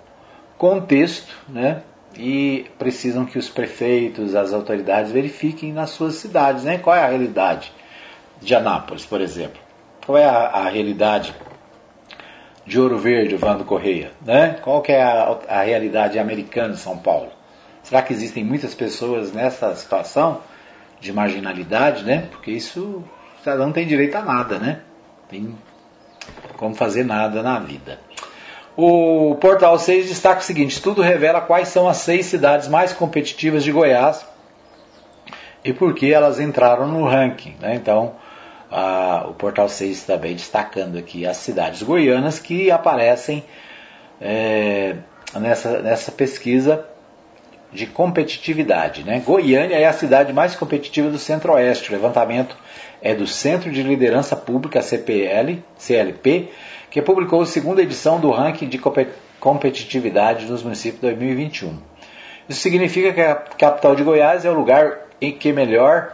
Contexto, 0.57 1.36
né? 1.49 1.82
E 2.16 2.68
precisam 2.78 3.26
que 3.26 3.39
os 3.39 3.49
prefeitos, 3.49 4.36
as 4.36 4.53
autoridades 4.53 5.11
verifiquem 5.11 5.74
nas 5.74 5.89
suas 5.89 6.16
cidades, 6.16 6.64
né? 6.64 6.78
Qual 6.78 6.95
é 6.95 7.01
a 7.01 7.07
realidade 7.07 7.72
de 8.39 8.53
Anápolis, 8.53 9.03
por 9.03 9.20
exemplo? 9.20 9.59
Qual 10.05 10.18
é 10.18 10.24
a, 10.24 10.38
a 10.38 10.70
realidade 10.70 11.34
de 12.66 12.80
Ouro 12.80 12.97
Verde, 12.97 13.36
Vando 13.36 13.66
Correia, 13.66 14.11
né? 14.22 14.59
Qual 14.61 14.82
que 14.82 14.91
é 14.91 15.01
a, 15.01 15.39
a 15.49 15.61
realidade 15.64 16.20
americana 16.20 16.76
de 16.76 16.80
São 16.80 16.97
Paulo? 16.97 17.32
Será 17.82 18.01
que 18.01 18.14
existem 18.14 18.43
muitas 18.43 18.76
pessoas 18.76 19.34
nessa 19.34 19.76
situação 19.76 20.39
de 21.04 21.12
marginalidade, 21.12 22.04
né? 22.04 22.28
Porque 22.32 22.49
isso 22.49 23.04
não 23.45 23.72
tem 23.74 23.86
direito 23.86 24.16
a 24.16 24.22
nada, 24.22 24.58
né? 24.58 24.80
Tem 25.30 25.56
como 26.56 26.74
fazer 26.74 27.04
nada 27.04 27.43
na 27.43 27.60
vida. 27.60 27.99
O 28.76 29.36
Portal 29.36 29.78
6 29.78 30.08
destaca 30.08 30.39
o 30.39 30.43
seguinte: 30.43 30.72
estudo 30.72 31.01
revela 31.01 31.41
quais 31.41 31.68
são 31.68 31.89
as 31.89 31.97
seis 31.97 32.26
cidades 32.26 32.70
mais 32.70 32.93
competitivas 32.93 33.64
de 33.64 33.72
Goiás 33.72 34.26
e 35.64 35.74
por 35.74 35.93
que 35.93 36.12
elas 36.12 36.39
entraram 36.39 36.88
no 36.88 37.06
ranking. 37.06 37.56
Né? 37.60 37.76
Então, 37.76 38.16
a, 38.72 39.26
o 39.28 39.34
Portal 39.34 39.68
6 39.68 40.04
também 40.06 40.34
destacando 40.36 40.97
aqui 40.97 41.28
as 41.28 41.38
cidades 41.38 41.84
goianas 41.84 42.39
que 42.39 42.72
aparecem 42.72 43.43
é, 44.22 44.95
nessa, 45.36 45.82
nessa 45.82 46.12
pesquisa 46.12 46.93
de 47.74 47.88
competitividade. 47.88 49.04
Né? 49.04 49.22
Goiânia 49.26 49.76
é 49.76 49.86
a 49.86 49.94
cidade 49.94 50.32
mais 50.32 50.56
competitiva 50.56 51.10
do 51.10 51.18
Centro-Oeste. 51.18 51.90
O 51.90 51.94
levantamento 51.94 52.56
é 53.02 53.14
do 53.14 53.26
Centro 53.26 53.72
de 53.72 53.82
Liderança 53.82 54.36
Pública, 54.36 54.82
CPL, 54.82 55.64
CLP, 55.78 56.50
que 56.90 57.02
publicou 57.02 57.42
a 57.42 57.46
segunda 57.46 57.82
edição 57.82 58.20
do 58.20 58.30
ranking 58.30 58.68
de 58.68 58.80
competitividade 59.40 60.46
dos 60.46 60.64
municípios 60.64 61.02
2021. 61.02 61.78
Isso 62.48 62.62
significa 62.62 63.12
que 63.12 63.22
a 63.22 63.36
capital 63.36 63.96
de 63.96 64.04
Goiás 64.04 64.46
é 64.46 64.50
o 64.50 64.54
lugar 64.54 65.00
em 65.20 65.32
que 65.32 65.52
melhor 65.52 66.14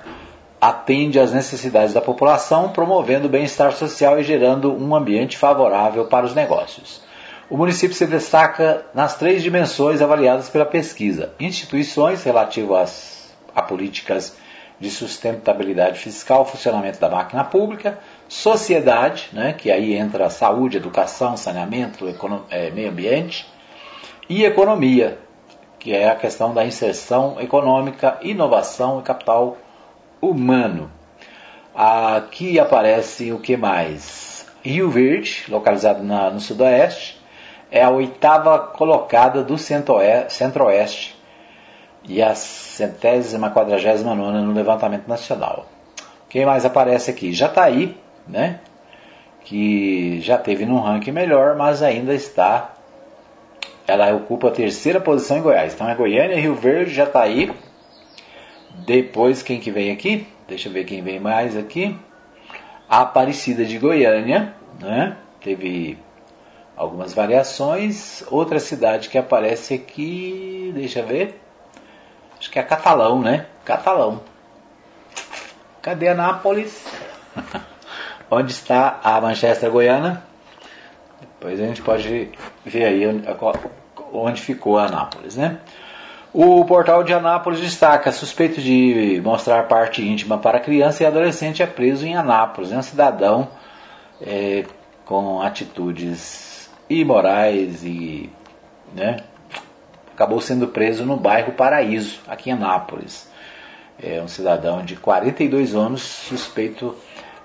atende 0.62 1.20
às 1.20 1.34
necessidades 1.34 1.94
da 1.94 2.02
população, 2.02 2.70
promovendo 2.70 3.28
o 3.28 3.30
bem-estar 3.30 3.72
social 3.72 4.20
e 4.20 4.24
gerando 4.24 4.74
um 4.74 4.96
ambiente 4.96 5.38
favorável 5.38 6.06
para 6.06 6.26
os 6.26 6.36
negócios. 6.36 7.02
O 7.50 7.58
município 7.58 7.96
se 7.96 8.06
destaca 8.06 8.86
nas 8.94 9.18
três 9.18 9.42
dimensões 9.42 10.02
avaliadas 10.02 10.50
pela 10.50 10.66
pesquisa: 10.66 11.34
instituições 11.40 12.24
relativas 12.24 13.34
a 13.56 13.62
políticas 13.64 14.38
de 14.80 14.90
sustentabilidade 14.90 16.00
fiscal, 16.00 16.46
funcionamento 16.46 17.00
da 17.00 17.10
máquina 17.10 17.44
pública, 17.44 18.00
sociedade, 18.28 19.30
né, 19.34 19.52
que 19.52 19.72
aí 19.72 19.96
entra 19.96 20.30
saúde, 20.30 20.78
educação, 20.78 21.36
saneamento, 21.36 22.06
é, 22.50 22.70
meio 22.70 22.90
ambiente, 22.90 23.46
e 24.30 24.46
economia, 24.46 25.18
que 25.80 25.94
é 25.94 26.10
a 26.10 26.16
questão 26.16 26.54
da 26.54 26.66
inserção 26.66 27.42
econômica, 27.42 28.20
inovação 28.22 29.00
e 29.00 29.04
capital 29.04 29.58
humano. 30.22 30.90
Aqui 31.76 32.60
aparece 32.60 33.32
o 33.32 33.40
que 33.40 33.58
mais? 33.58 34.46
Rio 34.64 34.90
Verde, 34.90 35.46
localizado 35.50 36.04
na, 36.04 36.30
no 36.30 36.40
sudoeste, 36.40 37.19
é 37.72 37.84
a 37.84 37.90
oitava 37.90 38.58
colocada 38.60 39.44
do 39.44 39.58
centro-oeste 39.58 41.18
e 42.04 42.22
a 42.22 42.34
centésima 42.34 43.52
quadragésima 43.52 44.16
nona 44.16 44.42
no 44.42 44.54
levantamento 44.54 45.08
nacional. 45.08 45.68
Quem 46.30 46.46
mais 46.46 46.66
aparece 46.66 47.12
aqui? 47.12 47.34
Jataí, 47.34 47.96
né? 48.28 48.60
Que 49.44 50.20
já 50.22 50.38
teve 50.38 50.66
num 50.66 50.80
ranking 50.80 51.12
melhor, 51.12 51.56
mas 51.56 51.82
ainda 51.82 52.14
está. 52.14 52.74
Ela 53.88 54.14
ocupa 54.14 54.50
a 54.50 54.52
terceira 54.52 55.00
posição 55.02 55.38
em 55.38 55.42
Goiás. 55.42 55.74
Então 55.74 55.90
é 55.90 55.96
Goiânia, 55.96 56.40
Rio 56.40 56.54
Verde, 56.56 56.94
Jataí. 56.94 57.52
Depois 58.86 59.42
quem 59.42 59.60
que 59.60 59.72
vem 59.72 59.92
aqui? 59.92 60.28
Deixa 60.48 60.70
eu 60.70 60.74
ver 60.74 60.86
quem 60.86 61.02
vem 61.02 61.20
mais 61.20 61.58
aqui. 61.58 61.98
A 62.88 63.02
Aparecida 63.02 63.66
de 63.66 63.78
Goiânia, 63.78 64.54
né? 64.80 65.18
Teve 65.42 65.98
algumas 66.80 67.14
variações. 67.14 68.24
Outra 68.32 68.58
cidade 68.58 69.10
que 69.10 69.18
aparece 69.18 69.74
aqui, 69.74 70.72
deixa 70.74 71.02
eu 71.02 71.08
ver. 71.08 71.40
Acho 72.40 72.50
que 72.50 72.58
é 72.58 72.64
Catalão, 72.64 73.22
né? 73.22 73.48
Catalão. 73.66 74.22
Cadê 75.82 76.08
Anápolis? 76.08 76.88
onde 78.32 78.54
está 78.54 78.98
a 79.04 79.20
Manchester 79.20 79.70
Goiana? 79.70 80.24
Depois 81.20 81.60
a 81.60 81.66
gente 81.66 81.82
pode 81.82 82.32
ver 82.66 82.86
aí 82.86 83.04
onde 84.14 84.42
ficou 84.42 84.78
a 84.78 84.86
Anápolis, 84.86 85.36
né? 85.36 85.60
O 86.32 86.64
portal 86.64 87.04
de 87.04 87.14
Anápolis 87.14 87.60
destaca: 87.60 88.10
suspeito 88.12 88.62
de 88.62 89.20
mostrar 89.22 89.68
parte 89.68 90.02
íntima 90.02 90.38
para 90.38 90.62
criança 90.62 91.04
e 91.04 91.06
adolescente 91.06 91.62
é 91.62 91.68
preso 91.68 92.06
em 92.06 92.16
Anápolis. 92.16 92.72
É 92.72 92.78
um 92.78 92.82
cidadão 92.82 93.50
é, 94.22 94.64
com 95.06 95.42
atitudes 95.42 96.49
imorais 96.90 97.84
e 97.84 98.30
né, 98.96 99.24
acabou 100.14 100.42
sendo 100.42 100.68
preso 100.68 101.06
no 101.06 101.16
bairro 101.16 101.54
Paraíso, 101.54 102.20
aqui 102.28 102.50
em 102.50 102.54
Anápolis. 102.54 103.30
É 104.02 104.22
um 104.22 104.28
cidadão 104.28 104.84
de 104.84 104.96
42 104.96 105.76
anos 105.76 106.02
suspeito 106.02 106.96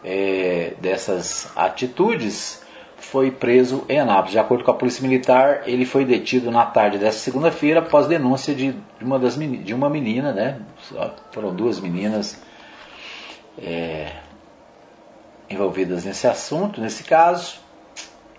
é, 0.04 0.74
dessas 0.80 1.50
atitudes, 1.56 2.62
foi 2.96 3.30
preso 3.30 3.84
em 3.88 3.98
Anápolis. 3.98 4.32
De 4.32 4.38
acordo 4.38 4.64
com 4.64 4.70
a 4.70 4.74
Polícia 4.74 5.02
Militar, 5.02 5.62
ele 5.66 5.84
foi 5.84 6.04
detido 6.04 6.50
na 6.50 6.64
tarde 6.64 6.98
dessa 6.98 7.18
segunda-feira 7.18 7.80
após 7.80 8.06
denúncia 8.06 8.54
de 8.54 8.74
uma, 9.00 9.18
das, 9.18 9.36
de 9.36 9.74
uma 9.74 9.90
menina, 9.90 10.32
né? 10.32 10.60
Foram 11.32 11.54
duas 11.54 11.80
meninas 11.80 12.42
é, 13.58 14.12
envolvidas 15.50 16.04
nesse 16.04 16.26
assunto, 16.26 16.80
nesse 16.80 17.04
caso, 17.04 17.58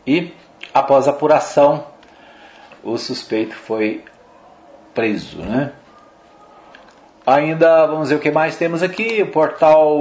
e 0.06 0.32
após 0.76 1.08
apuração, 1.08 1.86
o 2.84 2.98
suspeito 2.98 3.56
foi 3.56 4.04
preso, 4.94 5.38
né? 5.38 5.72
Ainda 7.26 7.88
vamos 7.88 8.10
ver 8.10 8.16
o 8.16 8.20
que 8.20 8.30
mais 8.30 8.58
temos 8.58 8.84
aqui. 8.84 9.24
O 9.24 9.32
portal 9.32 9.98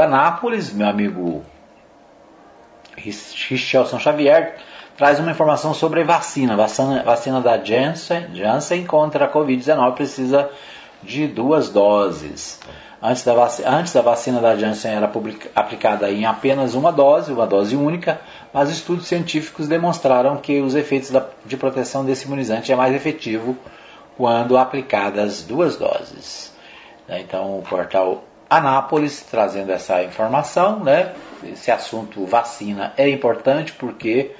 Anápolis, 0.00 0.72
meu 0.72 0.86
amigo 0.86 1.44
Richelson 2.96 3.98
Xavier, 3.98 4.56
traz 4.96 5.18
uma 5.18 5.32
informação 5.32 5.74
sobre 5.74 6.04
vacina. 6.04 6.56
Vacina, 6.56 7.02
vacina 7.02 7.40
da 7.40 7.58
Janssen, 7.62 8.32
Janssen 8.32 8.86
contra 8.86 9.24
a 9.24 9.32
Covid-19 9.32 9.92
precisa 9.94 10.48
de 11.02 11.26
duas 11.26 11.68
doses. 11.68 12.60
Antes 13.02 13.24
da, 13.24 13.34
vacina, 13.34 13.70
antes 13.70 13.92
da 13.92 14.00
vacina 14.00 14.40
da 14.40 14.56
Janssen 14.56 14.92
era 14.92 15.06
publica, 15.06 15.50
aplicada 15.54 16.10
em 16.10 16.24
apenas 16.24 16.74
uma 16.74 16.90
dose, 16.90 17.32
uma 17.32 17.46
dose 17.46 17.76
única, 17.76 18.20
mas 18.52 18.70
estudos 18.70 19.06
científicos 19.06 19.68
demonstraram 19.68 20.38
que 20.38 20.60
os 20.60 20.74
efeitos 20.74 21.10
da, 21.10 21.26
de 21.44 21.56
proteção 21.56 22.04
desse 22.04 22.24
imunizante 22.24 22.72
é 22.72 22.76
mais 22.76 22.94
efetivo 22.94 23.56
quando 24.16 24.56
aplicadas 24.56 25.42
duas 25.42 25.76
doses. 25.76 26.54
Né? 27.06 27.20
Então, 27.20 27.58
o 27.58 27.62
portal 27.62 28.24
Anápolis 28.48 29.22
trazendo 29.22 29.72
essa 29.72 30.02
informação, 30.02 30.82
né? 30.82 31.12
Esse 31.44 31.70
assunto 31.70 32.24
vacina 32.24 32.94
é 32.96 33.08
importante 33.08 33.72
porque 33.72 34.30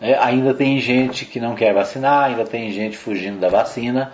né, 0.00 0.16
ainda 0.20 0.54
tem 0.54 0.78
gente 0.78 1.24
que 1.24 1.40
não 1.40 1.54
quer 1.54 1.74
vacinar, 1.74 2.24
ainda 2.24 2.44
tem 2.44 2.70
gente 2.70 2.96
fugindo 2.96 3.40
da 3.40 3.48
vacina, 3.48 4.12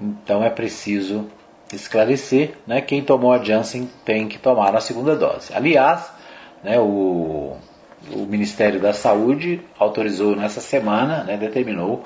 então 0.00 0.42
é 0.42 0.50
preciso 0.50 1.30
esclarecer, 1.74 2.54
né? 2.66 2.80
Quem 2.80 3.02
tomou 3.02 3.32
a 3.32 3.42
Janssen 3.42 3.88
tem 4.04 4.28
que 4.28 4.38
tomar 4.38 4.74
a 4.74 4.80
segunda 4.80 5.14
dose. 5.16 5.52
Aliás, 5.54 6.10
né, 6.62 6.78
o, 6.80 7.56
o 8.12 8.18
Ministério 8.26 8.80
da 8.80 8.92
Saúde 8.92 9.60
autorizou 9.78 10.34
nessa 10.34 10.60
semana, 10.60 11.24
né, 11.24 11.36
determinou 11.36 12.04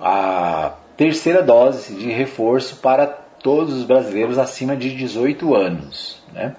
a 0.00 0.72
terceira 0.96 1.42
dose 1.42 1.94
de 1.94 2.10
reforço 2.10 2.76
para 2.76 3.06
todos 3.06 3.74
os 3.74 3.84
brasileiros 3.84 4.38
acima 4.38 4.76
de 4.76 4.94
18 4.94 5.54
anos. 5.54 6.22
Né? 6.32 6.54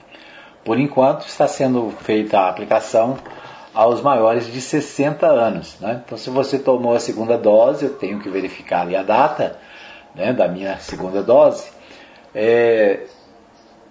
Por 0.63 0.79
enquanto, 0.79 1.27
está 1.27 1.47
sendo 1.47 1.89
feita 2.01 2.39
a 2.39 2.49
aplicação 2.49 3.17
aos 3.73 4.01
maiores 4.01 4.51
de 4.51 4.59
60 4.59 5.25
anos. 5.27 5.77
Né? 5.79 6.01
Então, 6.05 6.17
se 6.17 6.29
você 6.29 6.57
tomou 6.57 6.95
a 6.95 6.99
segunda 6.99 7.37
dose, 7.37 7.85
eu 7.85 7.93
tenho 7.93 8.19
que 8.19 8.29
verificar 8.29 8.81
ali 8.81 8.95
a 8.95 9.03
data 9.03 9.57
né, 10.15 10.33
da 10.33 10.47
minha 10.47 10.77
segunda 10.77 11.21
dose. 11.21 11.69
É, 12.33 13.05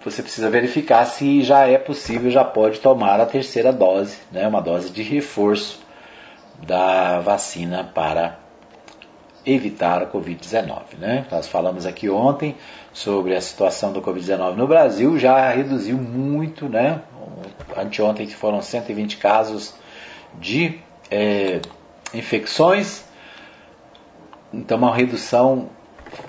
você 0.03 0.21
precisa 0.21 0.49
verificar 0.49 1.05
se 1.05 1.41
já 1.43 1.67
é 1.67 1.77
possível, 1.77 2.31
já 2.31 2.43
pode 2.43 2.79
tomar 2.79 3.19
a 3.19 3.25
terceira 3.25 3.73
dose, 3.73 4.17
né, 4.31 4.47
uma 4.47 4.61
dose 4.61 4.89
de 4.89 5.03
reforço 5.03 5.79
da 6.65 7.19
vacina 7.19 7.83
para 7.83 8.39
evitar 9.45 10.01
a 10.01 10.05
Covid-19. 10.05 10.97
Né? 10.97 11.25
Nós 11.31 11.47
falamos 11.47 11.85
aqui 11.85 12.09
ontem 12.09 12.55
sobre 12.91 13.35
a 13.35 13.41
situação 13.41 13.93
do 13.93 14.01
Covid-19 14.01 14.55
no 14.55 14.67
Brasil, 14.67 15.17
já 15.17 15.49
reduziu 15.51 15.97
muito, 15.97 16.67
né? 16.67 17.01
anteontem 17.75 18.27
foram 18.27 18.61
120 18.61 19.17
casos 19.17 19.73
de 20.39 20.79
é, 21.09 21.61
infecções, 22.13 23.05
então 24.53 24.77
uma 24.77 24.95
redução 24.95 25.69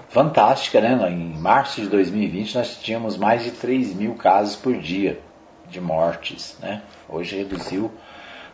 fantástica, 0.08 0.80
né? 0.80 1.10
Em 1.10 1.38
março 1.38 1.80
de 1.80 1.88
2020 1.88 2.56
nós 2.56 2.76
tínhamos 2.76 3.16
mais 3.16 3.44
de 3.44 3.50
3 3.50 3.94
mil 3.94 4.14
casos 4.14 4.56
por 4.56 4.76
dia 4.76 5.20
de 5.68 5.80
mortes, 5.80 6.56
né? 6.60 6.82
Hoje 7.08 7.36
reduziu 7.36 7.90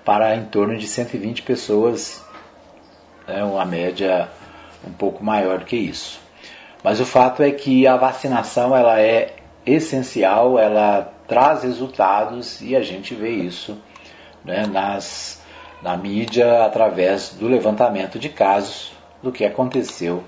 para 0.04 0.36
em 0.36 0.44
torno 0.44 0.76
de 0.76 0.86
120 0.86 1.42
pessoas, 1.42 2.22
né? 3.26 3.42
uma 3.42 3.64
média 3.64 4.28
um 4.86 4.92
pouco 4.92 5.24
maior 5.24 5.58
do 5.58 5.64
que 5.64 5.76
isso. 5.76 6.20
Mas 6.82 7.00
o 7.00 7.06
fato 7.06 7.42
é 7.42 7.50
que 7.50 7.86
a 7.86 7.96
vacinação 7.96 8.76
ela 8.76 9.00
é 9.00 9.36
essencial, 9.64 10.58
ela 10.58 11.10
traz 11.26 11.62
resultados 11.62 12.60
e 12.60 12.76
a 12.76 12.82
gente 12.82 13.14
vê 13.14 13.30
isso 13.30 13.78
né, 14.44 14.66
nas, 14.66 15.42
na 15.80 15.96
mídia 15.96 16.64
através 16.64 17.30
do 17.30 17.48
levantamento 17.48 18.18
de 18.18 18.28
casos 18.28 18.92
do 19.22 19.32
que 19.32 19.46
aconteceu, 19.46 20.22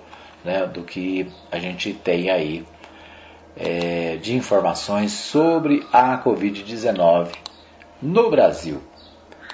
né, 0.46 0.64
do 0.64 0.82
que 0.82 1.28
a 1.50 1.58
gente 1.58 1.92
tem 1.92 2.30
aí 2.30 2.64
é, 3.58 4.16
de 4.22 4.36
informações 4.36 5.10
sobre 5.10 5.84
a 5.92 6.16
Covid-19 6.22 7.28
no 8.00 8.30
Brasil. 8.30 8.80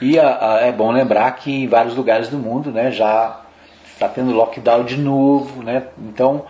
E 0.01 0.19
a, 0.19 0.57
a, 0.57 0.61
é 0.61 0.71
bom 0.71 0.93
lembrar 0.93 1.33
que 1.33 1.51
em 1.51 1.67
vários 1.67 1.97
lugares 1.97 2.29
do 2.29 2.37
mundo 2.37 2.71
né, 2.71 2.91
já 2.91 3.41
está 3.93 4.07
tendo 4.07 4.33
lockdown 4.33 4.85
de 4.85 4.97
novo, 4.97 5.63
né? 5.63 5.87
Então, 5.99 6.45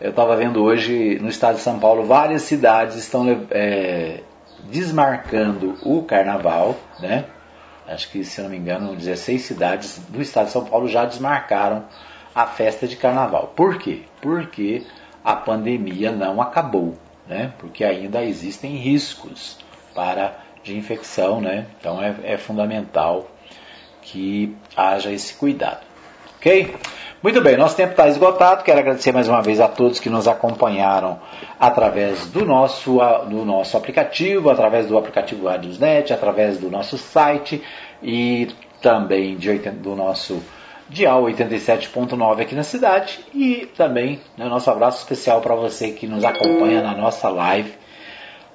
eu 0.00 0.10
estava 0.10 0.36
vendo 0.36 0.62
hoje 0.62 1.18
no 1.20 1.28
estado 1.28 1.54
de 1.54 1.62
São 1.62 1.78
Paulo, 1.78 2.04
várias 2.04 2.42
cidades 2.42 2.96
estão 2.96 3.46
é, 3.50 4.20
desmarcando 4.64 5.76
o 5.82 6.02
carnaval, 6.02 6.74
né? 7.00 7.24
Acho 7.86 8.10
que, 8.10 8.24
se 8.24 8.42
não 8.42 8.50
me 8.50 8.56
engano, 8.56 8.96
16 8.96 9.40
cidades 9.40 10.00
do 10.08 10.20
estado 10.20 10.46
de 10.46 10.52
São 10.52 10.64
Paulo 10.64 10.88
já 10.88 11.04
desmarcaram 11.04 11.84
a 12.36 12.46
festa 12.46 12.86
de 12.86 12.96
carnaval. 12.96 13.54
Por 13.56 13.78
quê? 13.78 14.02
Porque 14.20 14.82
a 15.24 15.34
pandemia 15.34 16.12
não 16.12 16.42
acabou, 16.42 16.94
né? 17.26 17.54
Porque 17.58 17.82
ainda 17.82 18.22
existem 18.22 18.76
riscos 18.76 19.56
para 19.94 20.36
de 20.62 20.76
infecção, 20.76 21.40
né? 21.40 21.64
Então 21.80 22.02
é, 22.02 22.14
é 22.24 22.36
fundamental 22.36 23.30
que 24.02 24.54
haja 24.76 25.10
esse 25.10 25.32
cuidado. 25.32 25.80
Ok? 26.36 26.76
Muito 27.22 27.40
bem, 27.40 27.56
nosso 27.56 27.74
tempo 27.74 27.92
está 27.92 28.06
esgotado. 28.06 28.62
Quero 28.62 28.80
agradecer 28.80 29.12
mais 29.12 29.28
uma 29.28 29.40
vez 29.40 29.58
a 29.58 29.66
todos 29.66 29.98
que 29.98 30.10
nos 30.10 30.28
acompanharam 30.28 31.18
através 31.58 32.26
do 32.26 32.44
nosso, 32.44 32.98
do 33.30 33.46
nosso 33.46 33.78
aplicativo, 33.78 34.50
através 34.50 34.86
do 34.86 34.98
aplicativo 34.98 35.48
Radiosnet, 35.48 36.12
através 36.12 36.58
do 36.58 36.70
nosso 36.70 36.98
site 36.98 37.64
e 38.02 38.48
também 38.82 39.36
de, 39.38 39.58
do 39.70 39.96
nosso 39.96 40.42
Dial 40.88 41.22
87.9 41.24 42.40
aqui 42.40 42.54
na 42.54 42.62
cidade. 42.62 43.18
E 43.34 43.68
também 43.76 44.20
né, 44.36 44.46
nosso 44.46 44.70
abraço 44.70 44.98
especial 44.98 45.40
para 45.40 45.54
você 45.54 45.90
que 45.90 46.06
nos 46.06 46.24
acompanha 46.24 46.82
na 46.82 46.94
nossa 46.96 47.28
live 47.28 47.72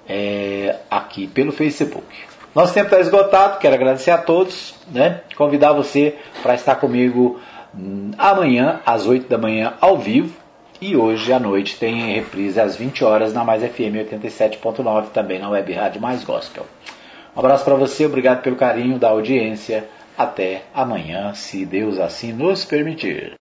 é, 0.08 0.78
aqui 0.90 1.28
pelo 1.28 1.52
Facebook. 1.52 2.06
Nosso 2.54 2.74
tempo 2.74 2.88
está 2.88 3.00
esgotado, 3.00 3.60
quero 3.60 3.76
agradecer 3.76 4.12
a 4.12 4.18
todos, 4.18 4.76
né? 4.92 5.22
convidar 5.38 5.72
você 5.72 6.18
para 6.44 6.54
estar 6.54 6.76
comigo 6.76 7.40
amanhã 8.18 8.82
às 8.86 9.08
8 9.08 9.30
da 9.30 9.38
manhã 9.38 9.74
ao 9.80 9.98
vivo 9.98 10.36
e 10.82 10.98
hoje 10.98 11.32
à 11.32 11.40
noite 11.40 11.78
tem 11.78 12.14
reprise 12.16 12.60
às 12.60 12.76
20 12.76 13.04
horas 13.06 13.34
na 13.34 13.46
Mais 13.46 13.62
FM 13.64 13.96
87.9 14.12 15.10
também 15.14 15.40
na 15.40 15.48
Web 15.50 15.72
Rádio 15.72 16.02
Mais 16.02 16.24
Gospel. 16.24 16.66
Um 17.36 17.40
abraço 17.40 17.64
para 17.64 17.76
você, 17.76 18.06
obrigado 18.06 18.42
pelo 18.42 18.58
carinho 18.58 19.00
da 19.00 19.10
audiência. 19.10 19.88
Até 20.22 20.66
amanhã, 20.72 21.34
se 21.34 21.66
Deus 21.66 21.98
assim 21.98 22.32
nos 22.32 22.64
permitir. 22.64 23.30